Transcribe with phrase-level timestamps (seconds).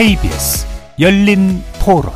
[0.00, 0.66] KBS
[0.98, 2.10] 열린 토론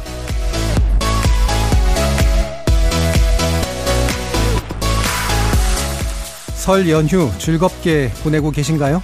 [6.54, 9.02] 설 연휴 즐겁게 보내고 계신가요?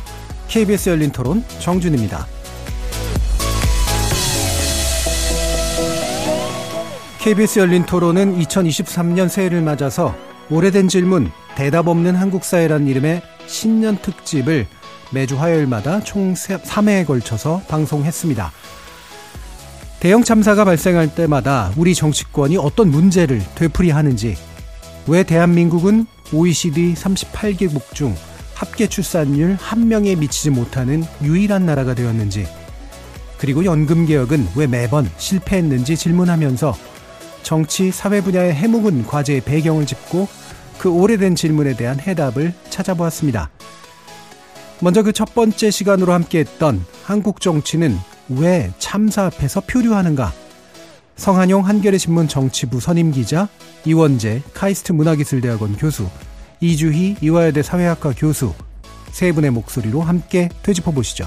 [0.48, 2.26] KBS 열린 토론 정준입니다.
[7.18, 10.14] KBS 열린 토론은 2023년 새해를 맞아서
[10.48, 14.66] 오래된 질문, 대답 없는 한국 사회란 이름의 신년 특집을
[15.12, 18.52] 매주 화요일마다 총 3회에 걸쳐서 방송했습니다.
[20.00, 24.34] 대형 참사가 발생할 때마다 우리 정치권이 어떤 문제를 되풀이하는지,
[25.06, 28.16] 왜 대한민국은 OECD 38개국 중
[28.54, 32.46] 합계 출산율 한 명에 미치지 못하는 유일한 나라가 되었는지,
[33.36, 36.74] 그리고 연금 개혁은 왜 매번 실패했는지 질문하면서
[37.42, 40.28] 정치, 사회 분야의 해묵은 과제의 배경을 짚고
[40.78, 43.50] 그 오래된 질문에 대한 해답을 찾아보았습니다.
[44.80, 47.98] 먼저 그 첫 번째 시간으로 함께했던 한국 정치는
[48.30, 50.32] 왜 참사 앞에서 표류하는가?
[51.16, 53.48] 성한용 한겨레 신문 정치부 선임 기자,
[53.84, 56.08] 이원재 카이스트 문화기술대학원 교수,
[56.60, 58.54] 이주희 이화여대 사회학과 교수
[59.10, 61.26] 세 분의 목소리로 함께 되짚어 보시죠.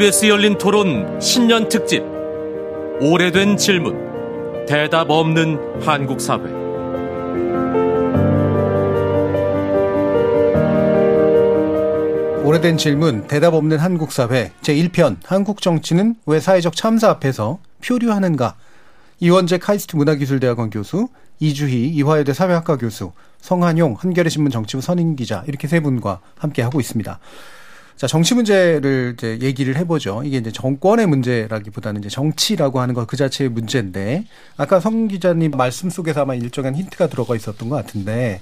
[0.00, 2.02] KBS 열린 토론 신년 특집.
[3.02, 4.64] 오래된 질문.
[4.64, 6.40] 대답 없는 한국 사회.
[12.42, 14.52] 오래된 질문 대답 없는 한국 사회.
[14.62, 18.56] 제1편 한국 정치는 왜 사회적 참사 앞에서 표류하는가?
[19.18, 21.08] 이원재 카이스트 문화기술대학원 교수
[21.40, 26.80] 이주희 이화여대 사회학과 교수 성한용 한겨레 신문 정치부 선임 기자 이렇게 세 분과 함께 하고
[26.80, 27.20] 있습니다.
[28.00, 30.22] 자, 정치 문제를 이제 얘기를 해보죠.
[30.24, 34.24] 이게 이제 정권의 문제라기보다는 이제 정치라고 하는 것 그 자체의 문제인데,
[34.56, 38.40] 아까 성 기자님 말씀 속에서 아마 일정한 힌트가 들어가 있었던 것 같은데,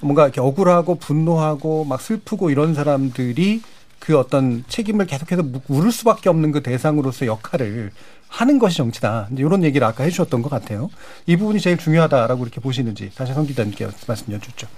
[0.00, 3.62] 뭔가 이렇게 억울하고 분노하고 막 슬프고 이런 사람들이
[3.98, 7.90] 그 어떤 책임을 계속해서 물을 수밖에 없는 그 대상으로서 역할을
[8.28, 9.30] 하는 것이 정치다.
[9.36, 10.88] 이런 얘기를 아까 해주셨던 것 같아요.
[11.26, 14.68] 이 부분이 제일 중요하다라고 이렇게 보시는지 다시 성 기자님께 말씀 여쭙죠.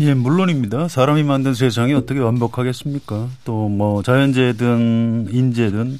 [0.00, 0.88] 예, 물론입니다.
[0.88, 3.28] 사람이 만든 세상이 어떻게 완벽하겠습니까?
[3.44, 5.98] 또 뭐 자연재해든 인재든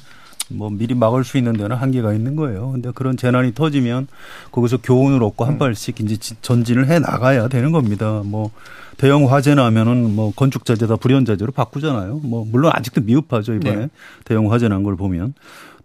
[0.49, 2.71] 뭐 미리 막을 수 있는 데는 한계가 있는 거예요.
[2.71, 4.07] 근데 그런 재난이 터지면
[4.51, 5.57] 거기서 교훈을 얻고 한 음.
[5.59, 8.21] 발씩 이제 전진을 해 나가야 되는 겁니다.
[8.25, 8.51] 뭐
[8.97, 12.19] 대형 화재 나면은 뭐 건축 자재다 불연 자재로 바꾸잖아요.
[12.23, 13.89] 뭐 물론 아직도 미흡하죠 이번에 네.
[14.25, 15.33] 대형 화재 난 걸 보면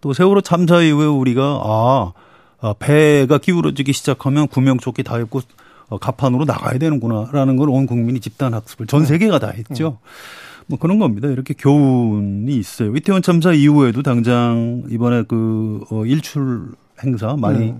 [0.01, 2.11] 또 세월호 참사 이후에 우리가 아,
[2.59, 5.41] 아 배가 기울어지기 시작하면 구명조끼 다 입고
[5.89, 9.05] 어, 가판으로 나가야 되는구나라는 걸 온 국민이 집단 학습을 전 네.
[9.07, 9.99] 세계가 다 했죠.
[10.67, 11.29] 뭐 그런 겁니다.
[11.29, 12.93] 이렇게 교훈이 있어요.
[12.95, 16.71] 이태원 참사 이후에도 당장 이번에 그 어, 일출
[17.03, 17.77] 행사 많이 네.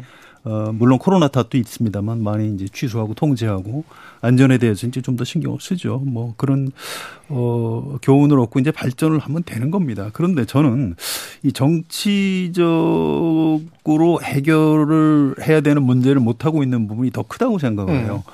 [0.47, 3.83] 어, 물론 코로나 탓도 있습니다만 많이 이제 취소하고 통제하고
[4.21, 5.97] 안전에 대해서 이제 좀 더 신경을 쓰죠.
[6.05, 6.71] 뭐 그런
[7.27, 10.09] 어 교훈을 얻고 이제 발전을 하면 되는 겁니다.
[10.13, 10.95] 그런데 저는
[11.43, 12.61] 이 정치적으로
[14.23, 18.23] 해결을 해야 되는 문제를 못 하고 있는 부분이 더 크다고 생각을 해요.
[18.27, 18.31] 음.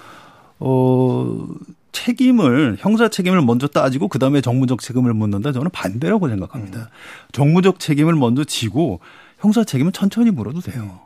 [0.60, 1.48] 어
[1.94, 6.80] 책임을 형사 책임을 먼저 따지고 그다음에 정무적 책임을 묻는다 저는 반대라고 생각합니다.
[6.80, 6.86] 음.
[7.32, 9.00] 정무적 책임을 먼저 지고
[9.40, 11.00] 형사 책임은 천천히 물어도 돼요.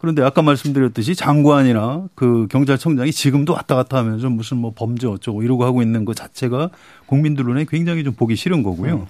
[0.00, 5.64] 그런데 아까 말씀드렸듯이 장관이나 그 경찰청장이 지금도 왔다 갔다 하면서 무슨 뭐 범죄 어쩌고 이러고
[5.64, 6.70] 하고 있는 것 자체가
[7.06, 8.94] 국민들 눈에 굉장히 좀 보기 싫은 거고요.
[8.94, 9.06] 음.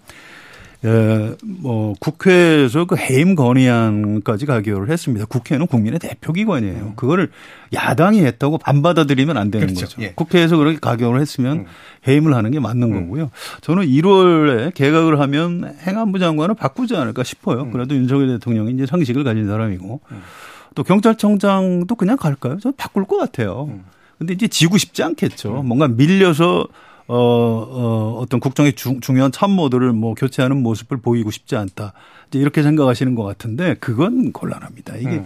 [0.82, 5.26] 예, 뭐 국회에서 그 해임 건의안까지 가결을 했습니다.
[5.26, 6.82] 국회는 국민의 대표 기관이에요.
[6.82, 6.92] 음.
[6.96, 7.30] 그거를
[7.74, 9.86] 야당이 했다고 안 받아들이면 안 되는 그렇죠.
[9.86, 10.02] 거죠.
[10.02, 10.12] 예.
[10.14, 11.66] 국회에서 그렇게 가결을 했으면 음.
[12.08, 13.00] 해임을 하는 게 맞는 음.
[13.02, 13.30] 거고요.
[13.60, 17.64] 저는 1월에 개각을 하면 행안부 장관을 바꾸지 않을까 싶어요.
[17.64, 17.72] 음.
[17.72, 20.00] 그래도 윤석열 대통령이 이제 상식을 가진 사람이고.
[20.70, 20.74] 음.
[20.74, 22.58] 또 경찰청장도 그냥 갈까요?
[22.60, 23.68] 저 바꿀 것 같아요.
[23.70, 23.84] 음.
[24.18, 25.60] 근데 이제 지고 싶지 않겠죠.
[25.60, 25.66] 음.
[25.66, 26.66] 뭔가 밀려서
[27.06, 31.92] 어, 어, 어떤 국정의 중, 중요한 참모들을 뭐 교체하는 모습을 보이고 싶지 않다.
[32.28, 34.96] 이제 이렇게 생각하시는 것 같은데 그건 곤란합니다.
[34.96, 35.24] 이게 음.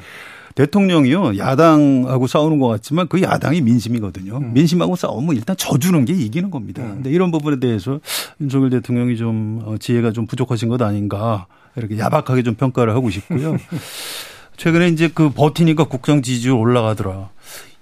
[0.54, 4.38] 대통령이요 야당하고 싸우는 것 같지만 그 야당이 민심이거든요.
[4.38, 4.52] 음.
[4.54, 6.82] 민심하고 싸우면 일단 져주는 게 이기는 겁니다.
[6.82, 6.94] 음.
[6.94, 8.00] 근데 이런 부분에 대해서
[8.40, 11.46] 윤석열 대통령이 좀 어, 지혜가 좀 부족하신 것 아닌가
[11.76, 13.56] 이렇게 야박하게 좀 평가를 하고 싶고요.
[14.56, 17.30] 최근에 이제 그 버티니까 국정 지지율 올라가더라.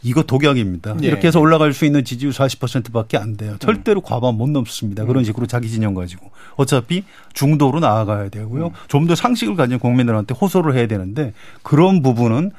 [0.04, 0.96] 이거 독약입니다.
[0.96, 1.06] 네.
[1.06, 3.56] 이렇게 해서 올라갈 수 있는 지지율 40%밖에 안 돼요.
[3.60, 4.02] 절대로 음.
[4.04, 5.04] 과반 못 넘습니다.
[5.04, 5.24] 그런 음.
[5.24, 6.30] 식으로 자기 진영 가지고.
[6.56, 7.04] 어차피
[7.34, 8.66] 중도로 나아가야 되고요.
[8.66, 8.72] 음.
[8.88, 11.32] 좀더 상식을 가진 국민들한테 호소를 해야 되는데
[11.62, 12.50] 그런 부분은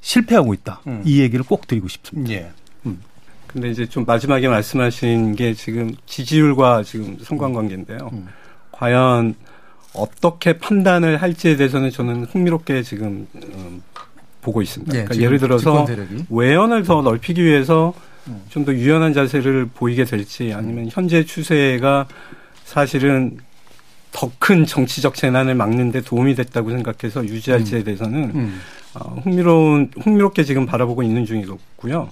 [0.00, 0.80] 실패하고 있다.
[0.86, 1.02] 음.
[1.04, 2.32] 이 얘기를 꼭 드리고 싶습니다.
[2.32, 2.50] 예.
[2.86, 3.00] 음.
[3.48, 8.10] 근데 이제 좀 마지막에 말씀하신 게 지금 지지율과 지금 상관관계인데요.
[8.12, 8.28] 음.
[8.70, 9.34] 과연
[9.94, 13.82] 어떻게 판단을 할지에 대해서는 저는 흥미롭게 지금 음,
[14.40, 14.92] 보고 있습니다.
[14.92, 15.86] 네, 그러니까 예를 들어서
[16.28, 17.92] 외연을 더 넓히기 위해서
[18.28, 18.42] 음.
[18.50, 22.06] 좀더 유연한 자세를 보이게 될지 아니면 현재 추세가
[22.64, 23.38] 사실은
[24.12, 27.84] 더 큰 정치적 재난을 막는데 도움이 됐다고 생각해서 유지할지에 음.
[27.84, 28.60] 대해서는 음.
[28.94, 32.10] 어, 흥미로운 흥미롭게 지금 바라보고 있는 중이고요.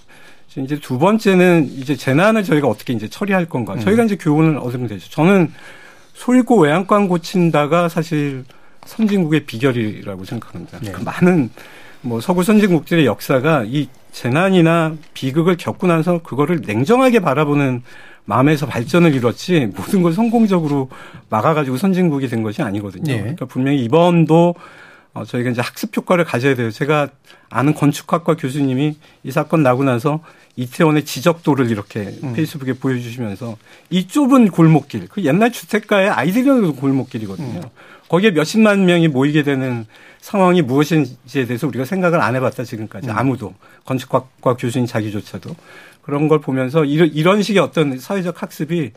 [0.59, 3.75] 이제 두 번째는 이제 재난을 저희가 어떻게 이제 처리할 건가.
[3.75, 3.81] 음.
[3.81, 5.09] 저희가 이제 교훈을 얻으면 되죠.
[5.11, 5.53] 저는
[6.19, 8.45] 소일고 외양간 고친다가 사실
[8.85, 10.81] 선진국의 비결이라고 생각합니다.
[10.81, 10.91] 네.
[10.91, 11.49] 그 많은
[12.01, 17.83] 뭐 서구 선진국들의 역사가 이 재난이나 비극을 겪고 나서 그거를 냉정하게 바라보는
[18.25, 20.89] 마음에서 발전을 이뤘지 모든 걸 성공적으로
[21.31, 23.13] 막아가지고 선진국이 된 것이 아니거든요.
[23.13, 23.19] 네.
[23.21, 24.57] 그러니까 분명히 이번도
[25.15, 26.71] 어, 저희가 이제 학습 효과를 가져야 돼요.
[26.71, 27.09] 제가
[27.51, 30.21] 아는 건축학과 교수님이 이 사건 나고 나서
[30.57, 32.35] 이태원의 지적도를 이렇게 음.
[32.35, 33.57] 페이스북에 보여주시면서
[33.91, 37.61] 이 좁은 골목길, 그 옛날 주택가의 아이들이 오는 골목길이거든요.
[37.61, 37.71] 음.
[38.09, 39.87] 거기에 몇십만 명이 모이게 되는
[40.21, 43.17] 상황이 무엇인지에 대해서 우리가 생각을 안 해봤다 지금까지 음.
[43.17, 43.55] 아무도
[43.85, 45.55] 건축학과 교수님 자기조차도
[46.03, 48.93] 그런 걸 보면서 이런 이런 식의 어떤 사회적 학습이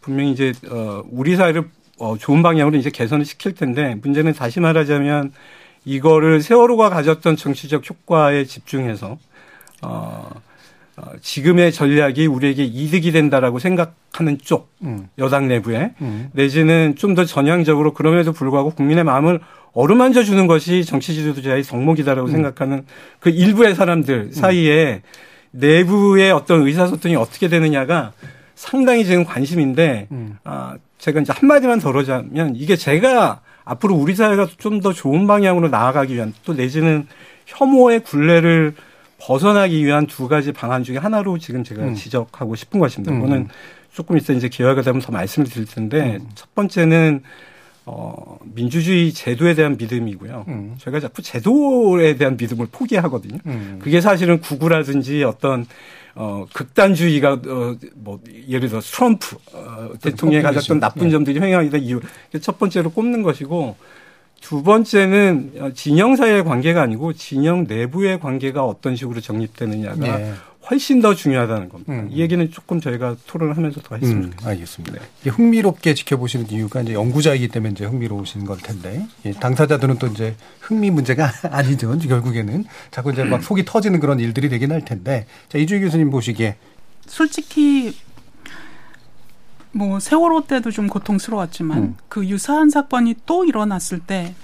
[0.00, 5.32] 분명히 이제 어 우리 사회를 어 좋은 방향으로 이제 개선을 시킬 텐데 문제는 다시 말하자면
[5.84, 9.18] 이거를 세월호가 가졌던 정치적 효과에 집중해서
[9.82, 10.30] 어
[10.98, 15.08] 어, 지금의 전략이 우리에게 이득이 된다라고 생각하는 쪽 음.
[15.18, 16.30] 여당 내부에 음.
[16.32, 19.40] 내지는 좀 더 전향적으로 그럼에도 불구하고 국민의 마음을
[19.72, 22.32] 어루만져 주는 것이 정치 지도자의 덕목이다라고 음.
[22.32, 22.86] 생각하는
[23.20, 25.02] 그 일부의 사람들 사이에
[25.50, 28.12] 내부의 어떤 의사소통이 어떻게 되느냐가
[28.54, 30.38] 상당히 지금 관심인데 음.
[30.44, 35.68] 아 제가 이제 한 마디만 덜어자면 이게 제가 앞으로 우리 사회가 좀 더 좋은 방향으로
[35.68, 37.06] 나아가기 위한 또 내지는
[37.46, 38.74] 혐오의 굴레를
[39.18, 41.94] 벗어나기 위한 두 가지 방안 중에 하나로 지금 제가 음.
[41.94, 43.12] 지적하고 싶은 것입니다.
[43.12, 43.20] 음.
[43.20, 43.48] 그거는
[43.92, 46.28] 조금 있어 이제 기회가 되면 더 말씀을 드릴 텐데 음.
[46.34, 47.22] 첫 번째는
[47.86, 50.44] 어, 민주주의 제도에 대한 믿음이고요.
[50.48, 50.74] 음.
[50.78, 53.38] 저희가 자꾸 제도에 대한 믿음을 포기하거든요.
[53.46, 53.78] 음.
[53.80, 55.64] 그게 사실은 구구라든지 어떤
[56.16, 58.18] 어, 극단주의가, 어, 뭐,
[58.48, 61.10] 예를 들어 트럼프, 어, 대통령이 가졌던 나쁜 네.
[61.10, 62.00] 점들이 된 이유.
[62.40, 63.76] 첫 번째로 꼽는 것이고,
[64.40, 70.34] 두 번째는 진영 사이의 관계가 아니고 진영 내부의 관계가 어떤 식으로 정립되느냐가 네.
[70.70, 71.92] 훨씬 더 중요하다는 겁니다.
[71.92, 72.08] 음.
[72.10, 74.48] 이 얘기는 조금 저희가 토론을 하면서 더 했으면 음, 좋겠습니다.
[74.50, 74.98] 알겠습니다.
[75.22, 75.30] 네.
[75.30, 80.90] 흥미롭게 지켜보시는 이유가 이제 연구자이기 때문에 이제 흥미로우신 걸 텐데 예, 당사자들은 또 이제 흥미
[80.90, 81.96] 문제가 아니죠.
[81.96, 86.56] 결국에는 자꾸 이제 막 속이 터지는 그런 일들이 되긴 할 텐데 자 이주희 교수님 보시기에
[87.06, 87.96] 솔직히
[89.72, 91.96] 뭐 세월호 때도 좀 고통스러웠지만 음.
[92.08, 94.34] 그 유사한 사건이 또 일어났을 때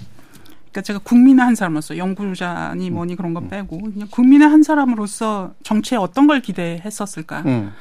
[0.73, 2.95] 그러니까 제가 국민의 한 사람으로서 연구자니 음.
[2.95, 3.47] 뭐니 그런 거 음.
[3.47, 7.43] 빼고 그냥 국민의 한 사람으로서 정치에 어떤 걸 기대했었을까?
[7.45, 7.71] 음.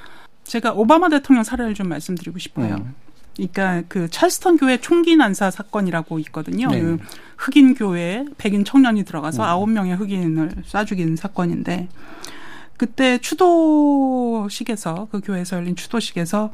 [0.44, 2.74] 제가 오바마 대통령 사례를 좀 말씀드리고 싶어요.
[2.74, 2.94] 음.
[3.34, 6.68] 그러니까 그 찰스턴 교회 총기 난사 사건이라고 있거든요.
[6.68, 6.82] 네.
[6.82, 6.98] 그
[7.38, 9.48] 흑인 교회에 백인 청년이 들어가서 음.
[9.48, 11.88] 아홉 명의 흑인을 쏴 죽인 사건인데
[12.76, 16.52] 그때 추도식에서 그 교회에서 열린 추도식에서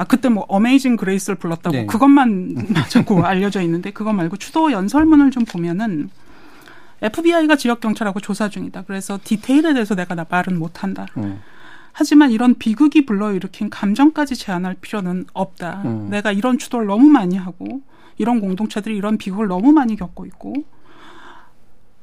[0.00, 1.84] 아 그때 뭐 어메이징 그레이스를 불렀다고 네.
[1.84, 2.56] 그것만
[2.88, 6.08] 자꾸 알려져 있는데 그거 말고 추도 연설문을 좀 보면은
[7.02, 8.84] FBI가 지역 경찰하고 조사 중이다.
[8.86, 11.06] 그래서 디테일에 대해서 내가 나 말은 못 한다.
[11.18, 11.40] 음.
[11.92, 15.82] 하지만 이런 비극이 불러일으킨 감정까지 제한할 필요는 없다.
[15.84, 16.08] 음.
[16.08, 17.82] 내가 이런 추도를 너무 많이 하고
[18.16, 20.54] 이런 공동체들이 이런 비극을 너무 많이 겪고 있고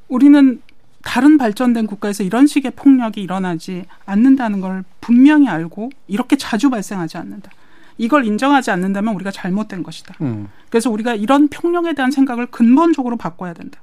[0.06, 0.62] 우리는
[1.02, 7.50] 다른 발전된 국가에서 이런 식의 폭력이 일어나지 않는다는 걸 분명히 알고 이렇게 자주 발생하지 않는다.
[7.98, 10.14] 이걸 인정하지 않는다면 우리가 잘못된 것이다.
[10.20, 10.48] 음.
[10.70, 13.78] 그래서 우리가 이런 평령에 대한 생각을 근본적으로 바꿔야 된다.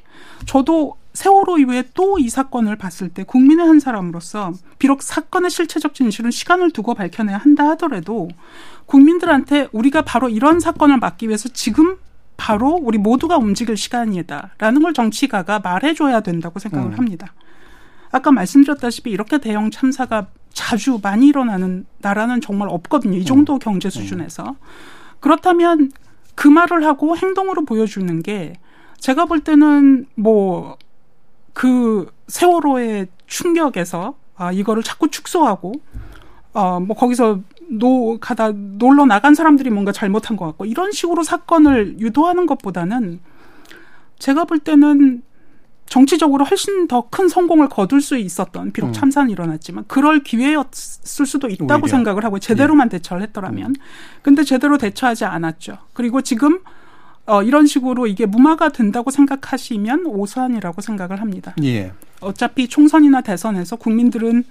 [0.46, 6.32] 저도 세월호 이후에 또 이 사건을 봤을 때 국민의 한 사람으로서 비록 사건의 실체적 진실은
[6.32, 8.30] 시간을 두고 밝혀내야 한다 하더라도
[8.86, 11.98] 국민들한테 우리가 바로 이런 사건을 막기 위해서 지금
[12.38, 16.98] 바로 우리 모두가 움직일 시간이다라는 걸 정치가가 말해줘야 된다고 생각을 음.
[16.98, 17.34] 합니다.
[18.12, 23.18] 아까 말씀드렸다시피 이렇게 대형 참사가 자주 많이 일어나는 나라는 정말 없거든요.
[23.20, 23.60] 이 정도 음.
[23.60, 23.92] 경제 음.
[23.92, 24.56] 수준에서.
[25.20, 25.92] 그렇다면
[26.34, 28.54] 그 말을 하고 행동으로 보여주는 게
[29.00, 30.78] 제가 볼 때는 뭐
[31.56, 35.72] 그 세월호의 충격에서 아 이거를 자꾸 축소하고
[36.54, 42.00] 어 뭐 거기서 노 가다 놀러 나간 사람들이 뭔가 잘못한 것 같고 이런 식으로 사건을
[42.00, 43.22] 유도하는 것보다는
[44.20, 45.24] 제가 볼 때는
[45.88, 48.94] 정치적으로 훨씬 더 큰 성공을 거둘 수 있었던 비록 음.
[48.94, 51.88] 참사는 일어났지만 그럴 기회였을 수도 있다고 오히려.
[51.88, 52.98] 생각을 하고 제대로만 예.
[52.98, 53.76] 대처를 했더라면 음.
[54.22, 55.78] 근데 제대로 대처하지 않았죠.
[55.94, 56.60] 그리고 지금
[57.28, 61.56] 어, 이런 식으로 이게 무마가 된다고 생각하시면 오산이라고 생각을 합니다.
[61.64, 61.92] 예.
[62.22, 64.44] 어차피 총선이나 대선에서 국민들은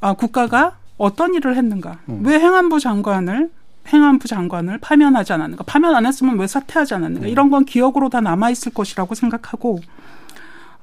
[0.00, 2.22] 아, 국가가 어떤 일을 했는가, 음.
[2.24, 3.50] 왜 행안부 장관을
[3.88, 7.30] 행안부 장관을 파면하지 않았는가, 파면 안 했으면 왜 사퇴하지 않았는가, 음.
[7.30, 9.80] 이런 건 기억으로 다 남아 있을 것이라고 생각하고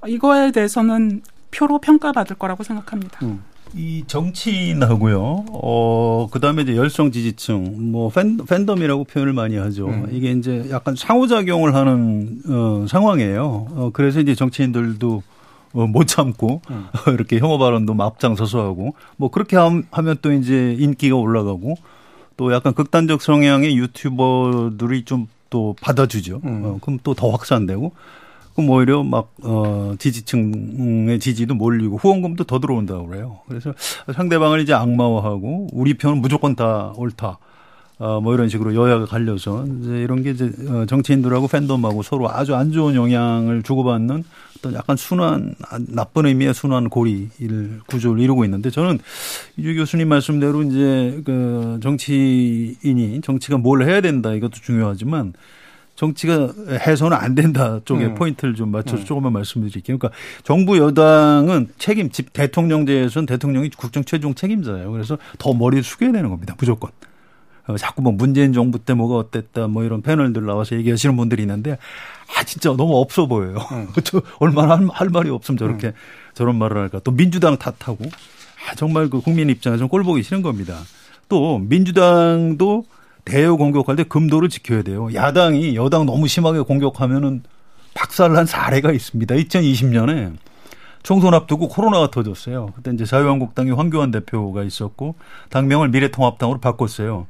[0.08, 3.20] 이거에 대해서는 표로 평가받을 거라고 생각합니다.
[3.26, 3.44] 음.
[3.76, 5.46] 이 정치인하고요.
[5.52, 9.88] 어 그다음에 이제 열성 지지층, 뭐 팬, 팬덤이라고 표현을 많이 하죠.
[9.88, 10.08] 음.
[10.12, 13.44] 이게 이제 약간 상호작용을 하는 어, 상황이에요.
[13.72, 15.24] 어, 그래서 이제 정치인들도
[15.74, 16.86] 어, 못 참고 음.
[17.14, 21.76] 이렇게 혐오 발언도 막 앞장서서 하고 뭐 그렇게 함- 하면 또 이제 인기가 올라가고
[22.38, 26.42] 또 약간 극단적 성향의 유튜버들이 좀 또 받아주죠.
[26.44, 26.62] 음.
[26.66, 27.94] 어, 그럼 또 더 확산되고
[28.58, 33.38] 그럼 오히려 막, 어, 지지층의 지지도 몰리고 후원금도 더 들어온다고 그래요.
[33.48, 33.72] 그래서
[34.12, 37.38] 상대방을 이제 악마화하고 우리 편은 무조건 다 옳다.
[38.00, 42.56] 어, 뭐 이런 식으로 여야가 갈려서 이제 이런 게 이제 어, 정치인들하고 팬덤하고 서로 아주
[42.56, 44.24] 안 좋은 영향을 주고받는
[44.58, 48.98] 어떤 약간 순환, 아, 나쁜 의미의 순환 고리를 구조를 이루고 있는데 저는
[49.58, 55.34] 이주 교수님 말씀대로 이제 그 정치인이 정치가 뭘 해야 된다 이것도 중요하지만
[55.98, 58.16] 정치가 해서는 안 된다 쪽에 음.
[58.16, 59.98] 포인트를 좀 맞춰서 조금만 말씀드릴게요.
[59.98, 60.12] 그러니까
[60.44, 64.92] 정부 여당은 책임, 집 대통령제에서는 대통령이 국정 최종 책임자예요.
[64.92, 66.56] 그래서 더 머리를 숙여야 되는 겁니다.
[66.60, 66.92] 무조건.
[67.66, 71.80] 어, 자꾸 뭐 문재인 정부 때 뭐가 어땠다 뭐 이런 패널들 나와서 얘기하시는 분들이 있는데
[72.38, 73.58] 아 진짜 너무 없어 보여요.
[74.06, 75.94] 저 얼마나 할, 할 말이 없으면 저렇게
[76.36, 77.00] 저런 말을 할까.
[77.04, 78.06] 또 민주당 탓하고
[78.70, 80.78] 아 정말 그 국민 입장에서 꼴 보기 싫은 겁니다.
[81.28, 82.86] 또 민주당도
[83.28, 85.10] 대여 공격할 때 금도를 지켜야 돼요.
[85.14, 87.44] 야당이 여당 너무 심하게 공격하면은
[87.94, 89.36] 박살난 사례가 있습니다.
[89.36, 90.34] 2020년에
[91.04, 92.72] 총선 앞두고 코로나가 터졌어요.
[92.76, 95.16] 그때 이제 자유한국당의 황교안 대표가 있었고
[95.50, 97.28] 당명을 미래통합당으로 바꿨어요.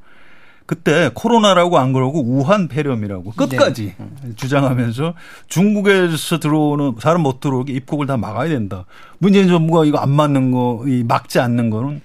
[0.66, 3.96] 그때 코로나라고 안 그러고 우한 폐렴이라고 끝까지
[4.36, 5.14] 주장하면서
[5.48, 8.86] 중국에서 들어오는 사람 못 들어오게 입국을 다 막아야 된다.
[9.18, 12.02] 문재인 정부가 이거 안 맞는 거, 이 막지 않는 거는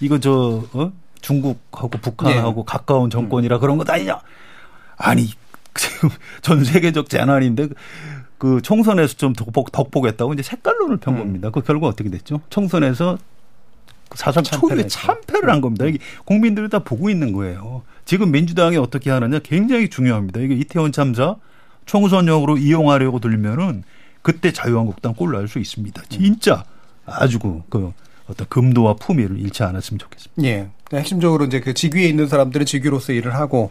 [0.00, 0.92] 이거 저 어?
[1.24, 4.20] 중국하고 북한하고 가까운 정권이라 그런 것 아니냐?
[4.96, 5.30] 아니
[5.74, 6.10] 지금
[6.42, 7.68] 전 세계적 재난인데
[8.38, 11.50] 그 총선에서 좀 덕복, 덕복했다고 이제 색깔론을 편 겁니다.
[11.50, 12.40] 그 결과 어떻게 됐죠?
[12.50, 13.16] 총선에서
[14.14, 15.86] 사상 초유의 참패를 한 겁니다.
[15.86, 17.82] 이게 국민들이 다 보고 있는 거예요.
[18.04, 20.40] 지금 민주당이 어떻게 하느냐 굉장히 중요합니다.
[20.40, 21.36] 이게 이태원 참사
[21.86, 23.82] 총선용으로 이용하려고 들면은
[24.22, 26.02] 그때 자유한국당 꼴 날 수 있습니다.
[26.10, 26.64] 진짜
[27.06, 27.92] 아주 그, 그
[28.28, 30.42] 어떤 금도와 품위를 잃지 않았으면 좋겠습니다.
[30.44, 30.68] 예.
[30.84, 33.70] 그러니까 핵심적으로 이제 그 직위에 있는 사람들은 직위로서 일을 하고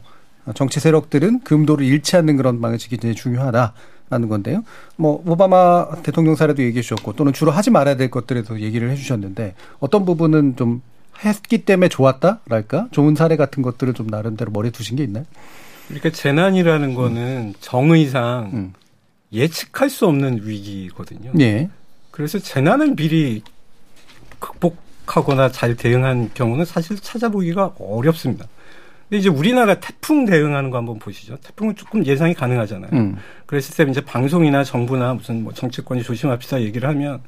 [0.55, 4.63] 정치 세력들은 금도를 잃지 않는 그런 방식이 이제 중요하다라는 건데요.
[4.95, 8.95] 뭐 오바마 대통령 사례도 얘기해 주셨고 또는 주로 하지 말아야 될 것들에 도 얘기를 해
[8.95, 10.81] 주셨는데 어떤 부분은 좀
[11.23, 12.89] 했기 때문에 좋았다랄까?
[12.91, 15.25] 좋은 사례 같은 것들을 좀 나름대로 머리에 두신 게 있나요?
[15.87, 18.73] 그러니까 재난이라는 거는 정의상 음.
[19.31, 21.31] 예측할 수 없는 위기거든요.
[21.39, 21.69] 예.
[22.11, 23.41] 그래서 재난을 미리
[24.43, 28.45] 극복하거나 잘 대응한 경우는 사실 찾아보기가 어렵습니다.
[29.09, 31.37] 근데 이제 우리나라 태풍 대응하는 거 한번 보시죠.
[31.37, 32.91] 태풍은 조금 예상이 가능하잖아요.
[32.93, 33.17] 음.
[33.45, 37.21] 그랬을 때 이제 방송이나 정부나 무슨 뭐 정치권이 조심합시다 얘기를 하면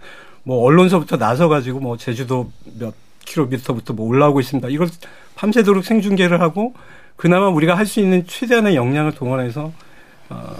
[0.43, 2.93] 뭐 언론서부터 나서 가지고 뭐 제주도 몇
[3.25, 4.67] 킬로미터부터 뭐 올라오고 있습니다.
[4.69, 4.87] 이걸
[5.35, 6.73] 밤새도록 생중계를 하고
[7.15, 9.71] 그나마 우리가 할 수 있는 최대한의 역량을 동원해서
[10.29, 10.55] 어,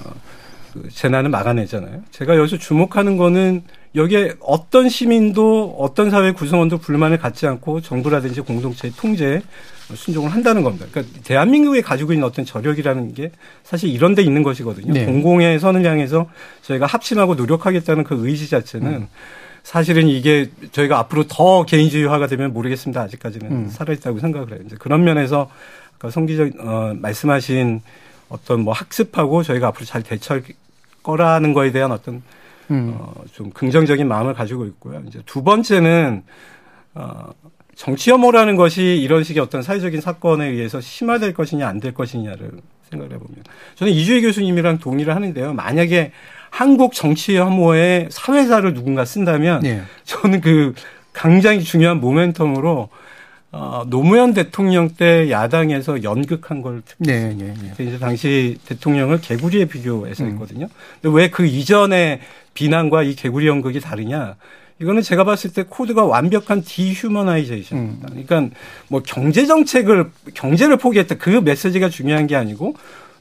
[0.73, 2.03] 그 재난을 막아내잖아요.
[2.11, 3.63] 제가 여기서 주목하는 거는
[3.95, 9.41] 여기에 어떤 시민도 어떤 사회 구성원도 불만을 갖지 않고 정부라든지 공동체의 통제에
[9.93, 10.85] 순종을 한다는 겁니다.
[10.91, 13.31] 그러니까 대한민국이 가지고 있는 어떤 저력이라는 게
[13.63, 14.93] 사실 이런 데 있는 것이거든요.
[14.93, 15.05] 네.
[15.05, 16.29] 공공의 선을 향해서
[16.63, 19.07] 저희가 합심하고 노력하겠다는 그 의지 자체는
[19.63, 23.01] 사실은 이게 저희가 앞으로 더 개인주의화가 되면 모르겠습니다.
[23.01, 23.69] 아직까지는 음.
[23.69, 24.59] 살아있다고 생각을 해요.
[24.65, 25.49] 이제 그런 면에서
[25.97, 27.81] 아까 송 기자 어, 말씀하신
[28.29, 30.43] 어떤 뭐 학습하고 저희가 앞으로 잘 대처할
[31.03, 32.21] 거라는 거에 대한 어떤
[32.71, 32.95] 음.
[32.97, 35.01] 어, 좀 긍정적인 마음을 가지고 있고요.
[35.07, 36.23] 이제 두 번째는
[36.95, 37.29] 어,
[37.75, 42.51] 정치 혐오라는 것이 이런 식의 어떤 사회적인 사건에 의해서 심화될 것이냐 안 될 것이냐를
[42.89, 43.43] 생각을 해보면
[43.75, 45.53] 저는 이주희 교수님이랑 동의를 하는데요.
[45.53, 46.11] 만약에
[46.49, 49.81] 한국 정치 혐오의 사회사를 누군가 쓴다면 예.
[50.05, 50.73] 저는 그
[51.13, 52.89] 굉장히 중요한 모멘텀으로
[53.57, 57.69] 어, 노무현 대통령 때 야당에서 연극한 걸 네, 예, 예.
[57.69, 60.31] 그때 이제 당시 대통령을 개구리에 비교해서 음.
[60.31, 60.67] 했거든요.
[61.01, 62.19] 근데 왜 그 이전의
[62.53, 64.35] 비난과 이 개구리 연극이 다르냐?
[64.81, 68.09] 이거는 제가 봤을 때 코드가 완벽한 디휴머나이제이션입니다.
[68.11, 68.23] 음.
[68.25, 68.55] 그러니까
[68.89, 72.75] 뭐 경제 정책을 경제를 포기했다 그 메시지가 중요한 게 아니고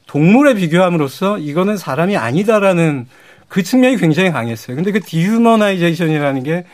[0.09, 3.07] 동물에 비교함으로써 이거는 사람이 아니다라는
[3.47, 4.75] 그 측면이 굉장히 강했어요.
[4.75, 6.65] 근데 그 dehumanization이라는 게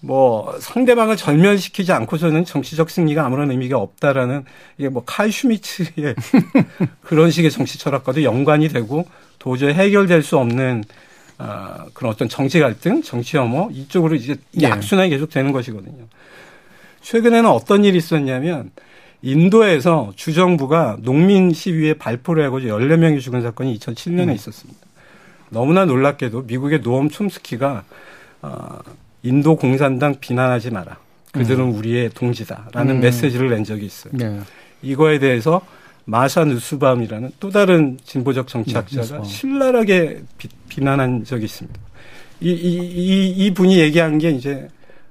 [0.00, 4.44] 뭐 상대방을 절멸시키지 않고서는 정치적 승리가 아무런 의미가 없다라는
[4.78, 6.14] 이게 뭐 칼 슈미츠의
[7.02, 9.06] 그런 식의 정치 철학과도 연관이 되고
[9.38, 10.84] 도저히 해결될 수 없는
[11.38, 14.66] 아, 그런 어떤 정치 갈등, 정치 혐오 이쪽으로 이제 예.
[14.66, 16.04] 악순환이 계속 되는 것이거든요.
[17.02, 18.70] 최근에는 어떤 일이 있었냐면
[19.22, 24.80] 인도에서 주정부가 농민 시위에 발포를 하고 14명이 죽은 사건이 2007년에 있었습니다.
[25.50, 27.84] 너무나 놀랍게도 미국의 노엄 촘스키가
[28.42, 28.78] 어,
[29.26, 30.98] 인도 공산당 비난하지 마라.
[31.32, 33.00] 그들은 우리의 동지다라는 음.
[33.00, 34.12] 메시지를 낸 적이 있어요.
[34.16, 34.40] 네.
[34.82, 35.60] 이거에 대해서
[36.04, 39.24] 마샤 누스밤이라는 또 다른 진보적 네, 정치학자가 누스밤.
[39.24, 41.80] 신랄하게 비, 난한 적이 있습니다.
[42.40, 44.68] 이, 이, 이, 이 분이 얘기한 게 이제,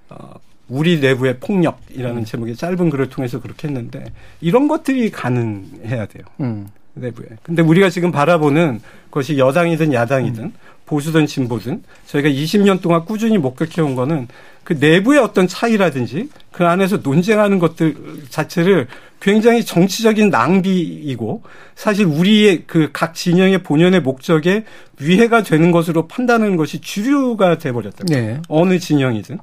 [0.10, 0.34] 어,
[0.70, 2.26] 우리 내부의 폭력이라는 음.
[2.26, 4.06] 제목의 짧은 글을 통해서 그렇게 했는데
[4.42, 6.24] 이런 것들이 가능해야 돼요.
[6.40, 6.68] 음.
[6.96, 7.28] 내부에.
[7.44, 8.80] 근데 우리가 지금 바라보는
[9.12, 10.54] 것이 여당이든 야당이든
[10.86, 14.28] 보수든 진보든 저희가 20년 동안 꾸준히 목격해온 거는
[14.64, 17.96] 그 내부의 어떤 차이라든지 그 안에서 논쟁하는 것들
[18.30, 18.88] 자체를
[19.20, 21.44] 굉장히 정치적인 낭비이고
[21.76, 24.66] 사실 우리의 그 각 진영의 본연의 목적에
[25.00, 28.06] 위해가 되는 것으로 판단하는 것이 주류가 돼버렸다.
[28.08, 28.40] 네.
[28.48, 29.40] 어느 진영이든.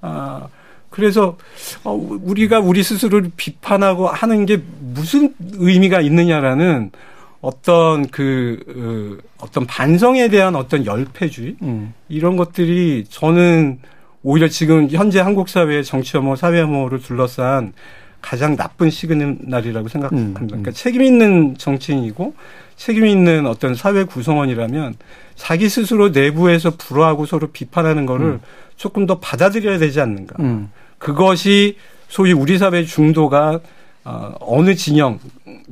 [0.00, 0.46] 아,
[0.90, 1.36] 그래서
[1.82, 6.92] 어, 우리가 우리 스스로를 비판하고 하는 게 무슨 의미가 있느냐라는
[7.44, 11.92] 어떤 그 어, 어떤 반성에 대한 어떤 열패주의 음.
[12.08, 13.80] 이런 것들이 저는
[14.22, 17.74] 오히려 지금 현재 한국 사회의 정치 혐오, 사회 혐오를 둘러싼
[18.22, 20.40] 가장 나쁜 시그널이라고 생각합니다.
[20.40, 20.46] 음, 음.
[20.46, 22.34] 그러니까 책임 있는 정치인이고
[22.76, 24.94] 책임 있는 어떤 사회 구성원이라면
[25.36, 28.40] 자기 스스로 내부에서 불화하고 서로 비판하는 거를
[28.76, 30.36] 조금 더 받아들여야 되지 않는가.
[30.40, 30.70] 음.
[30.96, 31.76] 그것이
[32.08, 33.60] 소위 우리 사회 중도가
[34.04, 35.18] 어, 어느 진영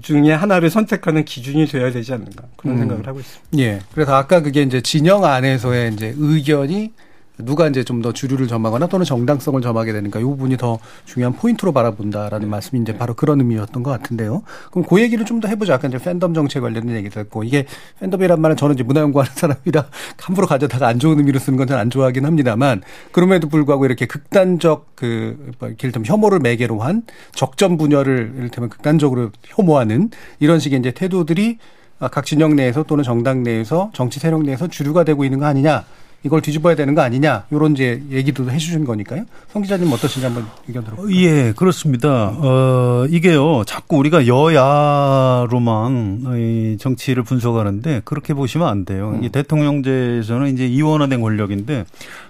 [0.00, 2.80] 중에 하나를 선택하는 기준이 되어야 되지 않는가 그런 음.
[2.80, 3.58] 생각을 하고 있습니다.
[3.58, 3.80] 예.
[3.92, 6.92] 그래서 아까 그게 이제 진영 안에서의 이제 의견이
[7.38, 11.72] 누가 이제 좀 더 주류를 점하거나 또는 정당성을 점하게 되는가 이 부분이 더 중요한 포인트로
[11.72, 14.42] 바라본다라는 말씀이 이제 바로 그런 의미였던 것 같은데요.
[14.70, 15.72] 그럼 그 얘기를 좀 더 해보죠.
[15.72, 17.66] 아까 이제 팬덤 정치에 관련된 얘기도 했고 이게
[18.00, 19.86] 팬덤이란 말은 저는 이제 문화연구하는 사람이라
[20.20, 24.92] 함부로 가져다가 안 좋은 의미로 쓰는 건 잘 안 좋아하긴 합니다만 그럼에도 불구하고 이렇게 극단적
[24.94, 27.02] 그 뭐, 이를테면 혐오를 매개로 한
[27.34, 31.58] 적점 분열을 이를테면 극단적으로 혐오하는 이런 식의 이제 태도들이
[31.98, 35.84] 아, 각 진영 내에서 또는 정당 내에서 정치 세력 내에서 주류가 되고 있는 거 아니냐.
[36.24, 37.44] 이걸 뒤집어야 되는 거 아니냐.
[37.52, 39.24] 요런 이제 얘기도 해 주신 거니까요.
[39.48, 41.16] 성 기자님 어떠신지 한번 의견 들어볼까요?
[41.16, 42.28] 예, 그렇습니다.
[42.36, 49.18] 어, 이게요, 자꾸 우리가 여야로만 이 정치를 분석하는데 그렇게 보시면 안 돼요.
[49.22, 51.84] 이 대통령제에서는 이제 이원화된 권력인데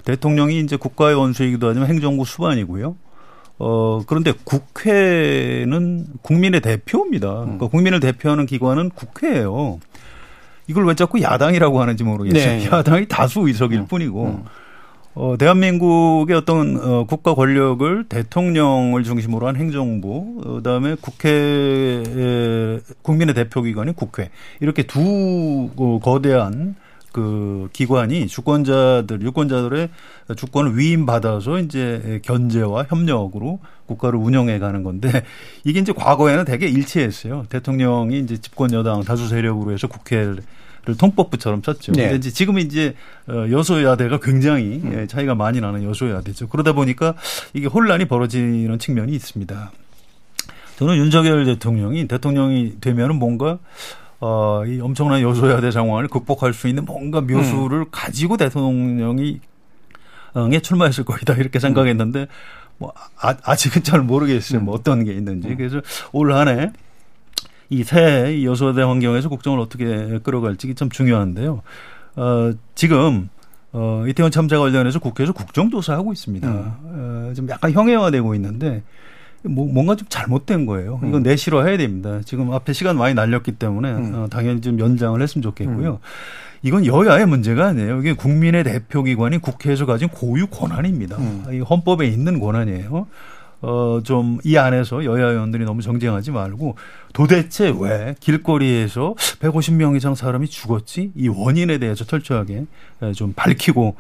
[0.05, 2.97] 대통령이 이제 국가의 원수이기도 하지만 행정부 수반이고요.
[3.59, 7.29] 어, 그런데 국회는 국민의 대표입니다.
[7.43, 9.79] 그러니까 국민을 대표하는 기관은 국회예요.
[10.67, 12.59] 이걸 왜 자꾸 야당이라고 하는지 모르겠어요.
[12.59, 12.67] 네.
[12.67, 14.45] 야당이 다수 의석일 뿐이고.
[15.15, 22.03] 어, 대한민국의 어떤 어, 국가 권력을 대통령을 중심으로 한 행정부, 어, 그다음에 국회
[23.03, 26.77] 국민의 대표 기관인 국회 이렇게 두 어, 거대한
[27.13, 29.91] 그 기관이 주권자들 유권자들의
[30.37, 35.23] 주권을 위임받아서 이제 견제와 협력으로 국가를 운영해 가는 건데
[35.65, 37.45] 이게 이제 과거에는 되게 일치했어요.
[37.49, 40.39] 대통령이 이제 집권 여당 다수 세력으로 해서 국회를
[40.99, 41.93] 통법부처럼 썼죠.
[41.93, 42.05] 네.
[42.05, 42.95] 근데 이제 지금 이제
[43.29, 46.49] 어, 여소야대가 굉장히 예, 차이가 많이 나는 여소야대죠.
[46.49, 47.15] 그러다 보니까
[47.53, 49.71] 이게 혼란이 벌어지는 측면이 있습니다.
[50.79, 53.59] 저는 윤석열 대통령이 대통령이 되면은 뭔가
[54.25, 59.41] 어, 이 엄청난 여소야대 상황을 극복할 수 있는 뭔가 묘수를 가지고 대통령이
[60.53, 62.29] 에 출마했을 거이다 이렇게 생각했는데
[62.79, 64.61] 뭐 아, 아직은 잘 모르겠어요.
[64.61, 65.55] 뭐 어떤 게 있는지.
[65.57, 65.81] 그래서
[66.13, 66.71] 올 한해
[67.69, 71.63] 이 새 여소야대 환경에서 국정을 어떻게 끌어갈지 참 중요한데요.
[72.15, 73.29] 어, 지금
[73.73, 76.49] 어, 이태원 참사 관련해서 국회에서 국정조사하고 있습니다.
[76.49, 78.83] 어, 좀 약간 형해화되고 있는데
[79.45, 81.01] 뭐 뭔가 좀 잘못된 거예요.
[81.09, 82.21] 이건 내실화 해야 됩니다.
[82.25, 85.99] 지금 앞에 시간 많이 날렸기 때문에 어, 당연히 좀 연장을 했으면 좋겠고요.
[86.63, 87.99] 이건 여야의 문제가 아니에요.
[88.01, 91.17] 이게 국민의 대표기관이 국회에서 가진 고유 권한입니다.
[91.53, 93.07] 이 헌법에 있는 권한이에요.
[93.65, 96.75] 어, 좀 이 안에서 여야 의원들이 너무 정쟁하지 말고
[97.13, 101.13] 도대체 왜 길거리에서 150명 이상 사람이 죽었지?
[101.17, 102.65] 이 원인에 대해서 철저하게
[103.15, 103.95] 좀 밝히고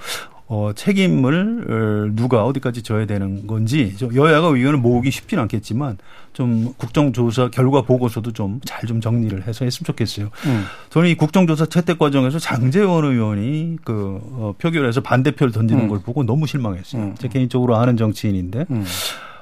[0.54, 5.96] 어, 책임을 어, 누가 어디까지 져야 되는 건지 저 여야가 의견을 모으기 쉽진 않겠지만
[6.34, 10.26] 좀 국정조사 결과 보고서도 좀잘좀 정리를 해서 했으면 좋겠어요.
[10.44, 10.64] 음.
[10.90, 15.88] 저는 이 국정조사 채택 과정에서 장재원 의원이 그 어, 표결에서 반대표를 던지는 음.
[15.88, 17.02] 걸 보고 너무 실망했어요.
[17.02, 17.14] 음.
[17.18, 18.84] 제 개인적으로 아는 정치인인데 음.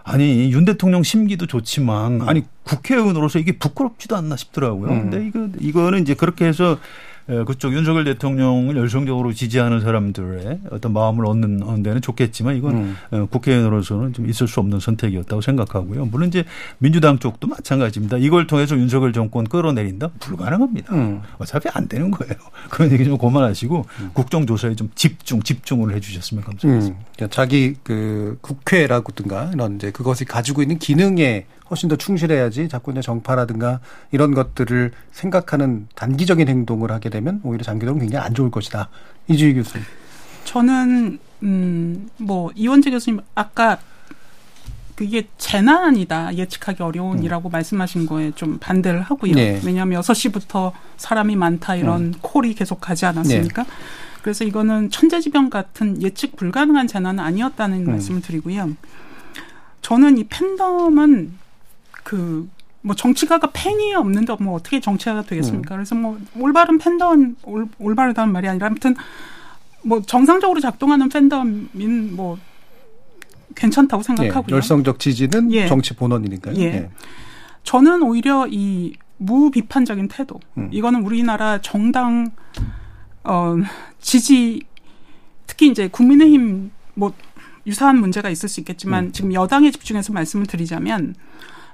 [0.05, 4.93] 아니 윤 대통령 심기도 좋지만 아니 국회의원으로서 이게 부끄럽지도 않나 싶더라고요.
[4.93, 5.11] 음.
[5.11, 6.79] 근데 이거 이거는 이제 그렇게 해서
[7.47, 13.27] 그쪽 윤석열 대통령을 열성적으로 지지하는 사람들의 어떤 마음을 얻는 데는 좋겠지만 이건 음.
[13.29, 16.07] 국회의원으로서는 좀 있을 수 없는 선택이었다고 생각하고요.
[16.07, 16.45] 물론 이제
[16.79, 18.17] 민주당 쪽도 마찬가지입니다.
[18.19, 20.95] 이걸 통해서 윤석열 정권 끌어내린다 불가능합니다.
[20.95, 21.23] 음.
[21.39, 22.35] 어차피 안 되는 거예요.
[22.71, 24.11] 그런 얘기 좀 그만하시고 음.
[24.13, 27.01] 국정조사에 좀 집중 집중을 해 주셨으면 감사하겠습니다.
[27.23, 27.29] 음.
[27.31, 33.81] 자기 그 국회라든가 이런 이제 그것이 가지고 있는 기능에 훨씬 더 충실해야지 자꾸 이제 정파라든가
[34.11, 38.89] 이런 것들을 생각하는 단기적인 행동을 하게 되면 오히려 장기적으로 굉장히 안 좋을 것이다.
[39.29, 39.87] 이주희 교수님.
[40.45, 43.79] 저는 음뭐 이원재 교수님 아까
[45.01, 47.51] 그게 재난이다 예측하기 어려운이라고 음.
[47.51, 49.33] 말씀하신 거에 좀 반대를 하고요.
[49.33, 49.59] 네.
[49.65, 52.15] 왜냐하면 6시부터 사람이 많다 이런 음.
[52.21, 53.63] 콜이 계속 가지 않았습니까?
[53.63, 53.69] 네.
[54.21, 57.93] 그래서 이거는 천재지변 같은 예측 불가능한 재난은 아니었다는 음.
[57.93, 58.77] 말씀을 드리고요.
[59.81, 61.40] 저는 이 팬덤은
[62.03, 62.49] 그
[62.83, 65.75] 뭐 정치가가 팬이 없는데 뭐 어떻게 정치가가 되겠습니까?
[65.75, 65.77] 음.
[65.77, 68.95] 그래서 뭐 올바른 팬덤 올, 올바르다는 말이 아니라 아무튼
[69.83, 72.39] 뭐 정상적으로 작동하는 팬덤인 뭐
[73.55, 74.47] 괜찮다고 생각하고요.
[74.51, 75.67] 예, 열성적 지지는 예.
[75.67, 76.57] 정치 본원이니까요.
[76.57, 76.63] 예.
[76.63, 76.91] 예.
[77.65, 80.71] 저는 오히려 이 무비판적인 태도 음.
[80.73, 82.31] 이거는 우리나라 정당
[83.25, 83.57] 어
[84.01, 84.63] 지지
[85.47, 87.13] 특히 이제 국민의힘 뭐
[87.67, 89.13] 유사한 문제가 있을 수 있겠지만 음.
[89.13, 91.15] 지금 여당에 집중해서 말씀을 드리자면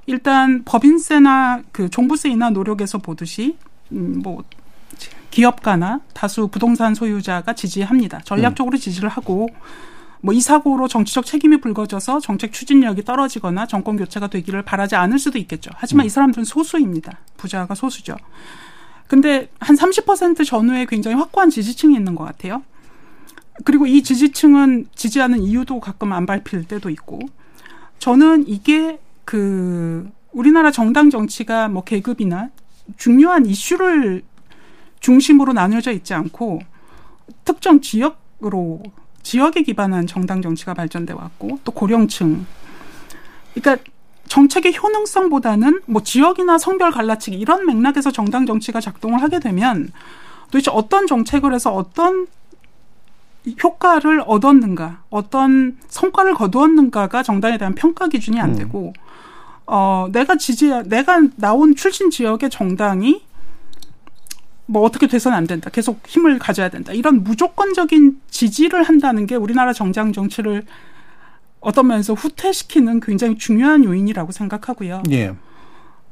[0.06, 3.56] 일단 법인세나 그 종부세이나 노력에서 보듯이
[3.92, 4.44] 음, 뭐
[5.30, 8.20] 기업가나 다수 부동산 소유자가 지지합니다.
[8.20, 8.78] 전략적으로 음.
[8.78, 9.48] 지지를 하고
[10.20, 15.38] 뭐 이 사고로 정치적 책임이 불거져서 정책 추진력이 떨어지거나 정권 교체가 되기를 바라지 않을 수도
[15.38, 15.70] 있겠죠.
[15.76, 16.06] 하지만 음.
[16.06, 17.18] 이 사람들은 소수입니다.
[17.36, 18.16] 부자가 소수죠.
[19.06, 22.62] 근데 한 30% 전후에 굉장히 확고한 지지층이 있는 것 같아요.
[23.64, 27.20] 그리고 이 지지층은 지지하는 이유도 가끔 안 밟힐 때도 있고
[28.00, 32.48] 저는 이게 그 우리나라 정당 정치가 뭐 계급이나
[32.96, 34.22] 중요한 이슈를
[35.00, 36.60] 중심으로 나뉘어져 있지 않고
[37.44, 38.82] 특정 지역으로
[39.22, 42.46] 지역에 기반한 정당 정치가 발전돼 왔고 또 고령층
[43.52, 43.84] 그러니까
[44.28, 49.90] 정책의 효능성보다는 뭐 지역이나 성별 갈라치기 이런 맥락에서 정당 정치가 작동을 하게 되면
[50.50, 52.28] 도대체 어떤 정책을 해서 어떤
[53.62, 58.56] 효과를 얻었는가, 어떤 성과를 거두었는가가 정당에 대한 평가 기준이 안 음.
[58.56, 59.05] 되고 음.
[59.66, 63.22] 어, 내가 지지, 내가 나온 출신 지역의 정당이
[64.66, 65.70] 뭐 어떻게 돼서는 안 된다.
[65.70, 66.92] 계속 힘을 가져야 된다.
[66.92, 70.64] 이런 무조건적인 지지를 한다는 게 우리나라 정당 정치를
[71.60, 75.02] 어떤 면에서 후퇴시키는 굉장히 중요한 요인이라고 생각하고요.
[75.10, 75.34] 예.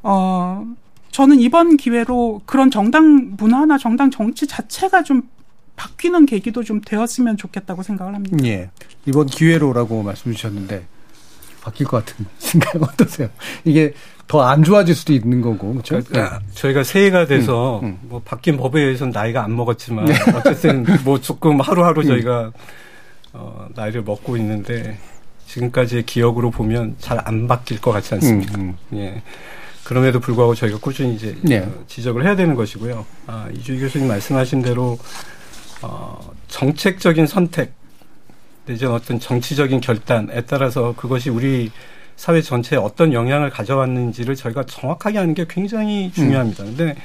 [0.02, 0.66] 어,
[1.10, 5.28] 저는 이번 기회로 그런 정당 문화나 정당 정치 자체가 좀
[5.76, 8.36] 바뀌는 계기도 좀 되었으면 좋겠다고 생각을 합니다.
[8.44, 8.70] 예.
[9.06, 10.86] 이번 기회로라고 말씀 주셨는데
[11.64, 13.28] 바뀔 것 같은 생각 어떠세요?
[13.64, 13.92] 이게
[14.28, 16.00] 더 안 좋아질 수도 있는 거고 그렇죠?
[16.02, 16.44] 그러니까 네.
[16.54, 17.98] 저희가 새해가 돼서 음, 음.
[18.02, 20.14] 뭐 바뀐 법에 의해서는 나이가 안 먹었지만 네.
[20.36, 22.06] 어쨌든 뭐 조금 하루하루 음.
[22.06, 22.52] 저희가
[23.32, 24.98] 어, 나이를 먹고 있는데
[25.48, 28.58] 지금까지의 기억으로 보면 잘 안 바뀔 것 같지 않습니까?
[28.58, 28.98] 음, 음.
[28.98, 29.22] 예.
[29.84, 31.58] 그럼에도 불구하고 저희가 꾸준히 이제 네.
[31.58, 33.04] 어, 지적을 해야 되는 것이고요.
[33.26, 34.98] 아, 이주희 교수님 말씀하신 대로
[35.82, 37.72] 어, 정책적인 선택
[38.66, 41.70] 내지는 어떤 정치적인 결단에 따라서 그것이 우리
[42.16, 46.64] 사회 전체에 어떤 영향을 가져왔는지를 저희가 정확하게 하는 게 굉장히 중요합니다.
[46.64, 46.74] 음.
[46.76, 46.96] 근데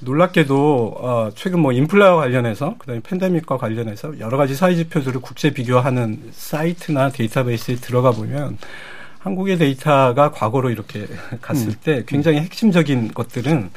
[0.00, 6.30] 놀랍게도 어 최근 뭐 인플라와 관련해서 그다음에 팬데믹과 관련해서 여러 가지 사회 지표들을 국제 비교하는
[6.32, 8.58] 사이트나 데이터베이스에 들어가 보면
[9.20, 11.06] 한국의 데이터가 과거로 이렇게
[11.40, 11.74] 갔을 음.
[11.82, 13.70] 때 굉장히 핵심적인 것들은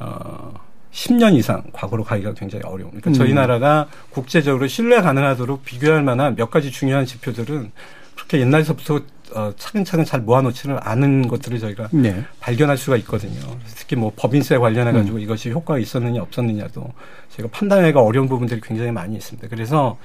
[0.00, 2.90] 어 10년 이상 과거로 가기가 굉장히 어려운.
[2.90, 3.14] 그러니까 음.
[3.14, 7.70] 저희 나라가 국제적으로 신뢰 가능하도록 비교할 만한 몇 가지 중요한 지표들은
[8.16, 9.00] 그렇게 옛날서부터
[9.32, 12.24] 어, 차근차근 잘 모아놓지는 않은 것들을 저희가 네.
[12.40, 13.40] 발견할 수가 있거든요.
[13.76, 15.22] 특히 뭐 법인세 관련해 가지고 음.
[15.22, 16.92] 이것이 효과가 있었느냐 없었느냐도
[17.36, 19.46] 제가 판단하기가 어려운 부분들이 굉장히 많이 있습니다.
[19.48, 19.96] 그래서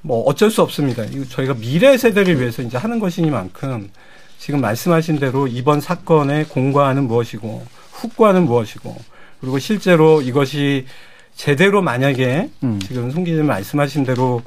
[0.00, 1.04] 뭐 어쩔 수 없습니다.
[1.04, 3.90] 이거 저희가 미래 세대를 위해서 이제 하는 것이니만큼
[4.38, 8.96] 지금 말씀하신 대로 이번 사건의 공과는 무엇이고 후과는 무엇이고
[9.42, 10.86] 그리고 실제로 이것이
[11.34, 12.78] 제대로 만약에 음.
[12.80, 14.40] 지금 송 기자님 말씀하신 대로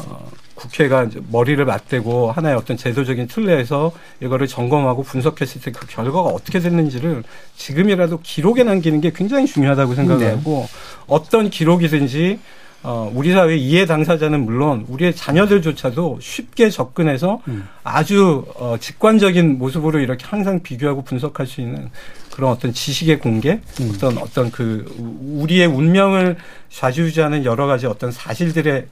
[0.00, 6.58] 어, 국회가 머리를 맞대고 하나의 어떤 제도적인 틀내에서 이거를 점검하고 분석했을 때 그 결과가 어떻게
[6.58, 7.22] 됐는지를
[7.56, 10.78] 지금이라도 기록에 남기는 게 굉장히 중요하다고 생각하고 네.
[11.06, 12.38] 어떤 기록이든지
[12.82, 17.68] 어, 우리 사회 이해 당사자는 물론 우리의 자녀들조차도 쉽게 접근해서 음.
[17.84, 21.90] 아주 어, 직관적인 모습으로 이렇게 항상 비교하고 분석할 수 있는
[22.32, 23.92] 그런 어떤 지식의 공개, 음.
[23.94, 24.86] 어떤 어떤 그
[25.20, 26.36] 우리의 운명을
[26.70, 28.86] 좌지우지하는 여러 가지 어떤 사실들의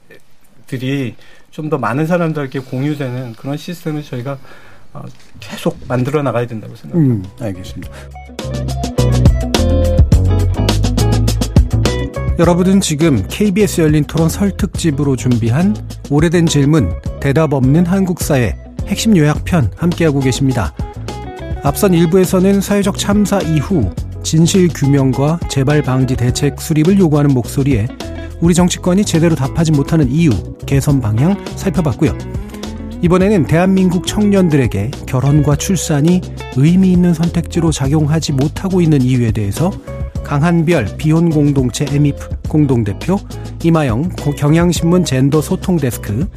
[0.67, 1.15] 들이
[1.51, 4.37] 좀 더 많은 사람들에게 공유되는 그런 시스템을 저희가
[4.93, 5.03] 어,
[5.39, 7.29] 계속 만들어 나가야 된다고 생각합니다.
[7.29, 7.91] 음, 알겠습니다.
[12.39, 15.75] 여러분은 지금 KBS 열린 토론 설 특집으로 준비한
[16.09, 18.55] 오래된 질문, 대답 없는 한국사의
[18.87, 20.73] 핵심 요약편 함께하고 계십니다.
[21.63, 23.91] 앞선 일부에서는 사회적 참사 이후
[24.23, 27.89] 진실 규명과 재발 방지 대책 수립을 요구하는 목소리에
[28.39, 30.31] 우리 정치권이 제대로 답하지 못하는 이유,
[30.65, 32.17] 개선 방향 살펴봤고요.
[33.01, 36.21] 이번에는 대한민국 청년들에게 결혼과 출산이
[36.55, 39.73] 의미 있는 선택지로 작용하지 못하고 있는 이유에 대해서
[40.23, 43.17] 강한별 비혼 공동체 에미프 공동대표,
[43.63, 46.27] 이마영 경향신문 젠더 소통 데스크,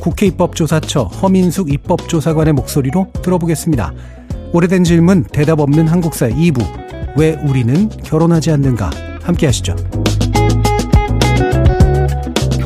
[0.00, 3.92] 국회 입법조사처 허민숙 입법조사관의 목소리로 들어보겠습니다.
[4.52, 6.64] 오래된 질문 대답 없는 한국사 2부
[7.16, 8.90] 왜 우리는 결혼하지 않는가
[9.22, 9.76] 함께 하시죠.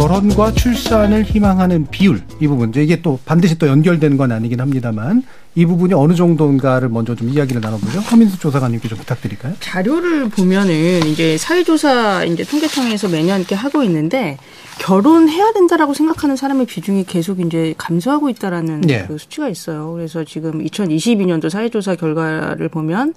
[0.03, 5.23] 결혼과 출산을 희망하는 비율 이 부분 이게 또 반드시 또 연결되는 건 아니긴 합니다만
[5.55, 8.01] 이 부분이 어느 정도인가를 먼저 좀 이야기를 나눠보죠.
[8.01, 9.55] 허민수 조사관님께 좀 부탁드릴까요?
[9.61, 14.39] 자료를 보면은 이제 사회조사 이제 통계청에서 매년 이렇게 하고 있는데
[14.81, 19.05] 결혼해야 된다라고 생각하는 사람의 비중이 계속 이제 감소하고 있다라는 네.
[19.07, 19.93] 그 수치가 있어요.
[19.93, 23.15] 그래서 지금 2022년도 사회조사 결과를 보면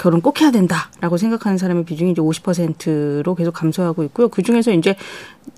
[0.00, 4.28] 결혼 꼭 해야 된다라고 생각하는 사람의 비중이 이제 50%로 계속 감소하고 있고요.
[4.28, 4.96] 그 중에서 이제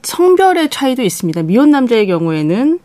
[0.03, 1.45] 성별의 차이도 있습니다.
[1.45, 2.81] 미혼 남자의 경우에는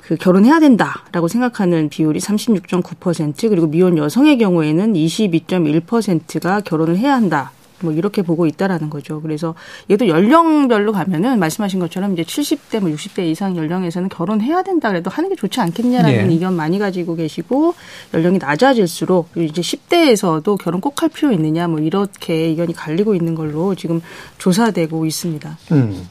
[0.00, 7.52] 그 결혼해야 된다라고 생각하는 비율이 36.9% 그리고 미혼 여성의 경우에는 22.1%가 결혼을 해야 한다.
[7.82, 9.20] 뭐 이렇게 보고 있다라는 거죠.
[9.20, 9.56] 그래서
[9.90, 15.28] 얘도 연령별로 가면은 말씀하신 것처럼 이제 70대 뭐 60대 이상 연령에서는 결혼해야 된다 그래도 하는
[15.28, 16.32] 게 좋지 않겠냐라는 네.
[16.32, 17.74] 의견 많이 가지고 계시고
[18.14, 23.74] 연령이 낮아질수록 이제 10대에서도 결혼 꼭 할 필요 있느냐 뭐 이렇게 의견이 갈리고 있는 걸로
[23.74, 24.02] 지금
[24.38, 25.58] 조사되고 있습니다.
[25.72, 26.08] 음.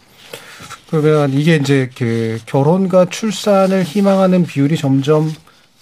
[0.90, 5.32] 그러면 이게 이제 그 결혼과 출산을 희망하는 비율이 점점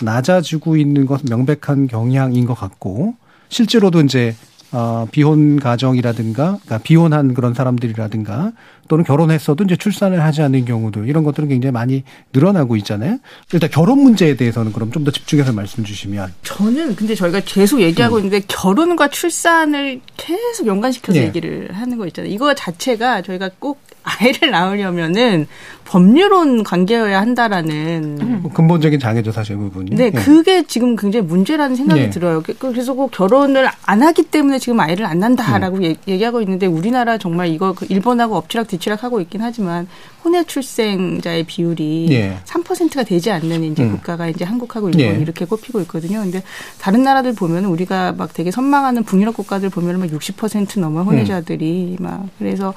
[0.01, 3.15] 낮아지고 있는 것은 명백한 경향인 것 같고
[3.49, 4.35] 실제로도 이제
[4.71, 8.51] 어, 비혼 가정이라든가, 그러니까 비혼한 그런 사람들이라든가,
[8.87, 12.03] 또는 결혼했어도 이제 출산을 하지 않는 경우도 이런 것들은 굉장히 많이
[12.33, 13.17] 늘어나고 있잖아요.
[13.51, 16.33] 일단 결혼 문제에 대해서는 그럼 좀 더 집중해서 말씀 주시면.
[16.43, 18.25] 저는 근데 저희가 계속 얘기하고 음.
[18.25, 21.25] 있는데 결혼과 출산을 계속 연관시켜서 네.
[21.25, 22.31] 얘기를 하는 거 있잖아요.
[22.31, 25.47] 이거 자체가 저희가 꼭 아이를 낳으려면은
[25.87, 28.43] 법률론 관계여야 한다라는 음.
[28.53, 29.91] 근본적인 장애죠 사실 그 부분이.
[29.91, 32.09] 네, 네, 그게 지금 굉장히 문제라는 생각이 네.
[32.09, 32.43] 들어요.
[32.43, 35.95] 그, 그래서 꼭 결혼을 안 하기 때문에 지금 아이를 안 낳는다라고 음.
[36.07, 39.87] 얘기하고 있는데 우리나라 정말 이거 그 일본하고 엎치락 뒤치락 하고 있긴 하지만
[40.25, 42.37] 혼외 출생자의 비율이 네.
[42.43, 43.91] 3%가 되지 않는 이제 음.
[43.93, 45.21] 국가가 이제 한국하고 일본 네.
[45.21, 46.19] 이렇게 꼽히고 있거든요.
[46.19, 46.43] 근데
[46.81, 52.03] 다른 나라들 보면 우리가 막 되게 선망하는 북유럽 국가들 보면 막 60% 넘어 혼외자들이 음.
[52.03, 52.73] 막 그래서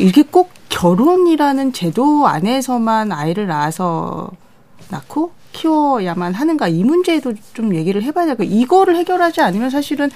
[0.00, 4.30] 이게 꼭 결혼이라는 제도 안에서만 아이를 낳아서
[4.88, 10.10] 낳고 키워야만 하는가 이 문제에도 좀 얘기를 해봐야 되고 이거를 해결하지 않으면 사실은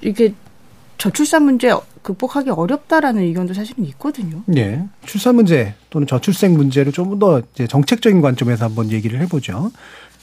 [0.00, 0.34] 이게
[0.98, 4.42] 저출산 문제 극복하기 어렵다라는 의견도 사실은 있거든요.
[4.46, 4.84] 네.
[5.04, 9.70] 출산 문제 또는 저출생 문제를 좀 더 정책적인 관점에서 한번 얘기를 해보죠.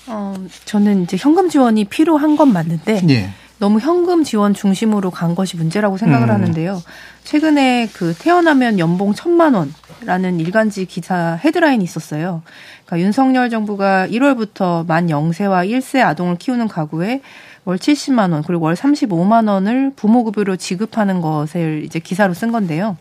[0.07, 0.33] 어,
[0.65, 3.33] 저는 이제 현금 지원이 필요한 건 맞는데 네.
[3.59, 6.33] 너무 현금 지원 중심으로 간 것이 문제라고 생각을 음.
[6.33, 6.81] 하는데요.
[7.25, 12.41] 최근에 그 태어나면 연봉 천만 원라는 일간지 기사 헤드라인이 있었어요.
[12.85, 17.21] 그러니까 윤석열 정부가 1월부터 만 0세와 1세 아동을 키우는 가구에
[17.65, 22.97] 월 70만 원 그리고 월 35만 원을 부모급여로 지급하는 것을 이제 기사로 쓴 건데요.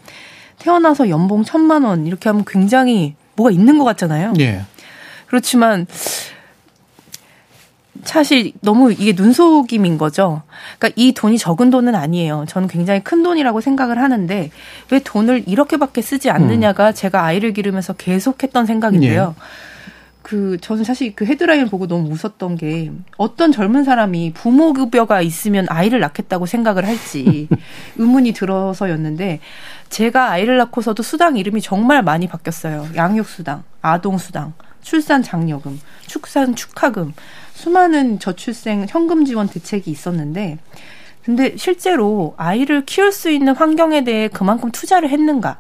[0.59, 4.33] 태어나서 연봉 천만 원 이렇게 하면 굉장히 뭐가 있는 것 같잖아요.
[4.41, 4.63] 예.
[5.27, 5.87] 그렇지만
[8.05, 10.43] 사실 너무 이게 눈속임인 거죠.
[10.79, 12.45] 그러니까 이 돈이 적은 돈은 아니에요.
[12.49, 14.51] 저는 굉장히 큰 돈이라고 생각을 하는데
[14.91, 16.95] 왜 돈을 이렇게밖에 쓰지 않느냐가 음.
[16.95, 19.35] 제가 아이를 기르면서 계속했던 생각인데요.
[19.37, 19.43] 예.
[20.29, 25.65] 그 저는 사실 그 헤드라인을 보고 너무 웃었던 게 어떤 젊은 사람이 부모 급여가 있으면
[25.71, 27.49] 아이를 낳겠다고 생각을 할지
[27.97, 29.41] 의문이 들어서였는데
[29.89, 32.89] 제가 아이를 낳고서도 수당 이름이 정말 많이 바뀌었어요.
[32.95, 37.15] 양육 수당, 아동 수당, 출산 장려금, 축산 축하금
[37.59, 40.59] 수많은 저출생 현금 지원 대책이 있었는데
[41.25, 45.59] 근데 실제로 아이를 키울 수 있는 환경에 대해 그만큼 투자를 했는가?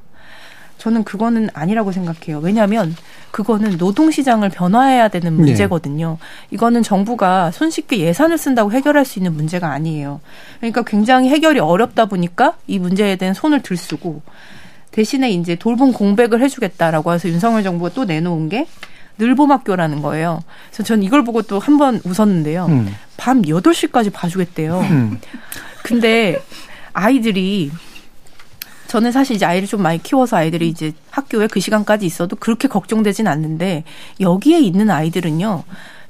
[0.78, 2.38] 저는 그거는 아니라고 생각해요.
[2.38, 2.94] 왜냐하면
[3.32, 5.42] 그거는 노동시장을 변화해야 되는 네.
[5.42, 6.18] 문제거든요.
[6.20, 6.54] 네.
[6.54, 10.20] 이거는 정부가 손쉽게 예산을 쓴다고 해결할 수 있는 문제가 아니에요.
[10.60, 14.22] 그러니까 굉장히 해결이 어렵다 보니까 이 문제에 대한 손을 들쓰고
[14.92, 18.68] 대신에 이제 돌봄 공백을 해주겠다라고 해서 윤석열 정부가 또 내놓은 게
[19.18, 20.40] 늘봄학교라는 거예요.
[20.70, 22.66] 그래서 전 이걸 보고 또 한 번 웃었는데요.
[22.66, 22.94] 음.
[23.16, 24.80] 밤 8시까지 봐주겠대요.
[24.80, 25.20] 음.
[25.82, 26.40] 근데
[26.92, 27.70] 아이들이
[28.88, 33.26] 저는 사실 이제 아이를 좀 많이 키워서 아이들이 이제 학교에 그 시간까지 있어도 그렇게 걱정되진
[33.28, 33.84] 않는데
[34.20, 35.64] 여기에 있는 아이들은요.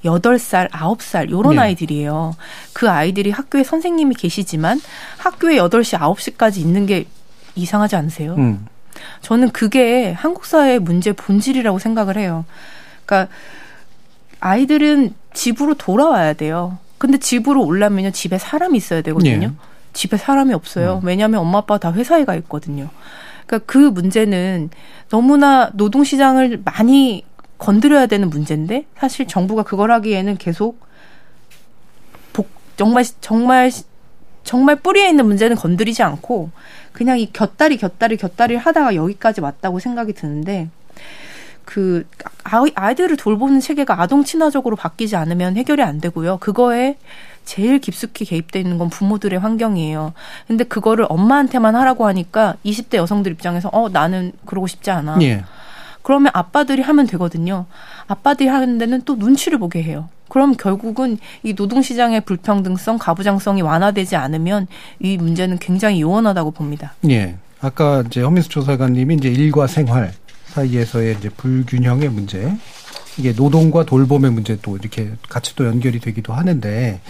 [0.04, 1.62] 8살, 9살 요런 네.
[1.62, 2.36] 아이들이에요.
[2.72, 4.80] 그 아이들이 학교에 선생님이 계시지만
[5.16, 7.06] 학교에 8시, 9시까지 있는 게
[7.56, 8.36] 이상하지 않으세요?
[8.36, 8.66] 음.
[9.22, 12.44] 저는 그게 한국 사회의 문제 본질이라고 생각을 해요.
[13.08, 13.32] 그러니까
[14.40, 16.78] 아이들은 집으로 돌아와야 돼요.
[16.98, 19.46] 근데 집으로 올라면요 집에 사람이 있어야 되거든요.
[19.46, 19.52] 예.
[19.94, 21.00] 집에 사람이 없어요.
[21.02, 21.06] 음.
[21.06, 22.90] 왜냐하면 엄마 아빠 다 회사에 가 있거든요.
[23.46, 24.68] 그러니까 그 문제는
[25.08, 27.24] 너무나 노동 시장을 많이
[27.56, 30.78] 건드려야 되는 문제인데 사실 정부가 그걸 하기에는 계속
[32.32, 33.70] 복, 정말 정말
[34.44, 36.50] 정말 뿌리에 있는 문제는 건드리지 않고
[36.92, 40.68] 그냥 이 곁다리 곁다리 곁다리를 하다가 여기까지 왔다고 생각이 드는데
[41.68, 42.06] 그
[42.44, 46.38] 아이들을 돌보는 체계가 아동 친화적으로 바뀌지 않으면 해결이 안 되고요.
[46.38, 46.96] 그거에
[47.44, 50.14] 제일 깊숙이 개입돼 있는 건 부모들의 환경이에요.
[50.46, 55.18] 근데 그거를 엄마한테만 하라고 하니까 20대 여성들 입장에서 어 나는 그러고 싶지 않아.
[55.20, 55.44] 예.
[56.00, 57.66] 그러면 아빠들이 하면 되거든요.
[58.06, 60.08] 아빠들이 하는 데는 또 눈치를 보게 해요.
[60.30, 64.68] 그럼 결국은 이 노동시장의 불평등성, 가부장성이 완화되지 않으면
[65.00, 66.94] 이 문제는 굉장히 요원하다고 봅니다.
[67.10, 67.36] 예.
[67.60, 70.12] 아까 이제 허민수 조사관님이 이제 일과 생활
[70.54, 72.52] 사이에서의 이제 불균형의 문제,
[73.16, 77.00] 이게 노동과 돌봄의 문제도 이렇게 같이 또 연결이 되기도 하는데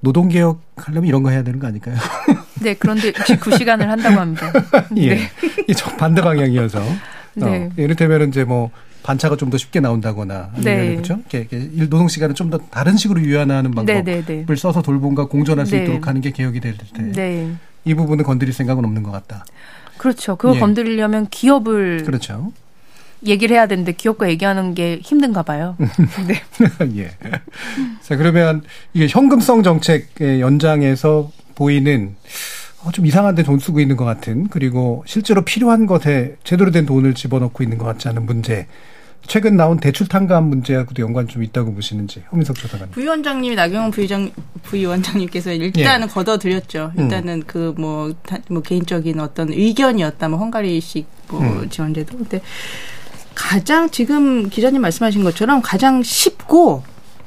[0.00, 1.96] 노동 개혁 하려면 이런 거 해야 되는 거 아닐까요?
[2.62, 4.52] 네, 그런데 69시간을 한다고 합니다.
[4.96, 5.14] 예.
[5.16, 5.30] 네.
[5.66, 6.80] 이게 반대 방향이어서.
[7.34, 7.44] 네.
[7.66, 8.70] 어, 이를테면 이제 뭐
[9.02, 10.94] 반차가 좀 더 쉽게 나온다거나 네.
[10.94, 11.18] 그렇죠?
[11.32, 11.48] 이렇게,
[11.88, 14.56] 노동 시간을 좀 더 다른 식으로 유연하는 방법을 네, 네, 네.
[14.56, 15.82] 써서 돌봄과 공존할 수 네.
[15.84, 16.76] 있도록 하는 게 개혁이 될
[17.14, 17.56] 때.
[17.84, 19.44] 이 부분을 건드릴 생각은 없는 것 같다.
[19.98, 20.36] 그렇죠.
[20.36, 20.60] 그거 예.
[20.60, 22.52] 건드리려면 기업을 그렇죠.
[23.26, 25.76] 얘기를 해야 되는데 기업과 얘기하는 게 힘든가 봐요.
[26.26, 26.42] 네.
[26.96, 27.10] 예.
[28.02, 32.14] 자, 그러면 이게 현금성 정책의 연장에서 보이는
[32.84, 37.14] 어, 좀 이상한데 돈 쓰고 있는 것 같은 그리고 실제로 필요한 것에 제대로 된 돈을
[37.14, 38.66] 집어넣고 있는 것 같지 않은 문제.
[39.26, 42.90] 최근 나온 대출 탕감 문제하고도 연관 좀 있다고 보시는지 허민석 조사관.
[42.90, 44.30] 부위원장님이 나경원 부위장
[44.62, 46.12] 부위원장님께서 일단은 예.
[46.12, 46.92] 걷어들였죠.
[46.96, 47.02] 음.
[47.02, 47.42] 일단은 음.
[47.46, 48.12] 그 그뭐
[48.50, 50.28] 뭐 개인적인 어떤 의견이었다.
[50.28, 51.68] 뭐 헝가리식 뭐 음.
[51.68, 52.16] 지원제도.
[52.16, 52.40] 근데
[53.34, 56.82] 가장 지금 기자님 말씀하신 것처럼 가장 쉽고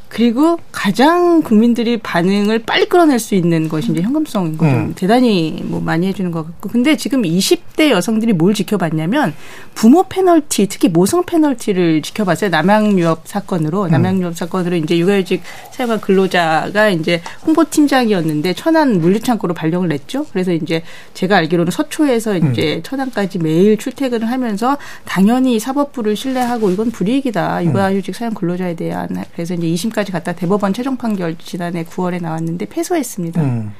[0.09, 4.75] 그리고 가장 국민들이 반응을 빨리 끌어낼 수 있는 것이 이제 현금성인 거죠.
[4.75, 4.93] 음.
[4.95, 6.69] 대단히 뭐 많이 해주는 것 같고.
[6.69, 9.35] 근데 지금 20대 여성들이 뭘 지켜봤냐면
[9.75, 12.49] 부모 페널티, 특히 모성 페널티를 지켜봤어요.
[12.49, 13.83] 남양유업 사건으로.
[13.83, 13.91] 음.
[13.91, 20.25] 남양유업 사건으로 이제 육아휴직 사용한 근로자가 이제 홍보팀장이었는데 천안 물류창고로 발령을 냈죠.
[20.31, 20.81] 그래서 이제
[21.13, 22.83] 제가 알기로는 서초에서 이제 음.
[22.83, 27.63] 천안까지 매일 출퇴근을 하면서 당연히 사법부를 신뢰하고 이건 불이익이다.
[27.65, 29.23] 육아휴직 사용 근로자에 대한.
[29.35, 33.41] 그래서 이제 2심 까지 갔다 대법원 최종 판결 지난해 9월에 나왔는데 패소했습니다.
[33.41, 33.73] 음.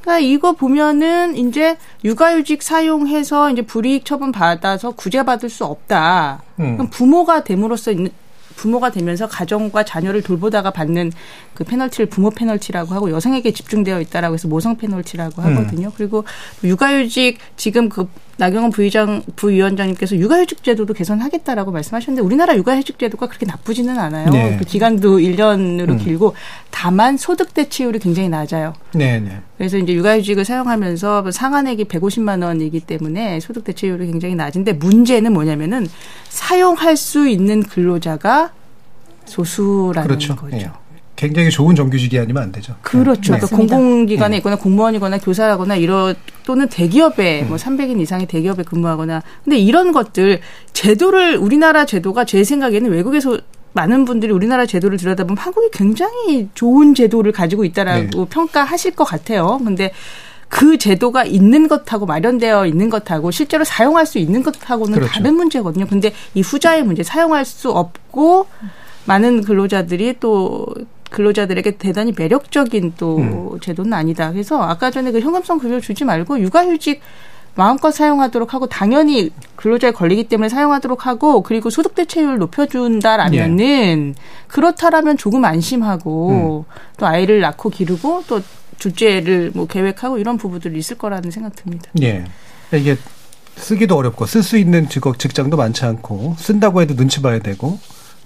[0.00, 6.42] 그러니까 이거 보면은 이제 육아휴직 사용해서 이제 불이익 처분 받아서 구제받을 수 없다.
[6.60, 6.88] 음.
[6.90, 8.10] 부모가 됨으로써 있는
[8.54, 11.12] 부모가 되면서 가정과 자녀를 돌보다가 받는
[11.54, 15.88] 그 페널티를 부모 페널티라고 하고 여성에게 집중되어 있다라고 해서 모성 페널티라고 하거든요.
[15.88, 15.92] 음.
[15.96, 16.24] 그리고
[16.64, 23.98] 육아휴직 지금 그 나경원 부의장 부위원장님께서 육아휴직 제도도 개선하겠다라고 말씀하셨는데 우리나라 육아휴직 제도가 그렇게 나쁘지는
[23.98, 24.30] 않아요.
[24.30, 24.56] 네.
[24.58, 25.98] 그 기간도 1년으로 음.
[25.98, 26.34] 길고
[26.70, 28.74] 다만 소득 대체율이 굉장히 낮아요.
[28.92, 29.38] 네, 네.
[29.56, 35.88] 그래서 이제 육아휴직을 사용하면서 상한액이 150만 원이기 때문에 소득 대체율이 굉장히 낮은데 문제는 뭐냐면은
[36.28, 38.52] 사용할 수 있는 근로자가
[39.24, 40.36] 소수라는 그렇죠.
[40.36, 40.56] 거죠.
[40.56, 40.70] 네.
[41.16, 42.76] 굉장히 좋은 정규직이 아니면 안 되죠.
[42.82, 43.32] 그렇죠.
[43.32, 43.38] 네.
[43.38, 44.36] 그러니까 공공기관에 네.
[44.36, 47.48] 있거나 공무원이거나 교사라거나 이런 또는 대기업에 음.
[47.48, 50.40] 뭐 300인 이상의 대기업에 근무하거나 근데 이런 것들
[50.74, 53.38] 제도를 우리나라 제도가 제 생각에는 외국에서
[53.72, 58.26] 많은 분들이 우리나라 제도를 들여다보면 한국이 굉장히 좋은 제도를 가지고 있다라고 네.
[58.30, 59.58] 평가하실 것 같아요.
[59.64, 59.92] 근데
[60.48, 65.12] 그 제도가 있는 것하고 마련되어 있는 것하고 실제로 사용할 수 있는 것하고는 그렇죠.
[65.12, 65.86] 다른 문제거든요.
[65.86, 68.46] 근데 이 후자의 문제 사용할 수 없고
[69.06, 70.66] 많은 근로자들이 또
[71.10, 73.60] 근로자들에게 대단히 매력적인 또 음.
[73.60, 74.32] 제도는 아니다.
[74.32, 77.00] 그래서 아까 전에 그 현금성 급여 주지 말고 육아휴직
[77.54, 84.22] 마음껏 사용하도록 하고 당연히 근로자에 걸리기 때문에 사용하도록 하고 그리고 소득 대체율 높여준다라면은 예.
[84.46, 86.72] 그렇다라면 조금 안심하고 음.
[86.98, 88.42] 또 아이를 낳고 기르고 또
[88.78, 91.90] 둘째를 뭐 계획하고 이런 부분들이 있을 거라는 생각 듭니다.
[92.02, 92.24] 예.
[92.74, 92.98] 이게
[93.56, 97.78] 쓰기도 어렵고 쓸 수 있는 직업 직장도 많지 않고 쓴다고 해도 눈치 봐야 되고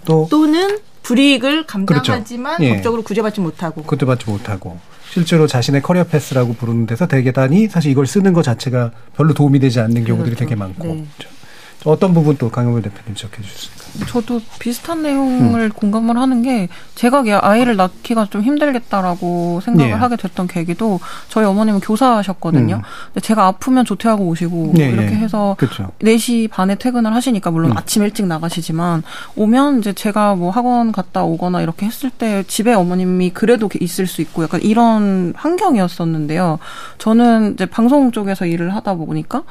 [0.05, 0.78] 또 또는
[1.11, 2.64] 불이익을 감당하지만 그렇죠.
[2.64, 2.74] 예.
[2.76, 4.78] 법적으로 구제받지 못하고 구제받지 못하고
[5.11, 9.80] 실제로 자신의 커리어 패스라고 부르는 데서 대개단이 사실 이걸 쓰는 것 자체가 별로 도움이 되지
[9.80, 10.44] 않는 경우들이 그렇죠.
[10.44, 11.04] 되게 많고 네.
[11.18, 11.39] 그렇죠.
[11.85, 14.07] 어떤 부분 또 강영물 대표님 지적해 주셨습니까?
[14.07, 15.70] 저도 비슷한 내용을 음.
[15.70, 19.95] 공감을 하는 게 제가 아이를 낳기가 좀 힘들겠다라고 생각을 예.
[19.95, 22.76] 하게 됐던 계기도 저희 어머님은 교사셨거든요.
[22.76, 22.83] 음.
[23.07, 25.16] 근데 제가 아프면 조퇴하고 오시고 예, 이렇게 예.
[25.16, 25.91] 해서 그쵸.
[26.01, 27.76] 4시 반에 퇴근을 하시니까 물론 음.
[27.76, 29.03] 아침 일찍 나가시지만
[29.37, 34.20] 오면 이제 제가 뭐 학원 갔다 오거나 이렇게 했을 때 집에 어머님이 그래도 있을 수
[34.20, 36.59] 있고 약간 이런 환경이었었는데요.
[36.99, 39.43] 저는 이제 방송 쪽에서 일을 하다 보니까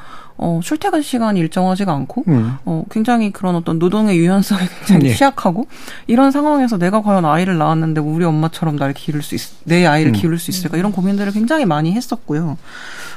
[0.42, 2.54] 어, 출퇴근 시간이 일정하지가 않고, 음.
[2.64, 5.14] 어, 굉장히 그런 어떤 노동의 유연성이 굉장히 네.
[5.14, 5.66] 취약하고,
[6.06, 10.14] 이런 상황에서 내가 과연 아이를 낳았는데 우리 엄마처럼 날 기를 수 있, 내 아이를 음.
[10.14, 12.56] 기를 수 있을까, 이런 고민들을 굉장히 많이 했었고요.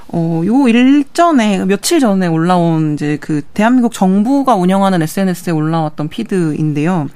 [0.09, 7.07] 어, 요 일전에, 며칠 전에 올라온 이제 그 대한민국 정부가 운영하는 SNS에 올라왔던 피드인데요.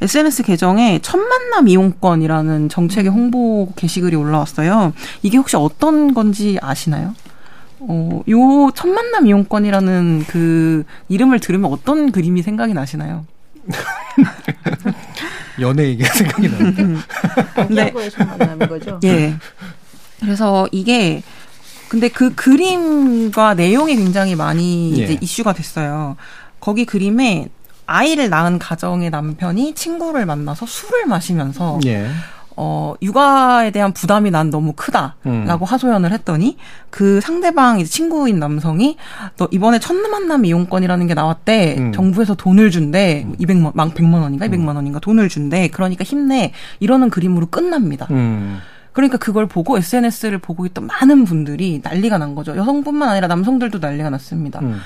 [0.00, 4.94] SNS 계정에 첫 만남 이용권이라는 정책의 홍보 게시글이 올라왔어요.
[5.22, 7.14] 이게 혹시 어떤 건지 아시나요?
[7.80, 13.24] 어, 요 첫 만남 이용권이라는 그 이름을 들으면 어떤 그림이 생각이 나시나요?
[15.60, 16.84] 연애 얘기가 생각이 나는데.
[17.70, 17.92] 네.
[18.10, 19.00] 첫 만남인 거죠?
[19.04, 19.34] 예.
[20.20, 21.22] 그래서 이게
[21.88, 25.04] 근데 그 그림과 내용이 굉장히 많이 예.
[25.04, 26.16] 이제 이슈가 됐어요.
[26.60, 27.48] 거기 그림에
[27.86, 32.08] 아이를 낳은 가정의 남편이 친구를 만나서 술을 마시면서 예.
[32.62, 35.64] 어, 육아에 대한 부담이 난 너무 크다라고 음.
[35.64, 36.58] 하소연을 했더니
[36.90, 38.98] 그 상대방 이제 친구인 남성이
[39.38, 41.76] 너 이번에 첫 만남 이용권이라는 게 나왔대.
[41.78, 41.92] 음.
[41.92, 43.24] 정부에서 돈을 준대.
[43.26, 43.34] 음.
[43.40, 45.68] 200만, 100만 원인가 200만 원인가 돈을 준대.
[45.68, 46.52] 그러니까 힘내.
[46.80, 48.06] 이러는 그림으로 끝납니다.
[48.10, 48.58] 음.
[48.92, 52.56] 그러니까 그걸 보고 SNS를 보고 있던 많은 분들이 난리가 난 거죠.
[52.56, 54.60] 여성뿐만 아니라 남성들도 난리가 났습니다.
[54.60, 54.80] 음.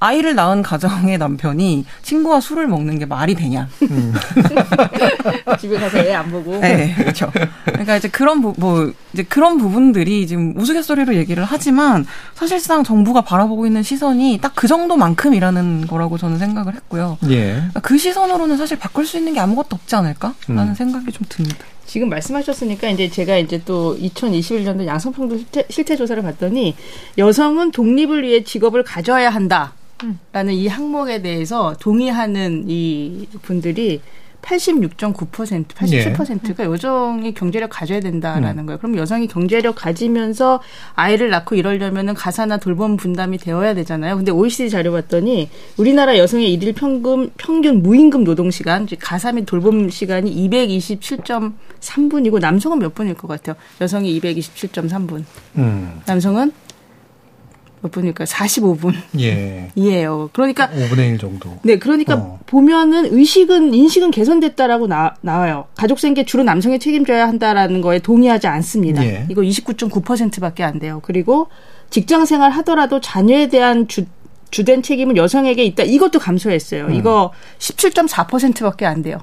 [0.00, 3.68] 아이를 낳은 가정의 남편이 친구와 술을 먹는 게 말이 되냐.
[3.90, 4.14] 음.
[5.58, 6.58] 집에 가서 애 안 보고.
[6.58, 7.30] 네, 그렇죠.
[7.64, 13.66] 그러니까 이제 그런 부, 뭐 이제 그런 부분들이 지금 우스갯소리로 얘기를 하지만 사실상 정부가 바라보고
[13.66, 17.16] 있는 시선이 딱 그 정도만큼이라는 거라고 저는 생각을 했고요.
[17.30, 17.52] 예.
[17.52, 20.74] 그러니까 그 시선으로는 사실 바꿀 수 있는 게 아무것도 없지 않을까라는 음.
[20.74, 21.58] 생각이 좀 듭니다.
[21.86, 26.74] 지금 말씀하셨으니까 이제 제가 이제 또 2021년도 양성평등 실태, 실태 조사를 봤더니
[27.18, 29.74] 여성은 독립을 위해 직업을 가져야 한다.
[30.32, 34.00] 라는 이 항목에 대해서 동의하는 이 분들이
[34.42, 36.70] 86.9%, 87%가 네.
[36.70, 38.66] 여성이 경제력 가져야 된다라는 음.
[38.66, 38.78] 거예요.
[38.78, 40.62] 그럼 여성이 경제력 가지면서
[40.94, 44.16] 아이를 낳고 이러려면은 가사나 돌봄 분담이 되어야 되잖아요.
[44.16, 49.90] 근데 OECD 자료 봤더니 우리나라 여성의 일일 평균 평균 무임금 노동 시간, 가사 및 돌봄
[49.90, 53.56] 시간이 227.3분이고 남성은 몇 분일 것 같아요?
[53.80, 55.24] 여성이 227.3분.
[55.56, 56.00] 음.
[56.06, 56.52] 남성은
[57.80, 58.26] 몇 분일까요?
[58.26, 58.94] 45분.
[59.20, 59.70] 예.
[59.76, 60.30] 이에요.
[60.32, 61.58] 그러니까 5분의 1 정도.
[61.62, 62.38] 네, 그러니까 어.
[62.46, 65.66] 보면은 의식은 인식은 개선됐다라고 나, 나와요.
[65.76, 69.04] 가족 생계 주로 남성이 책임져야 한다라는 거에 동의하지 않습니다.
[69.04, 69.26] 예.
[69.30, 71.00] 이거 29.9%밖에 안 돼요.
[71.02, 71.48] 그리고
[71.90, 74.04] 직장 생활 하더라도 자녀에 대한 주
[74.50, 75.82] 주된 책임은 여성에게 있다.
[75.82, 76.86] 이것도 감소했어요.
[76.86, 76.94] 음.
[76.94, 79.18] 이거 17.4%밖에 안 돼요.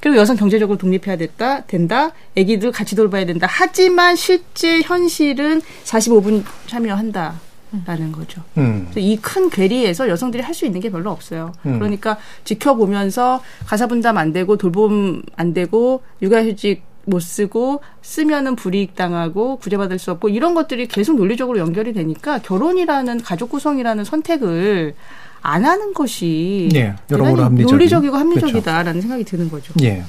[0.00, 3.46] 그리고 여성 경제적으로 독립해야 됐다, 된다, 아기들 같이 돌봐야 된다.
[3.50, 7.47] 하지만 실제 현실은 45분 참여한다.
[7.86, 8.42] 라는 거죠.
[8.56, 8.90] 음.
[8.96, 11.52] 이 큰 괴리에서 여성들이 할 수 있는 게 별로 없어요.
[11.66, 11.78] 음.
[11.78, 19.56] 그러니까 지켜보면서 가사 분담 안 되고 돌봄 안 되고 육아휴직 못 쓰고 쓰면은 불이익 당하고
[19.56, 24.94] 구제받을 수 없고 이런 것들이 계속 논리적으로 연결이 되니까 결혼이라는 가족 구성이라는 선택을
[25.40, 27.66] 안 하는 것이 네, 여러모로 합리적인.
[27.76, 29.00] 논리적이고 합리적이다라는 그렇죠.
[29.02, 29.72] 생각이 드는 거죠.
[29.82, 30.02] 예.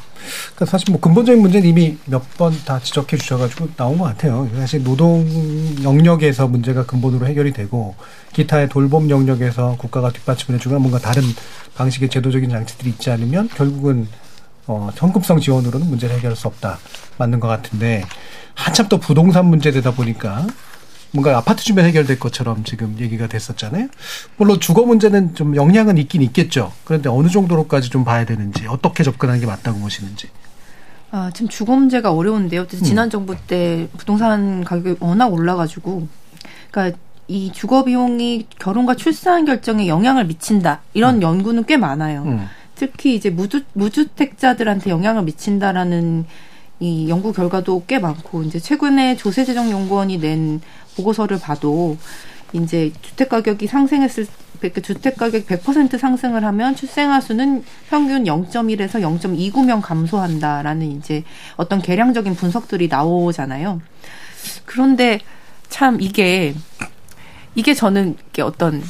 [0.55, 4.49] 그러니까 사실 뭐 근본적인 문제는 이미 몇 번 다 지적해 주셔가지고 나온 것 같아요.
[4.55, 5.25] 사실 노동
[5.83, 7.95] 영역에서 문제가 근본으로 해결이 되고
[8.33, 11.23] 기타의 돌봄 영역에서 국가가 뒷받침을 해주거나 뭔가 다른
[11.75, 14.07] 방식의 제도적인 장치들이 있지 않으면 결국은
[14.67, 16.79] 어, 현금성 지원으로는 문제를 해결할 수 없다.
[17.17, 18.03] 맞는 것 같은데
[18.55, 20.45] 한참 또 부동산 문제 되다 보니까
[21.11, 23.87] 뭔가 아파트 주변 해결될 것처럼 지금 얘기가 됐었잖아요.
[24.37, 26.71] 물론 주거 문제는 좀 영향은 있긴 있겠죠.
[26.83, 30.27] 그런데 어느 정도로까지 좀 봐야 되는지 어떻게 접근하는 게 맞다고 보시는지.
[31.11, 32.67] 아, 지금 주거 문제가 어려운데요.
[32.67, 33.09] 지난 음.
[33.09, 36.07] 정부 때 부동산 가격이 워낙 올라가지고,
[36.69, 41.21] 그러니까 이 주거 비용이 결혼과 출산 결정에 영향을 미친다 이런 음.
[41.23, 42.23] 연구는 꽤 많아요.
[42.23, 42.47] 음.
[42.75, 46.25] 특히 이제 무주 무주택자들한테 영향을 미친다라는
[46.79, 50.61] 이 연구 결과도 꽤 많고 이제 최근에 조세재정연구원이 낸
[50.95, 51.97] 보고서를 봐도
[52.53, 54.25] 이제 주택 가격이 상승했을
[54.81, 61.23] 주택 가격 100% 상승을 하면 출생아 수는 평균 0.1에서 0.29명 감소한다라는 이제
[61.55, 63.81] 어떤 계량적인 분석들이 나오잖아요.
[64.65, 65.19] 그런데
[65.69, 66.53] 참 이게
[67.55, 68.83] 이게 저는 어떤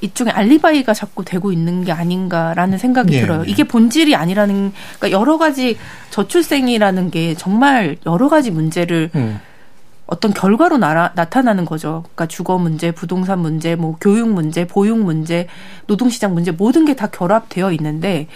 [0.00, 3.42] 이쪽에 알리바이가 자꾸 되고 있는 게 아닌가라는 생각이 네, 들어요.
[3.42, 3.50] 네.
[3.50, 5.76] 이게 본질이 아니라는 그러니까 여러 가지
[6.10, 9.40] 저출생이라는 게 정말 여러 가지 문제를 음.
[10.06, 12.00] 어떤 결과로 나라, 나타나는 거죠.
[12.02, 15.46] 그러니까 주거 문제, 부동산 문제, 뭐 교육 문제, 보육 문제,
[15.86, 18.26] 노동시장 문제 모든 게 다 결합되어 있는데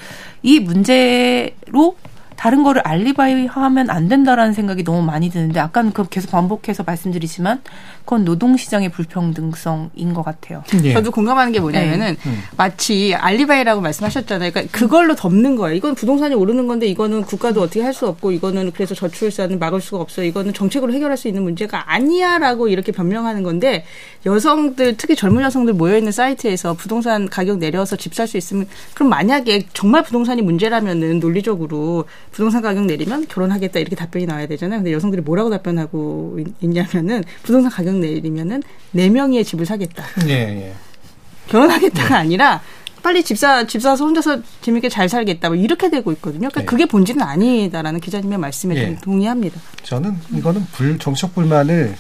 [0.43, 1.97] 이 문제로
[2.37, 7.63] 다른 거를 알리바이 하면 안 된다라는 생각이 너무 많이 드는데 아까는 그 계속 반복해서 말씀드리지만
[8.05, 10.63] 그건 노동 시장의 불평등성인 것 같아요.
[10.85, 10.93] 예.
[10.93, 12.31] 저도 공감하는 게 뭐냐면은 네.
[12.57, 14.51] 마치 알리바이라고 말씀하셨잖아요.
[14.53, 15.77] 그러니까 그걸로 덮는 거예요.
[15.77, 20.01] 이건 부동산이 오르는 건데 이거는 국가도 어떻게 할 수 없고 이거는 그래서 저출산을 막을 수가
[20.03, 20.27] 없어요.
[20.27, 23.85] 이거는 정책으로 해결할 수 있는 문제가 아니야라고 이렇게 변명하는 건데
[24.27, 29.11] 여성들 특히 젊은 여성들 모여 있는 사이트에서 부동산 가격 내려서 집 살 수 있으면 그럼
[29.11, 32.05] 만약에 정말 부동산이 문제라면은 논리적으로
[32.35, 34.81] 부동산 가격 내리면 결혼하겠다 이렇게 답변이 나와야 되잖아요.
[34.81, 38.61] 근데 여성들이 뭐라고 답변하고 있냐면은 부동산 가격 내리면은
[38.91, 40.05] 네 명의 집을 사겠다.
[40.27, 40.75] 예, 예.
[41.47, 42.19] 결혼하겠다가 예.
[42.19, 42.61] 아니라
[43.05, 46.49] 빨리 집사 집 사서 혼자서 재밌게 잘 살겠다 뭐 이렇게 되고 있거든요.
[46.49, 46.65] 그러니까 예.
[46.65, 48.97] 그게 본질은 아니다라는 기자님의 말씀에 예.
[49.01, 49.61] 동의합니다.
[49.85, 51.95] 저는 이거는 불 정치적 불만을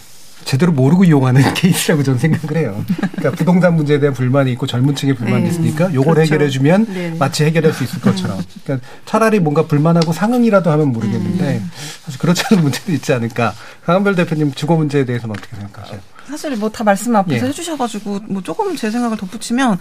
[0.45, 2.85] 제대로 모르고 이용하는 케이스라고 저는 생각을 해요.
[3.17, 5.49] 그러니까 부동산 문제에 대한 불만이 있고 젊은 층에 불만이 네.
[5.51, 6.21] 있으니까 요걸 그렇죠.
[6.35, 7.15] 해결해 주면 네.
[7.19, 8.41] 마치 해결할 수 있을 것처럼.
[8.65, 11.71] 그러니까 차라리 뭔가 불만하고 상응이라도 하면 모르겠는데 음.
[12.05, 13.55] 사실 그렇지 않은 문제도 있지 않을까.
[13.87, 15.99] 강한별 대표님 주거 문제에 대해서는 어떻게 생각하세요?
[16.29, 17.49] 사실 뭐 다 말씀 앞에서 예.
[17.51, 19.79] 해주셔가지고 뭐 조금 제 생각을 덧붙이면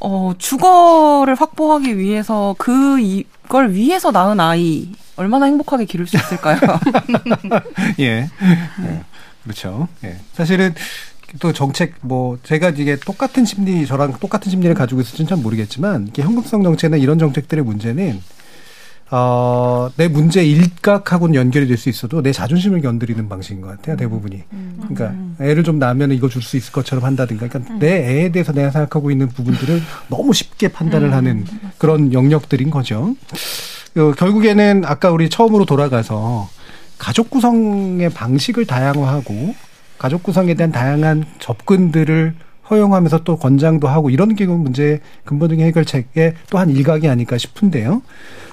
[0.00, 6.58] 어 주거를 확보하기 위해서 그 이걸 위해서 낳은 아이 얼마나 행복하게 기를 수 있을까요?
[8.00, 8.28] 예.
[8.82, 9.02] 네.
[9.42, 9.88] 그렇죠.
[10.04, 10.16] 예.
[10.32, 10.74] 사실은
[11.38, 16.22] 또 정책 뭐 제가 이게 똑같은 심리 저랑 똑같은 심리를 가지고 있을지는 잘 모르겠지만 이게
[16.22, 18.20] 현금성 정책이나 이런 정책들의 문제는
[19.12, 24.44] 어, 내 문제 일각하고는 연결이 될 수 있어도 내 자존심을 건드리는 방식인 것 같아요, 대부분이.
[24.52, 24.80] 음.
[24.94, 27.48] 그러니까 애를 좀 낳으면 이거 줄 수 있을 것처럼 한다든가.
[27.48, 27.78] 그러니까 음.
[27.80, 31.12] 내 애에 대해서 내가 생각하고 있는 부분들을 너무 쉽게 판단을 음.
[31.12, 31.44] 하는
[31.78, 33.16] 그런 영역들인 거죠.
[33.96, 36.48] 어, 결국에는 아까 우리 처음으로 돌아가서
[37.00, 39.54] 가족 구성의 방식을 다양화하고
[39.98, 42.34] 가족 구성에 대한 다양한 접근들을
[42.68, 48.02] 허용하면서 또 권장도 하고 이런 게 문제의 근본적인 해결책의 또한 일각이 아닐까 싶은데요.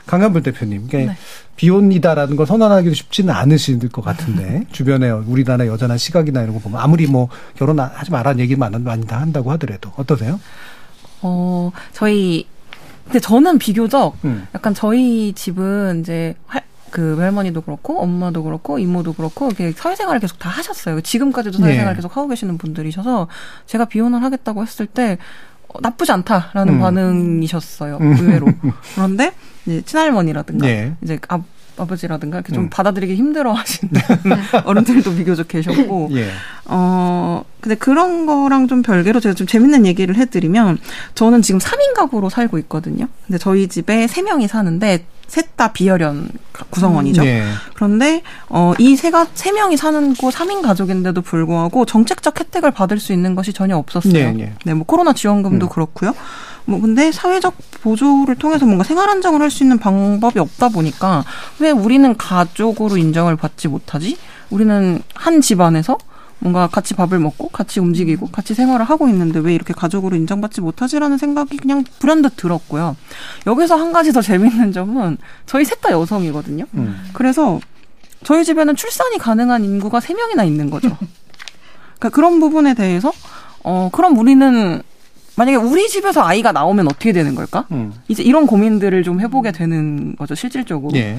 [0.07, 1.19] 강한불 대표님, 그러니까 네.
[1.57, 7.05] 비혼이다라는 걸 선언하기도 쉽지는 않으실 것 같은데 주변에 우리나라 여자나 시각이나 이런 거 보면 아무리
[7.05, 7.27] 뭐
[7.57, 10.39] 결혼하지 말라는 얘기 많이 많이 다 한다고 하더라도 어떠세요?
[11.21, 12.47] 어 저희
[13.03, 14.47] 근데 저는 비교적 음.
[14.55, 16.35] 약간 저희 집은 이제
[16.91, 21.01] 그 외할머니도 그렇고 엄마도 그렇고 이모도 그렇고 이렇게 사회생활을 계속 다 하셨어요.
[21.01, 21.95] 지금까지도 사회생활 네.
[21.95, 23.27] 계속 하고 계시는 분들이셔서
[23.65, 25.17] 제가 비혼을 하겠다고 했을 때
[25.67, 26.79] 어, 나쁘지 않다라는 음.
[26.79, 27.97] 반응이셨어요.
[27.97, 28.13] 음.
[28.13, 28.47] 의외로.
[28.95, 29.33] 그런데
[29.65, 30.95] 이제 친할머니라든가 네.
[31.01, 31.41] 이제 아,
[31.77, 32.69] 아버지라든가 이렇게 좀 음.
[32.69, 33.91] 받아들이기 힘들어 하시는
[34.65, 36.09] 어른들도 비교적 계셨고.
[36.15, 36.29] 예.
[36.65, 40.77] 어, 근데 그런 거랑 좀 별개로 제가 좀 재밌는 얘기를 해드리면
[41.15, 43.07] 저는 지금 3인 가구로 살고 있거든요.
[43.25, 46.29] 근데 저희 집에 3명이 사는데 셋 다 비혈연
[46.69, 47.23] 구성원이죠.
[47.23, 47.43] 네.
[47.73, 53.11] 그런데 어, 이 세가 세 명이 사는 곳 3인 가족인데도 불구하고 정책적 혜택을 받을 수
[53.11, 54.13] 있는 것이 전혀 없었어요.
[54.13, 54.53] 네, 네.
[54.65, 55.69] 네뭐 코로나 지원금도 음.
[55.69, 56.13] 그렇고요.
[56.67, 61.23] 뭐 근데 사회적 보조를 통해서 뭔가 생활 안정을 할 수 있는 방법이 없다 보니까
[61.59, 64.17] 왜 우리는 가족으로 인정을 받지 못하지?
[64.49, 65.97] 우리는 한 집안에서
[66.39, 71.17] 뭔가 같이 밥을 먹고 같이 움직이고 같이 생활을 하고 있는데 왜 이렇게 가족으로 인정받지 못하지라는
[71.17, 72.95] 생각이 그냥 불현듯 들었고요.
[73.47, 76.65] 여기서 한 가지 더 재밌는 점은 저희 셋 다 여성이거든요.
[76.75, 77.09] 음.
[77.13, 77.59] 그래서
[78.23, 80.89] 저희 집에는 출산이 가능한 인구가 세명이나 있는 거죠.
[81.97, 83.11] 그러니까 그런 부분에 대해서
[83.63, 84.81] 어 그럼 우리는
[85.37, 87.65] 만약에 우리 집에서 아이가 나오면 어떻게 되는 걸까?
[87.71, 87.93] 음.
[88.07, 90.97] 이제 이런 고민들을 좀 해보게 되는 거죠, 실질적으로.
[90.97, 91.17] 예.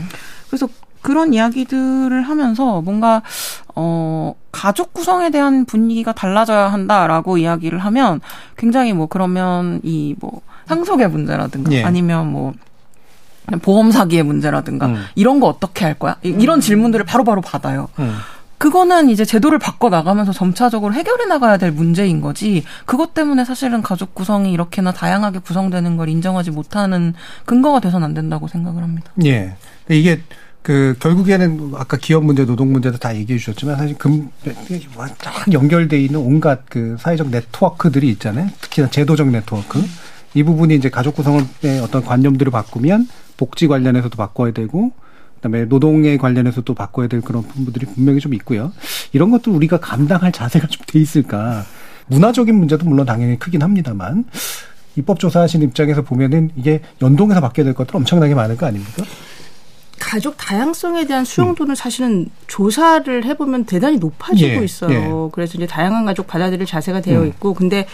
[0.49, 0.69] 그래서
[1.03, 3.23] 그런 이야기들을 하면서 뭔가
[3.77, 8.21] 어 가족 구성에 대한 분위기가 달라져야 한다라고 이야기를 하면
[8.57, 11.85] 굉장히 뭐 그러면 이 뭐 상속의 문제라든가 예.
[11.85, 12.53] 아니면 뭐
[13.63, 15.05] 보험 사기의 문제라든가 음.
[15.15, 16.17] 이런 거 어떻게 할 거야?
[16.23, 17.89] 이런 질문들을 바로바로 바로 받아요.
[18.01, 18.15] 음.
[18.59, 22.65] 그거는 이제 제도를 바꿔 나가면서 점차적으로 해결해 나가야 될 문제인 거지.
[22.85, 28.49] 그것 때문에 사실은 가족 구성이 이렇게나 다양하게 구성되는 걸 인정하지 못하는 근거가 돼서는 안 된다고
[28.49, 29.13] 생각을 합니다.
[29.25, 29.57] 예.
[29.89, 30.21] 이게
[30.63, 34.29] 그 결국에는 아까 기업 문제, 노동 문제도 다 얘기해 주셨지만 사실 금
[35.19, 38.49] 쫙 연결돼 있는 온갖 그 사회적 네트워크들이 있잖아요.
[38.61, 39.83] 특히나 제도적 네트워크.
[40.35, 44.93] 이 부분이 이제 가족 구성의 어떤 관념들을 바꾸면 복지 관련해서도 바꿔야 되고
[45.39, 48.73] 그다음에 노동에 관련해서도 바꿔야 될 그런 부분들이 분명히 좀 있고요.
[49.13, 51.65] 이런 것도 우리가 감당할 자세가 좀 돼 있을까.
[52.07, 54.25] 문화적인 문제도 물론 당연히 크긴 합니다만
[54.97, 59.05] 입법 조사하신 입장에서 보면은 이게 연동해서 바뀌어야 될 것들 엄청나게 많을 거 아닙니까?
[59.99, 61.75] 가족 다양성에 대한 수용도는 음.
[61.75, 65.27] 사실은 조사를 해보면 대단히 높아지고 예, 있어요.
[65.27, 65.31] 예.
[65.33, 67.27] 그래서 이제 다양한 가족 받아들일 자세가 되어 음.
[67.27, 67.87] 있고, 근데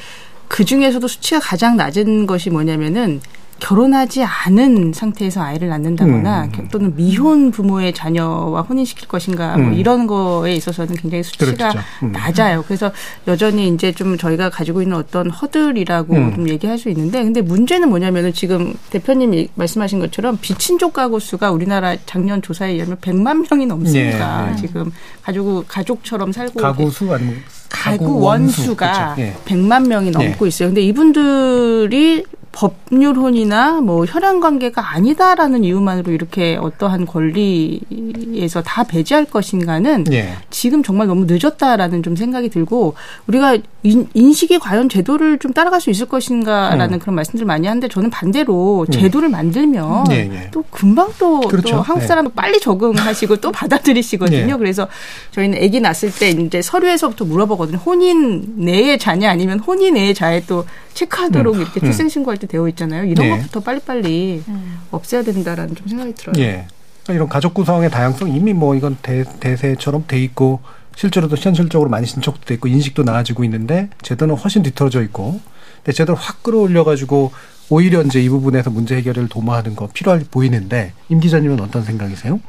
[0.46, 3.20] 그 중에서도 수치가 가장 낮은 것이 뭐냐면은
[3.60, 6.68] 결혼하지 않은 상태에서 아이를 낳는다거나 음.
[6.70, 9.74] 또는 미혼 부모의 자녀와 혼인시킬 것인가 뭐 음.
[9.74, 12.12] 이런 거에 있어서는 굉장히 수치가 음.
[12.12, 12.62] 낮아요.
[12.66, 12.92] 그래서
[13.26, 16.34] 여전히 이제 좀 저희가 가지고 있는 어떤 허들이라고 음.
[16.34, 21.96] 좀 얘기할 수 있는데 근데 문제는 뭐냐면은 지금 대표님 말씀하신 것처럼 비친족 가구 수가 우리나라
[22.06, 24.46] 작년 조사에 의하면 100만 명이 넘습니다.
[24.46, 24.56] 네, 네.
[24.56, 24.92] 지금
[25.22, 29.22] 가족 가족처럼 살고 가구 수 아니면 가구 원수가 그렇죠.
[29.22, 29.34] 예.
[29.44, 30.48] 100만 명이 넘고 예.
[30.48, 30.68] 있어요.
[30.68, 32.24] 근데 이분들이
[32.54, 40.36] 법률혼이나 뭐 혈연 관계가 아니다라는 이유만으로 이렇게 어떠한 권리에서 다 배제할 것인가는 예.
[40.50, 42.94] 지금 정말 너무 늦었다라는 좀 생각이 들고
[43.26, 46.98] 우리가 인, 식이 과연 제도를 좀 따라갈 수 있을 것인가라는 음.
[47.00, 48.90] 그런 말씀들 많이 하는데 저는 반대로 음.
[48.90, 49.32] 제도를 음.
[49.32, 50.48] 만들면 예, 예.
[50.52, 51.76] 또 금방 또, 그렇죠.
[51.76, 52.06] 또 한국 예.
[52.06, 54.54] 사람 빨리 적응하시고 또 받아들이시거든요.
[54.54, 54.56] 예.
[54.56, 54.86] 그래서
[55.32, 57.78] 저희는 아기 낳았을 때 이제 서류에서부터 물어보거든요.
[57.78, 60.64] 혼인 내의 자녀 아니면 혼인 내의 자에 또
[60.94, 61.60] 체크하도록 음.
[61.60, 61.84] 이렇게 음.
[61.84, 63.04] 출생 신고할 때 되어 있잖아요.
[63.04, 63.36] 이런 네.
[63.36, 64.78] 것부터 빨리빨리 음.
[64.90, 66.34] 없애야 된다라는 좀 생각이 들어요.
[66.42, 66.66] 예.
[67.08, 70.60] 이런 가족 구성의 다양성 이미 뭐 이건 대, 대세처럼 돼 있고
[70.96, 75.40] 실제로도 현실적으로 많이 진척도 돼 있고 인식도 나아지고 있는데 제도는 훨씬 뒤떨어져 있고
[75.76, 77.32] 근데 제도를 확 끌어올려 가지고
[77.68, 82.40] 오히려 이제 이 부분에서 문제 해결을 도모하는 거 필요해 보이는데 임 기자님은 어떤 생각이세요?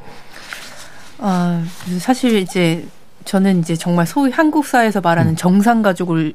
[1.18, 1.62] 아
[1.98, 2.86] 사실 이제
[3.24, 5.36] 저는 이제 정말 소위 한국 사회에서 말하는 음.
[5.36, 6.34] 정상 가족을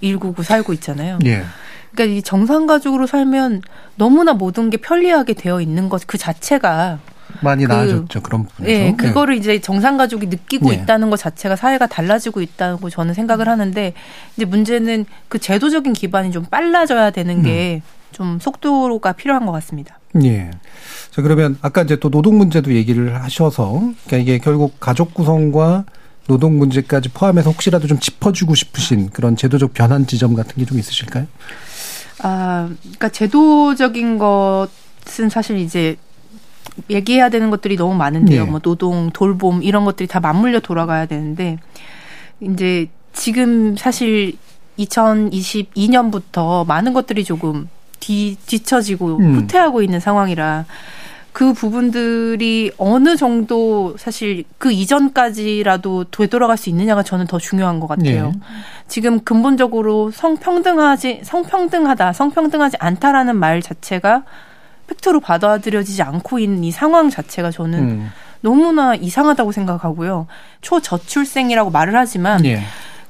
[0.00, 1.18] 일구고 살고 있잖아요.
[1.24, 1.44] 예.
[1.92, 3.62] 그러니까 이 정상 가족으로 살면
[3.96, 6.98] 너무나 모든 게 편리하게 되어 있는 것 그 자체가
[7.40, 8.72] 많이 그, 나아졌죠 그런 부분에서.
[8.72, 9.38] 예, 그거를 예.
[9.38, 10.76] 이제 정상 가족이 느끼고 예.
[10.76, 13.92] 있다는 것 자체가 사회가 달라지고 있다고 저는 생각을 하는데
[14.36, 18.38] 이제 문제는 그 제도적인 기반이 좀 빨라져야 되는 게좀 음.
[18.40, 19.98] 속도가 필요한 것 같습니다.
[20.24, 20.50] 예.
[21.10, 23.72] 자 그러면 아까 이제 또 노동 문제도 얘기를 하셔서
[24.06, 25.84] 그러니까 이게 결국 가족 구성과
[26.28, 31.26] 노동 문제까지 포함해서 혹시라도 좀 짚어주고 싶으신 그런 제도적 변환 지점 같은 게 좀 있으실까요?
[32.22, 35.96] 아, 그러니까 제도적인 것은 사실 이제
[36.90, 38.44] 얘기해야 되는 것들이 너무 많은데요.
[38.44, 38.50] 네.
[38.50, 41.58] 뭐 노동, 돌봄 이런 것들이 다 맞물려 돌아가야 되는데
[42.40, 44.36] 이제 지금 사실
[44.78, 47.68] 2022년부터 많은 것들이 조금
[48.00, 49.34] 뒤, 뒤처지고 음.
[49.36, 50.66] 후퇴하고 있는 상황이라
[51.38, 58.32] 그 부분들이 어느 정도 사실 그 이전까지라도 되돌아갈 수 있느냐가 저는 더 중요한 것 같아요.
[58.32, 58.40] 네.
[58.88, 64.24] 지금 근본적으로 성평등하지 성평등하다, 성평등하지 않다라는 말 자체가
[64.88, 68.10] 팩트로 받아들여지지 않고 있는 이 상황 자체가 저는 음.
[68.40, 70.26] 너무나 이상하다고 생각하고요.
[70.62, 72.64] 초저출생이라고 말을 하지만 네.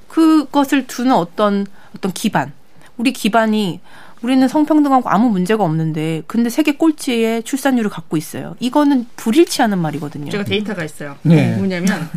[0.08, 1.66] 그것을 두는 어떤
[1.96, 2.52] 어떤 기반,
[2.98, 3.80] 우리 기반이
[4.22, 8.56] 우리는 성평등하고 아무 문제가 없는데 근데 세계 꼴찌의 출산율을 갖고 있어요.
[8.60, 10.30] 이거는 불일치하는 말이거든요.
[10.30, 11.16] 제가 데이터가 있어요.
[11.22, 11.56] 네.
[11.56, 12.08] 뭐냐면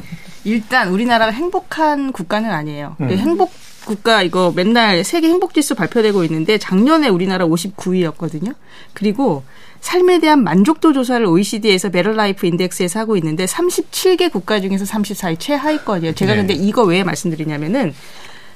[0.43, 2.95] 일단 우리나라가 행복한 국가는 아니에요.
[2.99, 3.09] 음.
[3.09, 3.51] 행복
[3.85, 8.53] 국가 이거 맨날 세계 행복 지수 발표되고 있는데 작년에 우리나라 59위였거든요.
[8.93, 9.43] 그리고
[9.79, 16.13] 삶에 대한 만족도 조사를 OECD에서 Better Life Index에서 하고 있는데 37개 국가 중에서 34위 최하위권이에요.
[16.13, 16.37] 제가 네.
[16.37, 17.93] 근데 이거 왜 말씀드리냐면은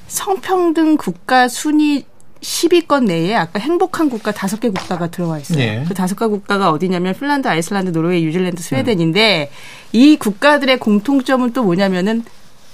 [0.07, 2.05] 성평등 국가 순위
[2.45, 5.57] 10위권 내에 아까 행복한 국가 다섯 개 국가가 들어와 있어요.
[5.57, 5.83] 네.
[5.87, 9.89] 그 다섯 개 국가가 어디냐면 핀란드, 아이슬란드, 노르웨이, 뉴질랜드, 스웨덴인데 음.
[9.91, 12.23] 이 국가들의 공통점은 또 뭐냐면은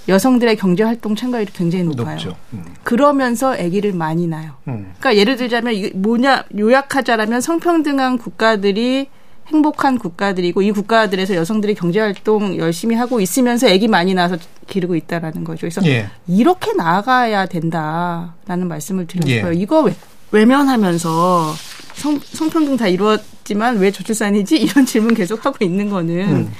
[0.08, 2.36] 여성들의 경제 활동 참가율이 굉장히 높아요.
[2.52, 2.64] 음.
[2.82, 4.52] 그러면서 아기를 많이 낳아요.
[4.68, 4.92] 음.
[4.98, 9.08] 그러니까 예를 들자면 이게 뭐냐 요약하자라면 성평등한 국가들이
[9.48, 14.36] 행복한 국가들이고 이 국가들에서 여성들이 경제 활동 열심히 하고 있으면서 아기 많이 낳아서
[14.66, 15.62] 기르고 있다라는 거죠.
[15.62, 16.08] 그래서 예.
[16.26, 19.36] 이렇게 나아가야 된다라는 말씀을 드리고 예.
[19.36, 19.52] 싶어요.
[19.52, 19.94] 이거 왜,
[20.30, 21.54] 외면하면서
[21.94, 24.56] 성, 성평등 다 이루었지만 왜 저출산이지?
[24.62, 26.52] 이런 질문 계속 하고 있는 거는 음.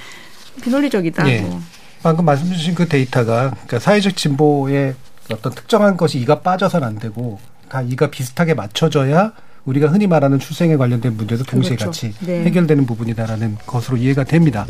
[0.63, 1.29] 비논리적이다.
[1.31, 1.41] 예.
[1.41, 1.61] 뭐.
[2.03, 4.95] 방금 말씀 주신 그 데이터가 그러니까 사회적 진보에
[5.31, 9.33] 어떤 특정한 것이 이가 빠져서는 안 되고 다 이가 비슷하게 맞춰져야
[9.65, 11.87] 우리가 흔히 말하는 출생에 관련된 문제도 동시에 그렇죠.
[11.87, 12.45] 같이 네.
[12.45, 14.67] 해결되는 부분이다라는 것으로 이해가 됩니다.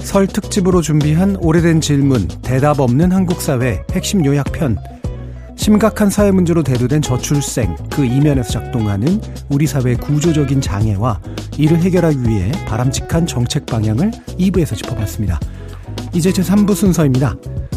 [0.00, 4.78] 설 특집으로 준비한 오래된 질문, 대답 없는 한국 사회 핵심 요약편.
[5.56, 11.20] 심각한 사회 문제로 대두된 저출생, 그 이면에서 작동하는 우리 사회의 구조적인 장애와
[11.56, 15.40] 이를 해결하기 위해 바람직한 정책 방향을 2부에서 짚어봤습니다.
[16.14, 17.36] 이제 제3부 순서입니다.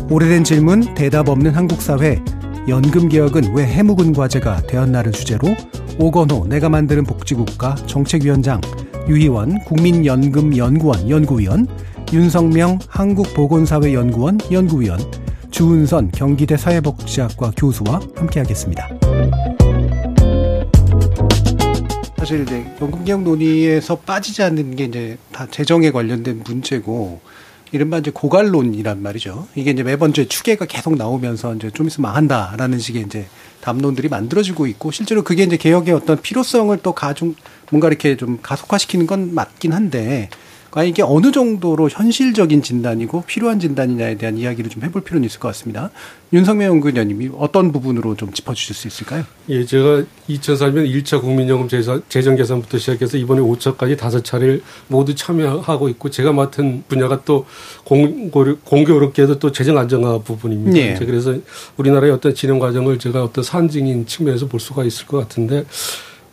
[0.09, 2.19] 오래된 질문, 대답 없는 한국 사회,
[2.67, 5.55] 연금 개혁은 왜 해묵은 과제가 되었나를 주제로
[5.99, 8.59] 오건호 내가 만드는 복지국가 정책위원장,
[9.07, 11.67] 유희원 국민연금연구원 연구위원,
[12.11, 14.99] 윤성명 한국보건사회연구원 연구위원,
[15.51, 18.89] 주은선 경기대 사회복지학과 교수와 함께하겠습니다.
[22.17, 27.21] 사실 이제 연금개혁 논의에서 빠지지 않는 게 이제 다 재정에 관련된 문제고
[27.75, 29.49] 이른바 이제 고갈론이란 말이죠.
[29.53, 33.27] 이게 이제 매번 이제 추계가 계속 나오면서 이제 좀 있으면 망한다라는 식의 이제
[33.59, 37.35] 담론들이 만들어지고 있고 실제로 그게 이제 개혁의 어떤 필요성을 또 가중
[37.71, 40.29] 뭔가 이렇게 좀 가속화시키는 건 맞긴 한데
[40.75, 45.47] 과연 이게 어느 정도로 현실적인 진단이고 필요한 진단이냐에 대한 이야기를 좀 해볼 필요는 있을 것
[45.47, 45.89] 같습니다.
[46.33, 49.23] 윤석명 연구위원님이 어떤 부분으로 좀 짚어주실 수 있을까요?
[49.47, 51.69] 예, 제가 2004년 1차 국민연금
[52.09, 57.45] 재정 계산부터 시작해서 이번에 5차까지 다섯 차례를 모두 참여하고 있고 제가 맡은 분야가 또
[57.85, 60.77] 공고, 공교롭게도 또 재정 안정화 부분입니다.
[60.77, 60.95] 예.
[60.99, 61.37] 그래서
[61.77, 65.63] 우리나라의 어떤 진행 과정을 제가 어떤 산증인 측면에서 볼 수가 있을 것 같은데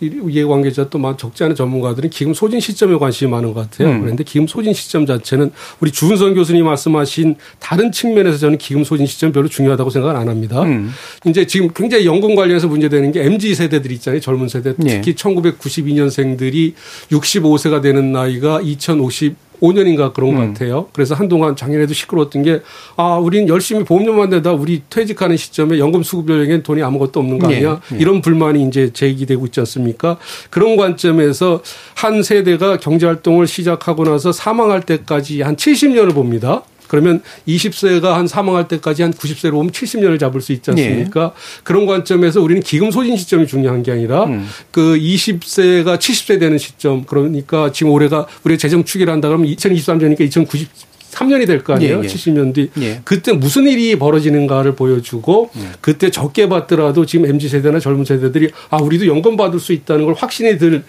[0.02, 3.94] 이해관계자 또 적지 않은 전문가들은 기금 소진 시점에 관심이 많은 것 같아요.
[3.94, 4.00] 음.
[4.02, 5.50] 그런데 기금 소진 시점 자체는
[5.80, 10.62] 우리 주은선 교수님 말씀하신 다른 측면에서 저는 기금 소진 시점 별로 중요하다고 생각을 안 합니다.
[10.62, 10.90] 음.
[11.26, 14.20] 이제 지금 굉장히 연금 관련해서 문제되는 게 MZ 세대들 있잖아요.
[14.20, 14.74] 젊은 세대.
[14.74, 15.00] 특히 예.
[15.00, 16.74] 1992년생들이
[17.10, 20.34] 65세가 되는 나이가 2050 5년인가 그런 음.
[20.34, 20.88] 것 같아요.
[20.92, 22.60] 그래서 한동안 작년에도 시끄러웠던 게,
[22.96, 27.46] 아, 우리는 열심히 보험료만 내다 우리 퇴직하는 시점에 연금 수급 요령엔 돈이 아무것도 없는 거
[27.46, 27.80] 아니야?
[27.88, 27.96] 네.
[27.96, 28.02] 네.
[28.02, 30.18] 이런 불만이 이제 제기되고 있지 않습니까?
[30.50, 31.62] 그런 관점에서
[31.94, 36.62] 한 세대가 경제 활동을 시작하고 나서 사망할 때까지 한 70년을 봅니다.
[36.92, 41.32] 그러면 20세가 한 사망할 때까지 한 90세로 오면 70년을 잡을 수 있지 않습니까?
[41.34, 41.60] 네.
[41.64, 44.46] 그런 관점에서 우리는 기금 소진 시점이 중요한 게 아니라 음.
[44.70, 50.68] 그 20세가 70세 되는 시점 그러니까 지금 올해가 우리가 재정 추계를 한다 그러면 2023년이니까 2090
[51.12, 51.98] 3년이 될 거 아니에요?
[51.98, 52.06] 예, 예.
[52.06, 52.70] 70년 뒤.
[52.80, 53.00] 예.
[53.04, 55.60] 그때 무슨 일이 벌어지는가를 보여주고 예.
[55.82, 60.14] 그때 적게 받더라도 지금 MZ 세대나 젊은 세대들이 아 우리도 연금 받을 수 있다는 걸
[60.14, 60.84] 확신이 들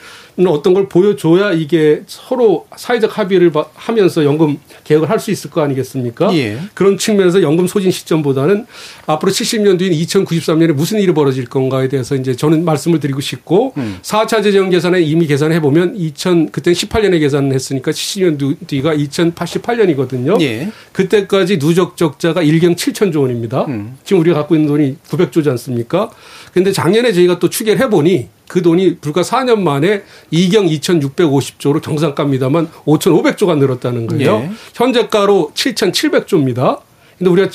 [0.48, 6.36] 어떤 걸 보여줘야 이게 서로 사회적 합의를 하면서 연금 개혁을 할 수 있을 거 아니겠습니까?
[6.36, 6.58] 예.
[6.74, 8.66] 그런 측면에서 연금 소진 시점보다는
[9.06, 14.00] 앞으로 70년 뒤인 2093년에 무슨 일이 벌어질 건가에 대해서 이제 저는 말씀을 드리고 싶고 음.
[14.02, 20.42] 4차 재정 계산에 이미 계산해 보면 2000 그때 18년에 계산을 했으니까 70년 뒤가 2088년이거든요.
[20.42, 20.70] 예.
[20.92, 23.66] 그때까지 누적 적자가 1경 7천조 원입니다.
[23.66, 23.98] 음.
[24.04, 26.10] 지금 우리가 갖고 있는 돈이 900조지 않습니까?
[26.54, 32.70] 근데 작년에 저희가 또 추계를 해 보니 그 돈이 불과 4년 만에 2경 2,650조로 경상가입니다만
[32.86, 34.44] 5,500조가 늘었다는 거예요.
[34.44, 34.52] 예.
[34.76, 36.82] 현재가로 7,700조입니다.
[37.24, 37.50] 근데 우리가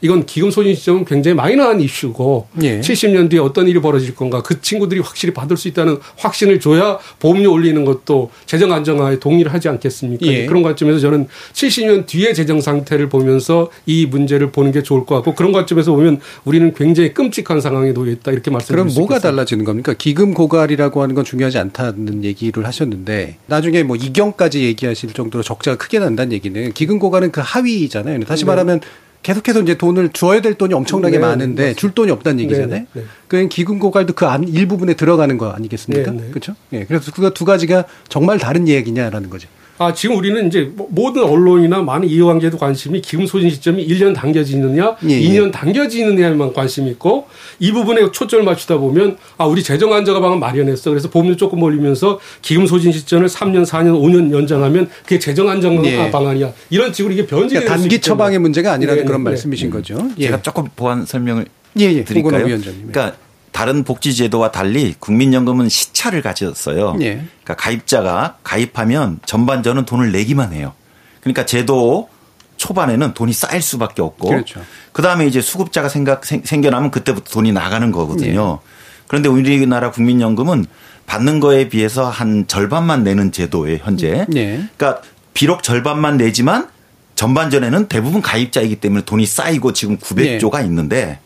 [0.00, 2.80] 이건 기금 소진 시점은 굉장히 마이너한 이슈고 예.
[2.80, 7.52] 70년 뒤에 어떤 일이 벌어질 건가 그 친구들이 확실히 받을 수 있다는 확신을 줘야 보험료
[7.52, 10.26] 올리는 것도 재정 안정화에 동의를 하지 않겠습니까?
[10.26, 10.46] 예.
[10.46, 15.36] 그런 관점에서 저는 70년 뒤에 재정 상태를 보면서 이 문제를 보는 게 좋을 것 같고
[15.36, 19.94] 그런 관점에서 보면 우리는 굉장히 끔찍한 상황에 놓여 있다 이렇게 말씀드릴 그럼 뭐가 달라지는 겁니까?
[19.96, 26.00] 기금 고갈이라고 하는 건 중요하지 않다는 얘기를 하셨는데 나중에 뭐 이경까지 얘기하실 정도로 적자가 크게
[26.00, 28.24] 난다는 얘기는 기금 고갈은 그 하위잖아요.
[28.24, 28.46] 다시 네.
[28.48, 28.80] 말하면
[29.22, 31.80] 계속해서 이제 돈을 줘야 될 돈이 엄청나게 네, 많은데 맞습니다.
[31.80, 32.80] 줄 돈이 없다는 네, 얘기잖아요.
[32.80, 33.02] 네, 네.
[33.28, 36.12] 그 기금 고갈도 그 안 일부분에 들어가는 거 아니겠습니까?
[36.30, 36.54] 그렇죠?
[36.72, 36.84] 예.
[36.84, 39.48] 그래서 그두 가지가 정말 다른 얘기냐라는 거죠.
[39.82, 44.96] 아, 지금 우리는 이제 뭐 모든 언론이나 많은 이해관계도 관심이 기금 소진 시점이 1년 당겨지느냐,
[45.08, 45.50] 예, 2년 예.
[45.50, 47.26] 당겨지느냐에만 관심이 있고
[47.58, 50.90] 이 부분에 초점을 맞추다 보면 아, 우리 재정 안정화 방안 마련했어.
[50.90, 56.10] 그래서 보험료 조금 올리면서 기금 소진 시점을 3년, 4년, 5년 연장하면 그게 재정 안정화 예.
[56.12, 56.52] 방안이야.
[56.70, 59.30] 이런 식으로 이게 변질이 그러니까 단기 처방의 문제가 아니라는 네, 그런 네.
[59.30, 59.70] 말씀이신 음.
[59.72, 59.98] 거죠.
[60.18, 60.26] 예.
[60.26, 61.46] 제가 조금 보완 설명을
[61.80, 62.04] 예, 예.
[62.04, 62.44] 드릴까요?
[62.44, 63.16] 그러니까
[63.52, 66.96] 다른 복지 제도와 달리 국민연금은 시차를 가졌어요.
[67.00, 67.22] 예.
[67.44, 70.72] 그러니까 가입자가 가입하면 전반전은 돈을 내기만 해요.
[71.20, 72.08] 그러니까 제도
[72.56, 74.62] 초반에는 돈이 쌓일 수밖에 없고 그렇죠.
[74.92, 78.60] 그다음에 이제 수급자가 생각 생겨나면 그때부터 돈이 나가는 거거든요.
[78.62, 78.68] 예.
[79.06, 80.64] 그런데 우리나라 국민연금은
[81.06, 84.26] 받는 거에 비해서 한 절반만 내는 제도예요, 현재.
[84.34, 84.64] 예.
[84.76, 85.02] 그러니까
[85.34, 86.68] 비록 절반만 내지만
[87.16, 90.64] 전반전에는 대부분 가입자이기 때문에 돈이 쌓이고 지금 900조가 예.
[90.64, 91.18] 있는데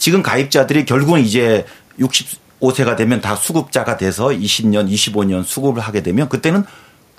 [0.00, 1.66] 지금 가입자들이 결국은 이제
[2.00, 6.64] 65세가 되면 다 수급자가 돼서 20년, 25년 수급을 하게 되면 그때는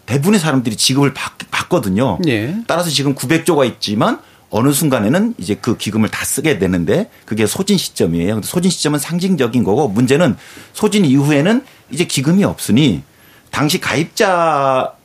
[0.08, 2.18] 대부분의 사람들이 지급을 받, 받거든요.
[2.28, 2.56] 예.
[2.68, 4.20] 따라서 지금 900조가 있지만
[4.50, 8.34] 어느 순간에는 이제 그 기금을 다 쓰게 되는데 그게 소진 시점이에요.
[8.34, 10.36] 근데 소진 시점은 상징적인 거고 문제는
[10.74, 13.04] 소진 이후에는 이제 기금이 없으니
[13.52, 14.96] 당시 가입자에게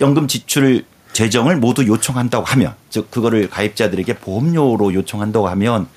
[0.00, 0.86] 연금 지출
[1.18, 5.88] 재정을 모두 요청한다고 하면 즉 그거를 가입자들에게 보험료로 요청한다고 하면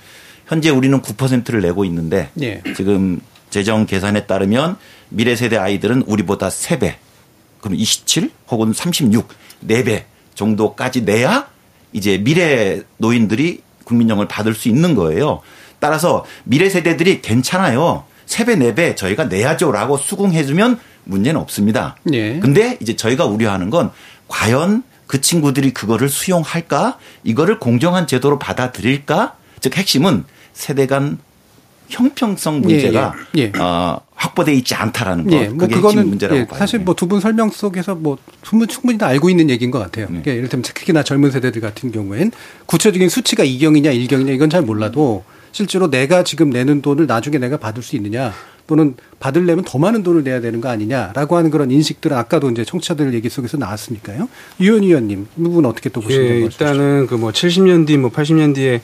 [0.47, 2.63] 현재 우리는 9%를 내고 있는데 예.
[2.75, 4.77] 지금 재정 계산에 따르면
[5.09, 6.95] 미래 세대 아이들은 우리보다 3배
[7.59, 9.27] 그럼 27 혹은 36
[9.67, 11.47] 4배 정도까지 내야
[11.93, 15.41] 이제 미래 노인들이 국민연금을 받을 수 있는 거예요.
[15.77, 18.05] 따라서 미래 세대들이 괜찮아요.
[18.25, 21.95] 3배 4배 저희가 내야죠라고 수긍해 주면 문제는 없습니다.
[22.11, 22.39] 예.
[22.39, 23.91] 근데 이제 저희가 우려하는 건
[24.27, 26.97] 과연 그 친구들이 그거를 수용할까?
[27.25, 29.35] 이거를 공정한 제도로 받아들일까?
[29.59, 31.17] 즉 핵심은 세대 간
[31.89, 33.51] 형평성 문제가 예, 예.
[33.53, 33.59] 예.
[33.59, 35.35] 어, 확보돼 있지 않다라는 거.
[35.35, 38.17] 예, 뭐 그거는 문제라고 예, 사실 뭐 두 분 설명 속에서 뭐
[38.69, 40.05] 충분히 다 알고 있는 얘기인 것 같아요.
[40.05, 40.11] 네.
[40.21, 42.31] 그러니까 이를테면 특히나 젊은 세대들 같은 경우엔
[42.67, 47.83] 구체적인 수치가 2경이냐 1경이냐 이건 잘 몰라도 실제로 내가 지금 내는 돈을 나중에 내가 받을
[47.83, 48.33] 수 있느냐
[48.71, 53.13] 또는 받으려면 더 많은 돈을 내야 되는 거 아니냐라고 하는 그런 인식들은 아까도 이제 청취자들
[53.13, 54.29] 얘기 속에서 나왔으니까요.
[54.61, 58.55] 유현 의원님, 이 부분 어떻게 또 보시는 예, 일단은 그 뭐 70년 뒤, 뭐 80년
[58.55, 58.81] 뒤에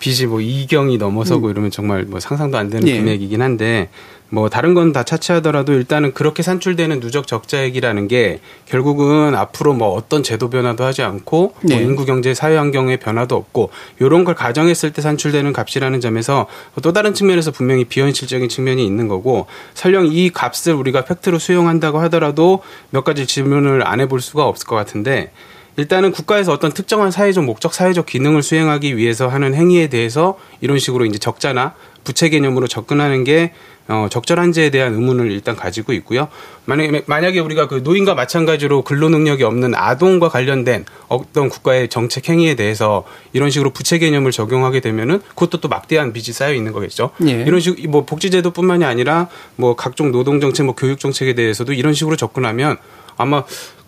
[0.00, 1.50] 빚이 뭐 2경이 넘어서고 음.
[1.52, 2.98] 이러면 정말 뭐 상상도 안 되는 예.
[2.98, 3.88] 금액이긴 한데
[4.34, 10.22] 뭐 다른 건 다 차치하더라도 일단은 그렇게 산출되는 누적 적자액이라는 게 결국은 앞으로 뭐 어떤
[10.22, 11.76] 제도 변화도 하지 않고 네.
[11.76, 13.70] 뭐 인구 경제 사회 환경의 변화도 없고
[14.00, 16.46] 요런 걸 가정했을 때 산출되는 값이라는 점에서
[16.82, 22.62] 또 다른 측면에서 분명히 비현실적인 측면이 있는 거고 설령 이 값을 우리가 팩트로 수용한다고 하더라도
[22.90, 25.30] 몇 가지 질문을 안 해볼 수가 없을 것 같은데
[25.76, 31.04] 일단은 국가에서 어떤 특정한 사회적 목적, 사회적 기능을 수행하기 위해서 하는 행위에 대해서 이런 식으로
[31.04, 31.74] 이제 적자나
[32.04, 33.52] 부채 개념으로 접근하는 게
[33.88, 36.28] 어, 적절한지에 대한 의문을 일단 가지고 있고요.
[36.64, 42.54] 만약에, 만약에 우리가 그 노인과 마찬가지로 근로 능력이 없는 아동과 관련된 어떤 국가의 정책 행위에
[42.54, 43.04] 대해서
[43.34, 47.10] 이런 식으로 부채 개념을 적용하게 되면은 그것도 또 막대한 빚이 쌓여 있는 거겠죠.
[47.26, 47.42] 예.
[47.46, 52.16] 이런 식, 뭐 복지제도뿐만이 아니라 뭐 각종 노동 정책, 뭐 교육 정책에 대해서도 이런 식으로
[52.16, 52.78] 접근하면
[53.16, 53.44] 아마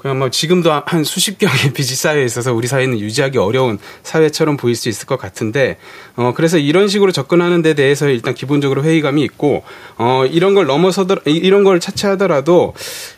[0.06, 4.76] 그냥 뭐 지금도 한 수십 경의 빚이 쌓여 있어서 우리 사회는 유지하기 어려운 사회처럼 보일
[4.76, 5.78] 수 있을 것 같은데
[6.14, 9.64] 어 그래서 이런 식으로 접근하는 데 대해서 일단 기본적으로 회의감이 있고
[9.98, 12.74] 어 이런 걸 넘어서더 이런 걸 차치하더라도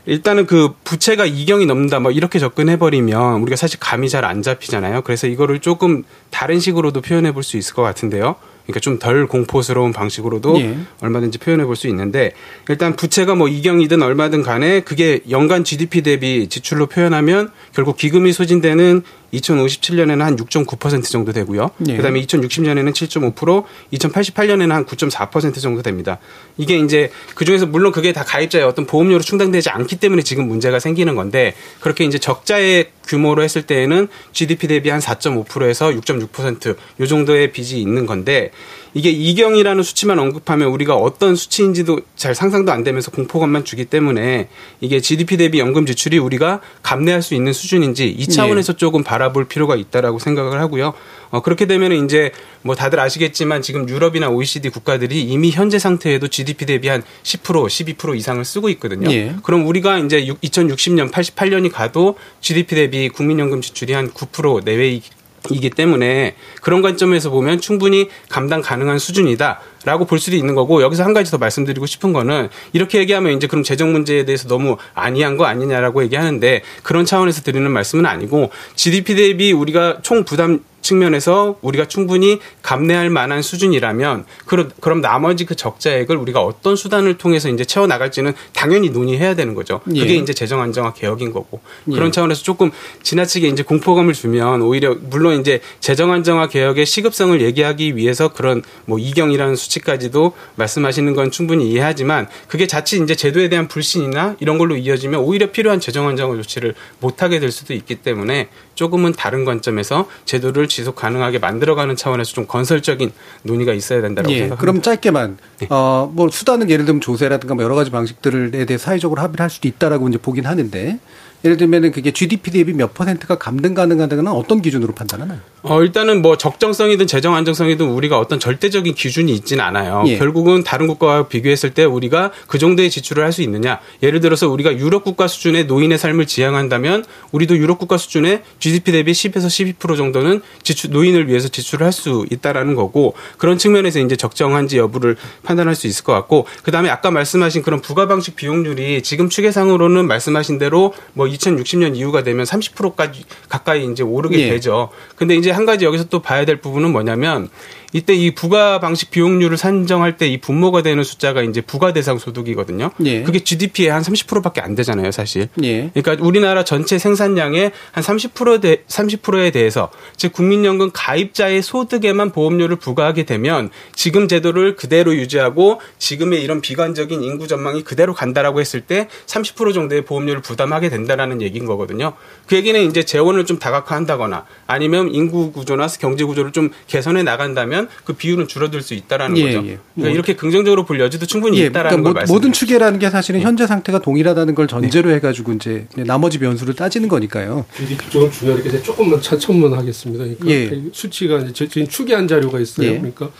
[0.06, 5.02] 일단은 그 부채가 이경이 넘는다 뭐 이렇게 접근해 버리면 우리가 사실 감이 잘 안 잡히잖아요.
[5.02, 8.34] 그래서 이거를 조금 다른 식으로도 표현해 볼 수 있을 것 같은데요.
[8.68, 10.76] 그러니까 좀 덜 공포스러운 방식으로도 예.
[11.00, 12.32] 얼마든지 표현해 볼 수 있는데
[12.68, 19.02] 일단 부채가 뭐 이경이든 얼마든 간에 그게 연간 GDP 대비 지출로 표현하면 결국 기금이 소진되는
[19.32, 21.70] 2057년에는 한 6.9% 정도 되고요.
[21.78, 21.96] 네.
[21.96, 26.18] 그다음에 2060년에는 7.5%, 2088년에는 한 9.4% 정도 됩니다.
[26.56, 30.78] 이게 이제 그 중에서 물론 그게 다 가입자의 어떤 보험료로 충당되지 않기 때문에 지금 문제가
[30.78, 37.80] 생기는 건데 그렇게 이제 적자의 규모로 했을 때에는 GDP 대비 한 4.5%에서 6.6%요 정도의 빚이
[37.80, 38.50] 있는 건데
[38.94, 44.48] 이게 이경이라는 수치만 언급하면 우리가 어떤 수치인지도 잘 상상도 안 되면서 공포감만 주기 때문에
[44.80, 48.78] 이게 GDP 대비 연금 지출이 우리가 감내할 수 있는 수준인지 이 차원에서 네.
[48.78, 50.94] 조금 바라볼 필요가 있다라고 생각을 하고요.
[51.30, 52.32] 어, 그렇게 되면 이제
[52.62, 58.16] 뭐 다들 아시겠지만 지금 유럽이나 OECD 국가들이 이미 현재 상태에도 GDP 대비 한 10% 12%
[58.16, 59.10] 이상을 쓰고 있거든요.
[59.10, 59.34] 예.
[59.42, 65.02] 그럼 우리가 이제 2060년 88년이 가도 GDP 대비 국민연금 지출이 한 9% 내외이
[65.50, 71.12] 이기 때문에 그런 관점에서 보면 충분히 감당 가능한 수준이다라고 볼 수도 있는 거고 여기서 한
[71.12, 75.44] 가지 더 말씀드리고 싶은 거는 이렇게 얘기하면 이제 그럼 재정 문제에 대해서 너무 아니한 거
[75.44, 82.40] 아니냐라고 얘기하는데 그런 차원에서 드리는 말씀은 아니고 GDP 대비 우리가 총 부담 측면에서 우리가 충분히
[82.62, 88.32] 감내할 만한 수준이라면 그럼 그럼 나머지 그 적자액을 우리가 어떤 수단을 통해서 이제 채워 나갈지는
[88.54, 89.80] 당연히 논의해야 되는 거죠.
[89.84, 90.14] 그게 예.
[90.14, 91.60] 이제 재정 안정화 개혁인 거고
[91.90, 91.94] 예.
[91.94, 92.70] 그런 차원에서 조금
[93.02, 98.98] 지나치게 이제 공포감을 주면 오히려 물론 이제 재정 안정화 개혁의 시급성을 얘기하기 위해서 그런 뭐
[98.98, 105.20] 이경이라는 수치까지도 말씀하시는 건 충분히 이해하지만 그게 자칫 이제 제도에 대한 불신이나 이런 걸로 이어지면
[105.20, 108.48] 오히려 필요한 재정 안정화 조치를 못 하게 될 수도 있기 때문에
[108.78, 113.10] 조금은 다른 관점에서 제도를 지속 가능하게 만들어가는 차원에서 좀 건설적인
[113.42, 114.60] 논의가 있어야 된다고 예, 생각합니다.
[114.60, 115.66] 그럼 짧게만 네.
[115.68, 120.08] 어뭐 수단은 예를 들면 조세라든가 뭐 여러 가지 방식들에 대해 사회적으로 합의를 할 수도 있다라고
[120.08, 121.00] 이제 보긴 하는데
[121.44, 125.38] 예를 들면은 그게 GDP 대비 몇 퍼센트가 감등 가능하다는 어떤 기준으로 판단하나요?
[125.62, 130.04] 어, 일단은 뭐 적정성이든 재정 안정성이든 우리가 어떤 절대적인 기준이 있지는 않아요.
[130.06, 130.18] 예.
[130.18, 133.78] 결국은 다른 국가와 비교했을 때 우리가 그 정도의 지출을 할 수 있느냐.
[134.02, 139.12] 예를 들어서 우리가 유럽 국가 수준의 노인의 삶을 지향한다면 우리도 유럽 국가 수준의 GDP 대비
[139.12, 144.78] 10에서 12% 정도는 지출 노인을 위해서 지출을 할 수 있다라는 거고 그런 측면에서 이제 적정한지
[144.78, 149.28] 여부를 판단할 수 있을 것 같고 그 다음에 아까 말씀하신 그런 부가 방식 비용률이 지금
[149.28, 154.48] 추계상으로는 말씀하신 대로 뭐 2060년 이후가 되면 30%까지 가까이 이제 오르게 예.
[154.50, 154.90] 되죠.
[155.16, 157.48] 근데 이제 한 가지 여기서 또 봐야 될 부분은 뭐냐면
[157.92, 162.90] 이때 이 부가 방식 비용률을 산정할 때 이 분모가 되는 숫자가 이제 부가 대상 소득이거든요.
[163.04, 163.22] 예.
[163.22, 165.48] 그게 GDP의 한 30%밖에 안 되잖아요, 사실.
[165.62, 165.90] 예.
[165.94, 173.24] 그러니까 우리나라 전체 생산량의 한 30% 대, 30%에 대해서 즉 국민연금 가입자의 소득에만 보험료를 부과하게
[173.24, 179.72] 되면 지금 제도를 그대로 유지하고 지금의 이런 비관적인 인구 전망이 그대로 간다라고 했을 때 30%
[179.74, 182.12] 정도의 보험료를 부담하게 된다라는 얘기인 거거든요.
[182.46, 187.88] 그 얘기는 이제 재원을 좀 다각화한다거나 아니면 인구 구조나 경제 구조를 좀 개선해 나간다면 되면
[188.04, 189.66] 그 비율은 줄어들 수 있다라는 예, 거죠.
[189.68, 189.78] 예.
[189.94, 193.44] 그러니까 이렇게 긍정적으로 볼 여지도 충분히 예, 있다라는 그러니까 걸 모든 추계라는 게 사실은 예.
[193.44, 195.16] 현재 상태가 동일하다는 걸 전제로 네.
[195.16, 197.64] 해가지고 이제 나머지 변수를 따지는 거니까요.
[198.10, 200.24] 조금 중요하니까 조금만 차첨만 하겠습니다.
[200.24, 200.82] 그러니까 예.
[200.92, 202.88] 수치가 이제 지금 추계한 자료가 있어요.
[202.88, 202.98] 예.
[202.98, 203.30] 그러니까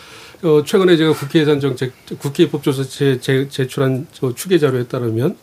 [0.43, 5.37] 어, 최근에 제가 국회 예산 정책 국회 법조사 제, 제, 제출한 저 추계 자료에 따르면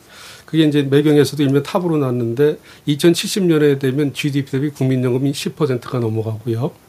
[0.46, 6.85] 그게 이제 매경에서도 일면 탑으로 났는데 2070년에 되면 GDP 대비 국민연금이 10%가 넘어가고요.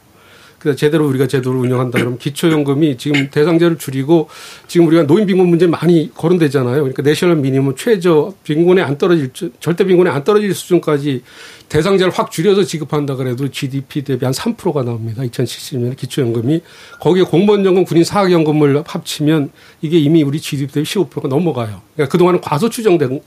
[0.59, 4.27] 그 제대로 우리가 제도를 운영한다 그러면 기초연금이 지금 대상자를 줄이고
[4.67, 6.77] 지금 우리가 노인 빈곤 문제 많이 거론되잖아요.
[6.77, 9.29] 그러니까 내셔널 미니멈 최저 빈곤에 안 떨어질
[9.59, 11.21] 절대 빈곤에 안 떨어질 수준까지
[11.69, 15.21] 대상자를 확 줄여서 지급한다 그래도 GDP 대비 한 3%가 나옵니다.
[15.23, 16.61] 2070년에 기초연금이
[16.99, 19.51] 거기에 공무원연금, 군인 사학연금을 합치면
[19.81, 21.81] 이게 이미 우리 GDP 대비 15%가 넘어가요.
[21.93, 23.21] 그러니까 그동안은 과소 추정된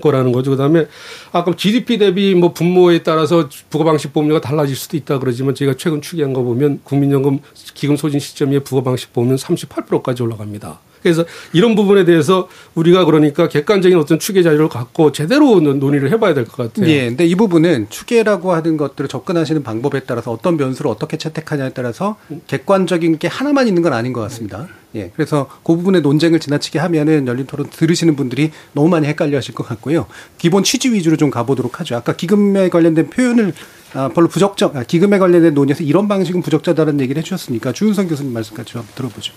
[0.00, 0.50] 거라는 거죠.
[0.50, 0.86] 그다음에
[1.32, 6.00] 아까 GDP 대비 뭐 분모에 따라서 부과 방식 보험료가 달라질 수도 있다 그러지만 제가 최근
[6.00, 7.40] 추계한 거 보면 국민연금
[7.74, 10.80] 기금 소진 시점에 부과 방식 보면 38%까지 올라갑니다.
[11.04, 16.46] 그래서 이런 부분에 대해서 우리가 그러니까 객관적인 어떤 추계 자료를 갖고 제대로 논의를 해봐야 될
[16.46, 16.90] 것 같아요.
[16.90, 17.08] 예.
[17.08, 23.18] 근데 이 부분은 추계라고 하는 것들을 접근하시는 방법에 따라서 어떤 변수를 어떻게 채택하냐에 따라서 객관적인
[23.18, 24.66] 게 하나만 있는 건 아닌 것 같습니다.
[24.96, 25.10] 예.
[25.14, 29.66] 그래서 그 부분의 논쟁을 지나치게 하면은 열린 토론 들으시는 분들이 너무 많이 헷갈려 하실 것
[29.68, 30.06] 같고요.
[30.38, 31.96] 기본 취지 위주로 좀 가보도록 하죠.
[31.96, 33.52] 아까 기금에 관련된 표현을
[33.92, 38.72] 아, 별로 부적적, 아, 기금에 관련된 논의에서 이런 방식은 부적절하다는 얘기를 해주셨으니까 주윤성 교수님 말씀까지
[38.72, 39.32] 좀 들어보죠.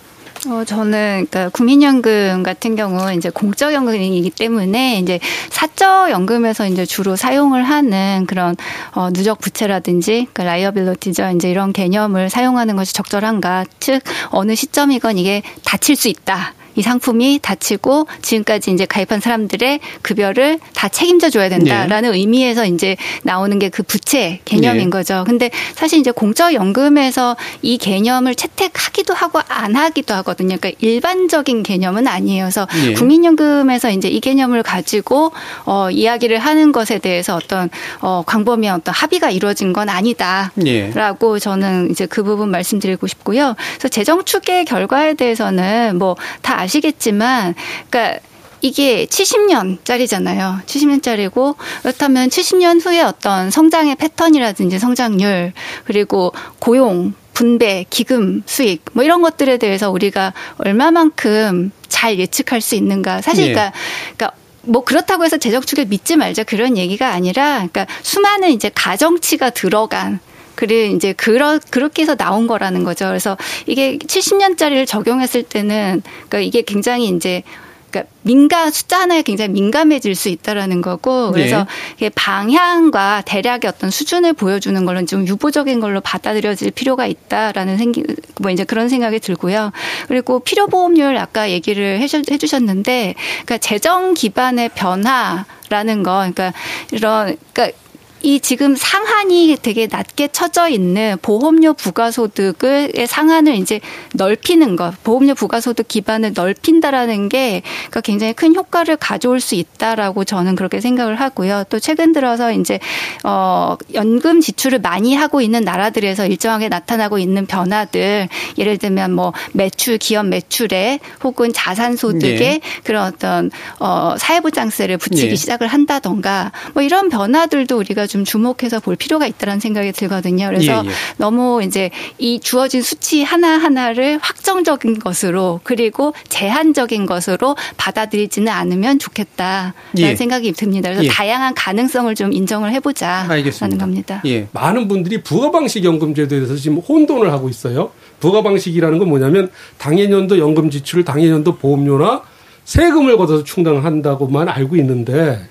[0.50, 5.20] 어, 저는, 그니까, 국민연금 같은 경우, 이제 공적 연금이기 때문에, 이제
[5.50, 8.56] 사적 연금에서 이제 주로 사용을 하는 그런,
[8.94, 11.32] 어, 누적 부채라든지, 그 liability죠.
[11.36, 13.66] 이제 이런 개념을 사용하는 것이 적절한가.
[13.82, 16.54] 즉, 어느 시점이건 이게 닫힐 수 있다.
[16.78, 22.18] 이 상품이 닫히고 지금까지 이제 가입한 사람들의 급여를 다 책임져 줘야 된다라는 네.
[22.18, 24.90] 의미에서 이제 나오는 게 그 부채 개념인 네.
[24.90, 25.24] 거죠.
[25.28, 30.58] 근데 사실 이제 공적연금에서 이 개념을 채택하기도 하고 안 하기도 하거든요.
[30.58, 32.46] 그러니까 일반적인 개념은 아니에요.
[32.46, 32.94] 그래서 네.
[32.94, 35.32] 국민연금에서 이제 이 개념을 가지고
[35.66, 37.70] 어 이야기를 하는 것에 대해서 어떤
[38.02, 41.40] 어 광범위한 어떤 합의가 이루어진 건 아니다라고 네.
[41.40, 43.56] 저는 이제 그 부분 말씀드리고 싶고요.
[43.74, 47.56] 그래서 재정 추계 결과에 대해서는 뭐 다 아시겠지만,
[47.90, 48.20] 그러니까
[48.62, 50.66] 이게 70년짜리잖아요.
[50.66, 55.54] 70년짜리고 그렇다면 70년 후에 어떤 성장의 패턴이라든지 성장률
[55.86, 63.22] 그리고 고용 분배, 기금, 수익 뭐 이런 것들에 대해서 우리가 얼마만큼 잘 예측할 수 있는가.
[63.22, 63.52] 사실 예.
[63.52, 63.78] 그러니까,
[64.18, 69.52] 그러니까 뭐 그렇다고 해서 재정 축을 믿지 말자 그런 얘기가 아니라 그러니까 수많은 이제 가정치가
[69.52, 70.20] 들어간
[70.58, 73.06] 그래 이제 그러 그렇게 해서 나온 거라는 거죠.
[73.06, 73.38] 그래서
[73.68, 77.44] 이게 70년짜리를 적용했을 때는 그러니까 이게 굉장히 이제
[77.92, 81.68] 그러니까 민감 숫자 하나에 굉장히 민감해질 수 있다라는 거고 그래서
[82.00, 82.10] 네.
[82.10, 88.04] 방향과 대략의 어떤 수준을 보여주는 걸로 좀 유보적인 걸로 받아들여질 필요가 있다라는 생기
[88.42, 89.72] 뭐 이제 그런 생각이 들고요.
[90.08, 93.14] 그리고 필요 보험률 아까 얘기를 해주셨는데
[93.46, 96.52] 그러니까 재정 기반의 변화라는 거 그러니까
[96.92, 97.78] 이런 그러니까
[98.24, 103.80] 이 지금 상한이 되게 낮게 쳐져 있는 보험료 부가소득의 상한을 이제
[104.14, 110.56] 넓히는 것, 보험료 부가소득 기반을 넓힌다라는 게 그러니까 굉장히 큰 효과를 가져올 수 있다라고 저는
[110.56, 111.66] 그렇게 생각을 하고요.
[111.70, 112.80] 또 최근 들어서 이제
[113.24, 120.00] 어 연금 지출을 많이 하고 있는 나라들에서 일정하게 나타나고 있는 변화들, 예를 들면 뭐 매출,
[120.00, 122.62] 기업 매출에 혹은 자산 소득에 네.
[122.84, 125.36] 그런 어떤 어 사회보장세를 붙이기 네.
[125.36, 130.48] 시작을 한다던가 뭐 이런 변화들도 우리가 좀 주목해서 볼 필요가 있다는 생각이 들거든요.
[130.48, 130.94] 그래서 예, 예.
[131.18, 139.74] 너무 이제 이 주어진 수치 하나 하나를 확정적인 것으로 그리고 제한적인 것으로 받아들이지는 않으면 좋겠다라는
[139.98, 140.16] 예.
[140.16, 140.90] 생각이 듭니다.
[140.90, 141.10] 그래서 예.
[141.10, 143.78] 다양한 가능성을 좀 인정을 해보자라는.
[143.78, 144.22] 겁니다.
[144.26, 144.48] 예.
[144.52, 147.92] 많은 분들이 부가방식 연금제도에 대해서 지금 혼돈을 하고 있어요.
[148.20, 152.24] 부가방식이라는 건 뭐냐면 당해년도 연금 지출을 당해년도 보험료나
[152.66, 155.48] 세금을 걷어서 충당한다고만 알고 있는데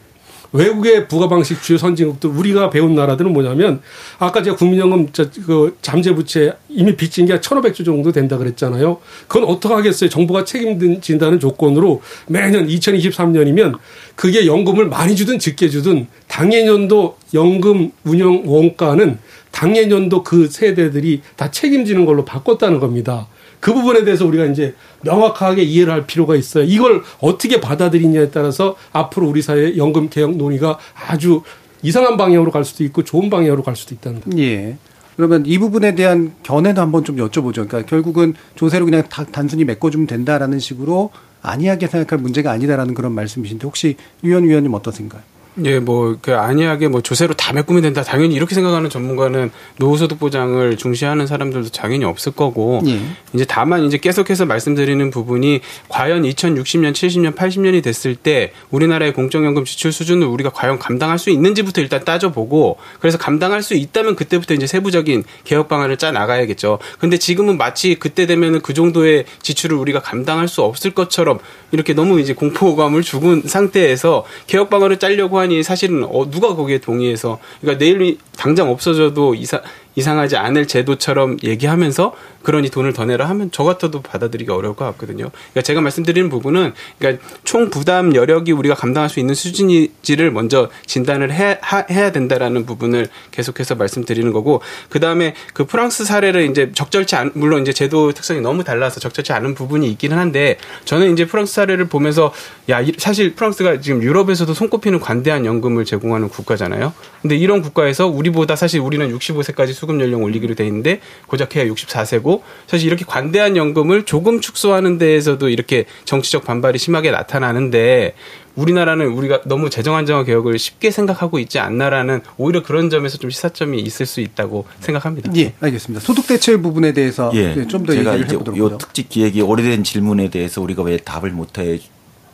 [0.53, 3.81] 외국의 부가 방식 주요 선진국들 우리가 배운 나라들은 뭐냐면
[4.19, 8.99] 아까 제가 국민연금 저, 그 잠재 부채 이미 빚진 게 1,500조 정도 된다 그랬잖아요.
[9.29, 10.11] 그건 어떻게 하겠어요?
[10.11, 13.79] 정부가 책임진다는 조건으로 매년 2023년이면
[14.15, 19.19] 그게 연금을 많이 주든 적게 주든 당해년도 연금 운영 원가는
[19.51, 23.27] 당해년도 그 세대들이 다 책임지는 걸로 바꿨다는 겁니다.
[23.61, 26.65] 그 부분에 대해서 우리가 이제 명확하게 이해를 할 필요가 있어요.
[26.65, 30.79] 이걸 어떻게 받아들이냐에 따라서 앞으로 우리 사회 연금 개혁 논의가
[31.09, 31.43] 아주
[31.83, 34.39] 이상한 방향으로 갈 수도 있고 좋은 방향으로 갈 수도 있다는 거죠.
[34.39, 34.77] 예.
[35.17, 37.55] 그러면 이 부분에 대한 견해도 한번 좀 여쭤보죠.
[37.69, 41.11] 그러니까 결국은 조세로 그냥 다, 단순히 메꿔주면 된다라는 식으로
[41.43, 45.23] 안이하게 생각할 문제가 아니다라는 그런 말씀이신데 혹시 유현 위원님 어떠신가요?
[45.65, 48.03] 예, 뭐, 그, 안이하게 뭐 조세로 다 메꾸면 된다.
[48.03, 53.01] 당연히 이렇게 생각하는 전문가는 노후소득 보장을 중시하는 사람들도 당연히 없을 거고, 예.
[53.33, 59.93] 이제 다만 이제 계속해서 말씀드리는 부분이 과연 2060년, 70년, 80년이 됐을 때 우리나라의 공적연금 지출
[59.93, 65.25] 수준을 우리가 과연 감당할 수 있는지부터 일단 따져보고, 그래서 감당할 수 있다면 그때부터 이제 세부적인
[65.45, 66.79] 개혁 방안을 짜 나가야겠죠.
[66.99, 71.39] 근데 지금은 마치 그때 되면은 그 정도의 지출을 우리가 감당할 수 없을 것처럼
[71.73, 77.39] 이렇게 너무 이제 공포감을 주은 상태에서 개혁 방안을 짜려고 하니 사실은 어, 누가 거기에 동의해서
[77.61, 79.61] 그러니까 내일 당장 없어져도 이사
[79.97, 85.31] 이상하지 않을 제도처럼 얘기하면서 그러니 돈을 더 내라 하면 저 같아도 받아들이기 어려울 것 같거든요.
[85.31, 91.33] 그러니까 제가 말씀드리는 부분은 그러니까 총 부담 여력이 우리가 감당할 수 있는 수준인지를 먼저 진단을
[91.33, 91.59] 해,
[91.91, 97.63] 해야 된다라는 부분을 계속해서 말씀드리는 거고 그 다음에 그 프랑스 사례를 이제 적절치 않 물론
[97.63, 102.33] 이제 제도 특성이 너무 달라서 적절치 않은 부분이 있기는 한데 저는 이제 프랑스 사례를 보면서
[102.69, 106.93] 야 사실 프랑스가 지금 유럽에서도 손꼽히는 관대한 연금을 제공하는 국가잖아요.
[107.23, 111.65] 근데 이런 국가에서 우리보다 사실 우리는 65세까지 수 수급 연령 올리기로 돼 있는데 고작 해야
[111.65, 118.15] 64세고 사실 이렇게 관대한 연금을 조금 축소하는 데에서도 이렇게 정치적 반발이 심하게 나타나는데
[118.57, 123.79] 우리나라는 우리가 너무 재정 안정화 개혁을 쉽게 생각하고 있지 않나라는 오히려 그런 점에서 좀 시사점이
[123.81, 125.31] 있을 수 있다고 생각합니다.
[125.37, 126.05] 예, 알겠습니다.
[126.05, 130.83] 소득 대체 부분에 대해서 예, 좀더 얘기를 해보도록 요 특집 기획이 오래된 질문에 대해서 우리가
[130.83, 131.79] 왜 답을 못해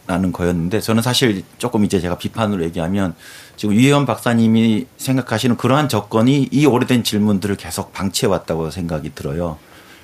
[0.07, 3.15] 라는 거였는데 저는 사실 조금 이제 제가 비판으로 얘기하면
[3.57, 9.59] 지금 유혜원 박사님이 생각하시는 그러한 조건이 이 오래된 질문들을 계속 방치해 왔다고 생각이 들어요.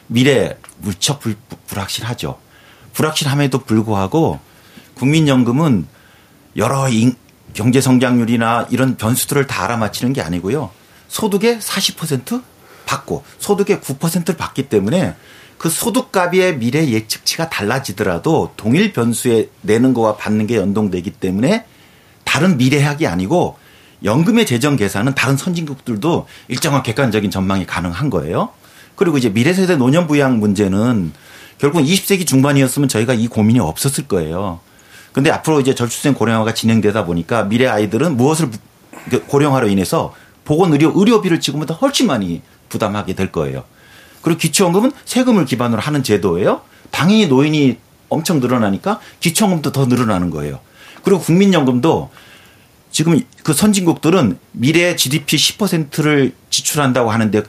[0.06, 1.34] 미래 무척 불,
[1.66, 2.38] 불확실하죠.
[2.92, 4.38] 불확실함에도 불구하고
[4.94, 5.86] 국민연금은
[6.56, 7.14] 여러 인,
[7.54, 10.70] 경제 성장률이나 이런 변수들을 다 알아맞히는 게 아니고요.
[11.08, 12.42] 소득의 40%
[12.86, 15.16] 받고 소득의 9%를 받기 때문에
[15.58, 21.64] 그 소득값의 미래 예측치가 달라지더라도 동일 변수에 내는 거와 받는 게 연동되기 때문에
[22.24, 23.58] 다른 미래학이 아니고
[24.04, 28.50] 연금의 재정 계산은 다른 선진국들도 일정한 객관적인 전망이 가능한 거예요.
[28.94, 31.12] 그리고 이제 미래 세대 노년 부양 문제는
[31.58, 34.60] 결국 20세기 중반이었으면 저희가 이 고민이 없었을 거예요.
[35.12, 38.50] 근데 앞으로 이제 저출생 고령화가 진행되다 보니까 미래 아이들은 무엇을
[39.10, 43.64] 그 고령화로 인해서 보건 의료 의료비를 지금보다 훨씬 많이 부담하게 될 거예요.
[44.22, 46.62] 그리고 기초연금은 세금을 기반으로 하는 제도예요.
[46.90, 50.60] 당연히 노인이 엄청 늘어나니까 기초연금도 더 늘어나는 거예요.
[51.02, 52.10] 그리고 국민연금도
[52.90, 57.42] 지금 그 선진국들은 미래 GDP 10%를 지출한다고 하는데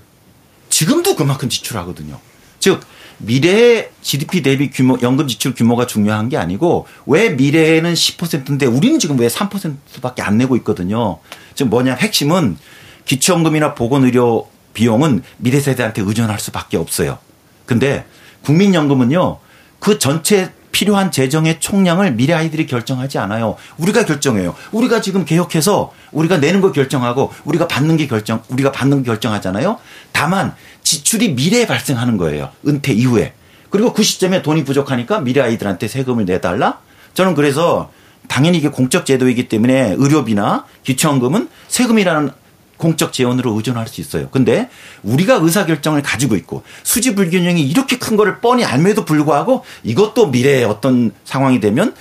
[0.70, 2.20] 지금도 그만큼 지출하거든요.
[2.60, 2.82] 즉
[3.20, 9.20] 미래의 GDP 대비 규모 연금 지출 규모가 중요한 게 아니고 왜 미래에는 10%인데 우리는 지금
[9.20, 11.20] 왜 3%밖에 안 내고 있거든요.
[11.54, 12.58] 지금 뭐냐 핵심은
[13.06, 17.18] 기초연금이나 보건의료 비용은 미래 세대한테 의존할 수밖에 없어요.
[17.66, 18.06] 근데
[18.44, 19.38] 국민연금은요.
[19.80, 23.56] 그 전체 필요한 재정의 총량을 미래 아이들이 결정하지 않아요.
[23.78, 24.56] 우리가 결정해요.
[24.72, 29.80] 우리가 지금 개혁해서 우리가 내는 거 결정하고 우리가 받는 게 결정, 우리가 받는 게 결정하잖아요.
[30.12, 30.54] 다만
[30.84, 32.50] 지출이 미래에 발생하는 거예요.
[32.68, 33.34] 은퇴 이후에.
[33.70, 36.80] 그리고 그 시점에 돈이 부족하니까 미래 아이들한테 세금을 내달라?
[37.14, 37.92] 저는 그래서
[38.28, 42.32] 당연히 이게 공적 제도이기 때문에 의료비나 기초연금은 세금이라는
[42.80, 44.30] 공적 재원으로 의존할 수 있어요.
[44.32, 44.70] 근데
[45.04, 50.64] 우리가 의사 결정을 가지고 있고 수지 불균형이 이렇게 큰 거를 뻔히 알매도 불구하고 이것도 미래의
[50.64, 51.94] 어떤 상황이 되면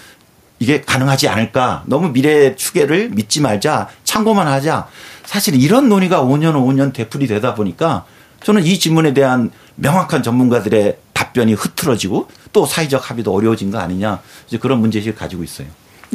[0.60, 1.82] 이게 가능하지 않을까.
[1.86, 3.88] 너무 미래 추계를 믿지 말자.
[4.04, 4.88] 참고만 하자.
[5.24, 8.06] 사실 이런 논의가 5년 5년 되풀이 되다 보니까
[8.42, 14.20] 저는 이 질문에 대한 명확한 전문가들의 답변이 흐트러지고 또 사회적 합의도 어려워진 거 아니냐.
[14.46, 15.66] 이제 그런 문제의식을 가지고 있어요.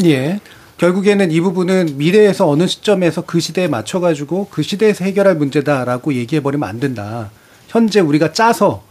[0.06, 0.40] 예.
[0.84, 6.82] 결국에는 이 부분은 미래에서 어느 시점에서 그 시대에 맞춰가지고 그 시대에서 해결할 문제다라고 얘기해버리면 안
[6.82, 7.32] 된다.
[7.70, 8.84] 현재 우리가 짜서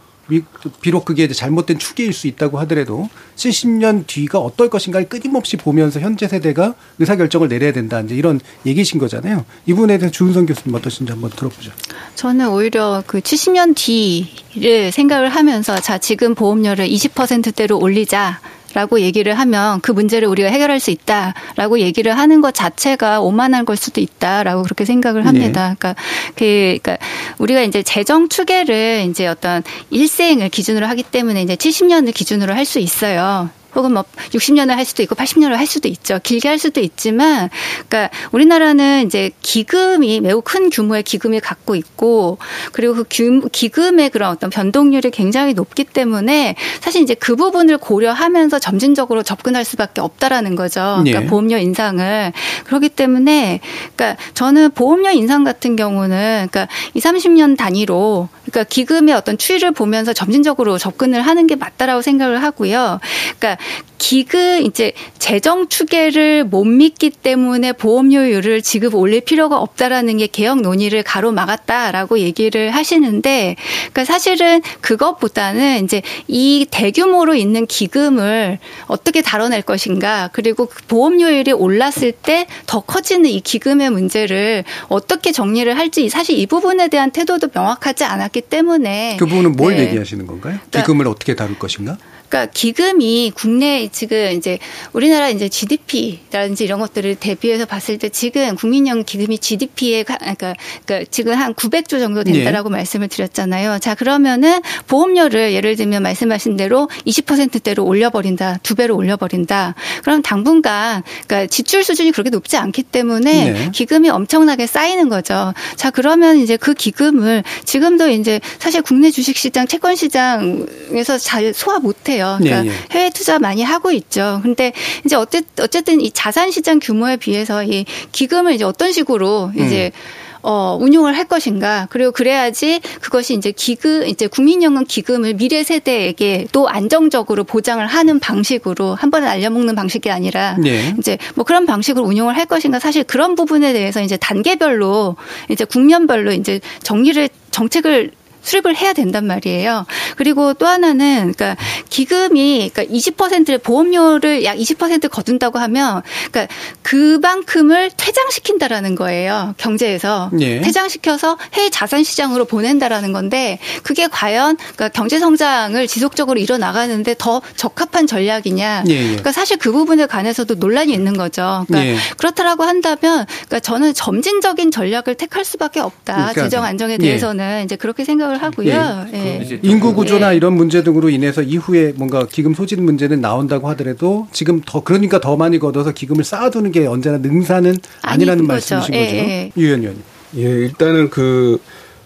[0.81, 6.73] 비록 그게 잘못된 추계일 수 있다고 하더라도 70년 뒤가 어떨 것인가를 끊임없이 보면서 현재 세대가
[6.97, 7.99] 의사결정을 내려야 된다.
[7.99, 9.45] 이제 이런 얘기신 거잖아요.
[9.67, 11.71] 이 부분에 대해서 주은성 교수님 어떠신지 한번 들어보죠.
[12.15, 18.39] 저는 오히려 그 70년 뒤를 생각을 하면서 자, 지금 보험료를 20%대로 올리자.
[18.73, 23.65] 라고 얘기를 하면 그 문제를 우리가 해결할 수 있다 라고 얘기를 하는 것 자체가 오만한
[23.65, 25.69] 걸 수도 있다 라고 그렇게 생각을 합니다.
[25.69, 25.75] 네.
[25.77, 25.95] 그러니까
[26.35, 26.97] 그 그러니까
[27.37, 32.79] 우리가 이제 재정 추계를 이제 어떤 일생을 기준으로 하기 때문에 이제 70년을 기준으로 할 수
[32.79, 33.49] 있어요.
[33.75, 36.19] 혹은 뭐 60년을 할 수도 있고 80년을 할 수도 있죠.
[36.21, 37.49] 길게 할 수도 있지만
[37.87, 42.37] 그러니까 우리나라는 이제 기금이 매우 큰 규모의 기금을 갖고 있고
[42.71, 48.59] 그리고 그 규, 기금의 그런 어떤 변동률이 굉장히 높기 때문에 사실 이제 그 부분을 고려하면서
[48.59, 50.99] 점진적으로 접근할 수밖에 없다라는 거죠.
[50.99, 51.25] 그러니까 네.
[51.27, 52.33] 보험료 인상을
[52.65, 53.59] 그렇기 때문에
[53.95, 60.13] 그러니까 저는 보험료 인상 같은 경우는 그러니까 2, 30년 단위로 그러니까 기금의 어떤 추이를 보면서
[60.13, 62.99] 점진적으로 접근을 하는 게 맞다라고 생각을 하고요.
[63.39, 63.62] 그러니까
[63.97, 71.03] 기금 이제 재정 추계를 못 믿기 때문에 보험료율을 지급 올릴 필요가 없다라는 게 개혁 논의를
[71.03, 73.55] 가로막았다라고 얘기를 하시는데
[73.91, 82.11] 그러니까 사실은 그것보다는 이제 이 대규모로 있는 기금을 어떻게 다뤄낼 것인가 그리고 그 보험료율이 올랐을
[82.11, 88.03] 때 더 커지는 이 기금의 문제를 어떻게 정리를 할지 사실 이 부분에 대한 태도도 명확하지
[88.03, 89.83] 않았기 때문에 그 부분은 뭘 네.
[89.83, 90.55] 얘기하시는 건가요?
[90.55, 91.97] 그러니까 기금을 그러니까 어떻게 다룰 것인가?
[92.33, 94.57] 그러니까 기금이 국내 지금 이제
[94.91, 101.33] 우리나라 이제 GDP라든지 이런 것들을 대비해서 봤을 때 지금 국민연금 기금이 GDP에 그러니까, 그러니까 지금
[101.35, 102.77] 한 900조 정도 된다라고 네.
[102.77, 103.77] 말씀을 드렸잖아요.
[103.77, 109.75] 자 그러면은 보험료를 예를 들면 말씀하신 대로 20%대로 올려버린다, 두 배로 올려버린다.
[110.01, 113.69] 그럼 당분간 그러니까 지출 수준이 그렇게 높지 않기 때문에 네.
[113.71, 115.53] 기금이 엄청나게 쌓이는 거죠.
[115.75, 122.22] 자 그러면 이제 그 기금을 지금도 이제 사실 국내 주식시장, 채권시장에서 잘 소화 못해요.
[122.23, 122.37] 있어요.
[122.39, 122.75] 그러니까 네, 네.
[122.91, 124.39] 해외 투자 많이 하고 있죠.
[124.43, 124.73] 근데
[125.05, 130.23] 이제 어쨌든 이 자산 시장 규모에 비해서 이 기금을 이제 어떤 식으로 이제 음.
[130.45, 131.87] 어, 운용을 할 것인가.
[131.89, 138.93] 그리고 그래야지 그것이 이제 기금, 이제 국민연금 기금을 미래 세대에게 또 안정적으로 보장을 하는 방식으로
[138.93, 140.93] 한 번에 날려먹는 방식이 아니라 네.
[140.99, 142.79] 이제 뭐 그런 방식으로 운용을 할 것인가.
[142.79, 145.15] 사실 그런 부분에 대해서 이제 단계별로
[145.49, 148.11] 이제 국면별로 이제 정리를 정책을
[148.43, 149.85] 수립을 해야 된단 말이에요.
[150.15, 151.55] 그리고 또 하나는 그러니까
[151.89, 156.01] 기금이 그러니까 20%의 보험료를 약 20% 거둔다고 하면
[156.31, 156.53] 그러니까
[156.83, 159.55] 그만큼을 퇴장시킨다라는 거예요.
[159.57, 160.61] 경제에서 예.
[160.61, 167.41] 퇴장시켜서 해외 자산 시장으로 보낸다라는 건데 그게 과연 그러니까 경제 성장을 지속적으로 이뤄 나가는데 더
[167.55, 168.83] 적합한 전략이냐?
[168.87, 169.03] 예, 예.
[169.03, 171.65] 그러니까 사실 그 부분에 관해서도 논란이 있는 거죠.
[171.67, 171.97] 그러니까 예.
[172.17, 176.13] 그렇다라고 한다면 그러니까 저는 점진적인 전략을 택할 수밖에 없다.
[176.13, 176.97] 그러니까, 재정 안정에 예.
[176.97, 179.05] 대해서는 이제 그렇게 생각을 생각을 하고요.
[179.13, 179.41] 예.
[179.49, 179.59] 예.
[179.61, 180.37] 인구 구조나 예.
[180.37, 185.35] 이런 문제 등으로 인해서 이후에 뭔가 기금 소진 문제는 나온다고 하더라도 지금 더 그러니까 더
[185.35, 189.03] 많이 걷어서 기금을 쌓아두는 게 언제나 능사는 아니라는 말씀이신 거죠.
[189.03, 189.95] 예, 유 의원님.
[190.37, 191.59] 예, 일단은 그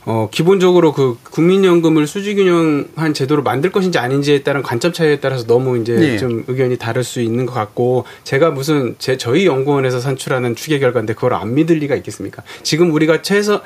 [0.10, 5.96] 어, 기본적으로 그 국민연금을 수지균형한 제도로 만들 것인지 아닌지에 따른 관점 차이에 따라서 너무 이제
[5.96, 6.18] 네.
[6.18, 11.14] 좀 의견이 다를 수 있는 것 같고 제가 무슨 제 저희 연구원에서 산출하는 추계 결과인데
[11.14, 12.44] 그걸 안 믿을 리가 있겠습니까?
[12.64, 13.62] 지금 우리가 최선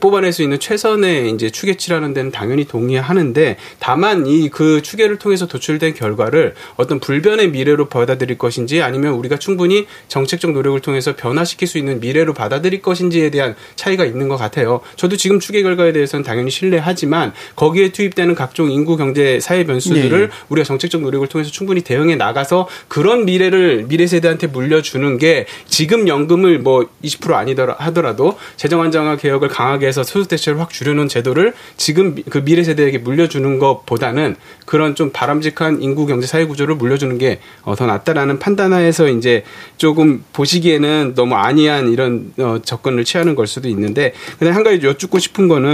[0.00, 5.94] 뽑아낼 수 있는 최선의 이제 추계치라는 데는 당연히 동의하는데 다만 이 그 추계를 통해서 도출된
[5.94, 12.00] 결과를 어떤 불변의 미래로 받아들일 것인지 아니면 우리가 충분히 정책적 노력을 통해서 변화시킬 수 있는
[12.00, 14.80] 미래로 받아들일 것인지에 대한 차이가 있는 것 같아요.
[14.96, 20.28] 저도 지금 추계 결과 결과에 대해서는 당연히 신뢰하지만 거기에 투입되는 각종 인구 경제 사회 변수들을
[20.28, 20.34] 네.
[20.48, 26.60] 우리가 정책적 노력을 통해서 충분히 대응해 나가서 그런 미래를 미래 세대한테 물려주는 게 지금 연금을
[26.60, 32.16] 뭐 20% 아니더라 하더라도 재정 안정화 개혁을 강하게 해서 소득 대체를 확 줄여놓은 제도를 지금
[32.30, 34.36] 그 미래 세대에게 물려주는 것보다는
[34.66, 39.44] 그런 좀 바람직한 인구 경제 사회 구조를 물려주는 게더 어, 낫다라는 판단하에서 이제
[39.76, 45.18] 조금 보시기에는 너무 아니한 이런 어, 접근을 취하는 걸 수도 있는데 근데 한 가지 여쭙고
[45.18, 45.71] 싶은 거는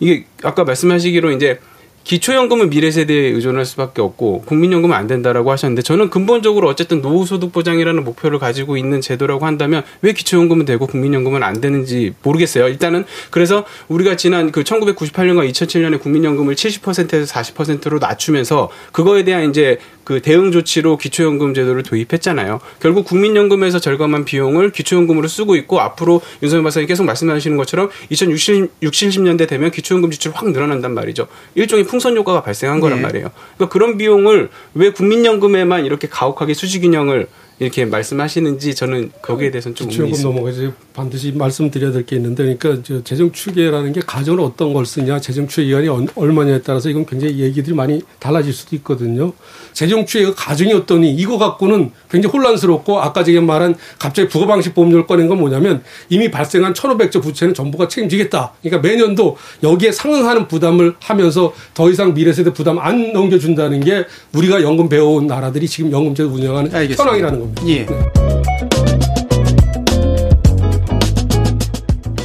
[0.00, 1.58] 이게 아까 말씀하시기로 이제
[2.04, 8.04] 기초연금은 미래 세대에 의존할 수밖에 없고 국민연금은 안 된다라고 하셨는데 저는 근본적으로 어쨌든 노후소득 보장이라는
[8.04, 12.68] 목표를 가지고 있는 제도라고 한다면 왜 기초연금은 되고 국민연금은 안 되는지 모르겠어요.
[12.68, 20.20] 일단은 그래서 우리가 지난 그 1998년과 2007년에 국민연금을 70%에서 40%로 낮추면서 그거에 대한 이제 그
[20.20, 22.60] 대응 조치로 기초연금 제도를 도입했잖아요.
[22.80, 29.48] 결국 국민연금에서 절감한 비용을 기초연금으로 쓰고 있고 앞으로 윤석열 박사님 계속 말씀하시는 것처럼 2060, 70년대
[29.48, 31.28] 되면 기초연금 지출이 확 늘어난단 말이죠.
[31.54, 33.02] 일종의 풍선 효과가 발생한 거란 네.
[33.02, 33.30] 말이에요.
[33.56, 37.28] 그러니까 그런 비용을 왜 국민연금에만 이렇게 가혹하게 수직균형을
[37.62, 40.28] 이렇게 말씀하시는지 저는 거기에 대해서는 좀 의문이 있습니다.
[40.34, 45.20] 넘어가지 반드시 말씀드려야 될 게 있는데 그러니까 저 재정 추계라는 게 가정을 어떤 걸 쓰냐
[45.20, 49.32] 재정 추계 기간이 얼마냐에 따라서 이건 굉장히 얘기들이 많이 달라질 수도 있거든요.
[49.72, 55.06] 재정 추계가 가정이 어떠니 이거 갖고는 굉장히 혼란스럽고 아까 제가 말한 갑자기 부가 방식 보험료를
[55.06, 58.54] 꺼낸 건 뭐냐면 이미 발생한 1,500조 부채는 정부가 책임지겠다.
[58.62, 64.62] 그러니까 매년도 여기에 상응하는 부담을 하면서 더 이상 미래 세대 부담 안 넘겨준다는 게 우리가
[64.62, 67.00] 연금 배워온 나라들이 지금 연금제도 운영하는 알겠습니다.
[67.04, 67.51] 현황이라는 겁니다.
[67.66, 67.86] 예.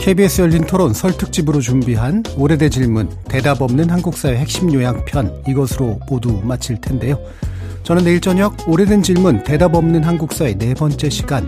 [0.08, 6.40] KBS 열린 토론 설 특집으로 준비한 오래된 질문 대답 없는 한국사의 핵심 요약편 이것으로 모두
[6.44, 7.20] 마칠 텐데요.
[7.84, 11.46] 저는 내일 저녁 오래된 질문 대답 없는 한국사의 네 번째 시간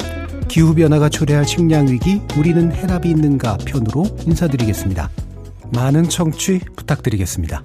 [0.50, 5.10] 기후변화가 초래할 식량위기 우리는 해답이 있는가 편으로 인사드리겠습니다.
[5.72, 7.64] 많은 청취 부탁드리겠습니다.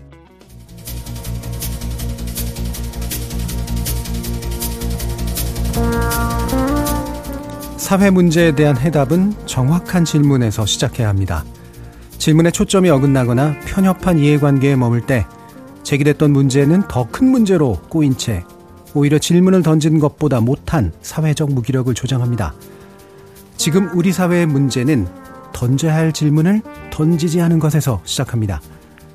[7.76, 11.44] 사회 문제에 대한 해답은 정확한 질문에서 시작해야 합니다.
[12.18, 15.26] 질문의 초점이 어긋나거나 편협한 이해관계에 머물 때
[15.82, 18.42] 제기됐던 문제는 더 큰 문제로 꼬인 채
[18.94, 22.54] 오히려 질문을 던진 것보다 못한 사회적 무기력을 조장합니다.
[23.56, 25.06] 지금 우리 사회의 문제는
[25.52, 28.60] 던져야 할 질문을 던지지 않은 것에서 시작합니다.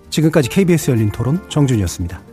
[0.10, 2.29] 지금까지 KBS 열린 토론 정준이었습니다.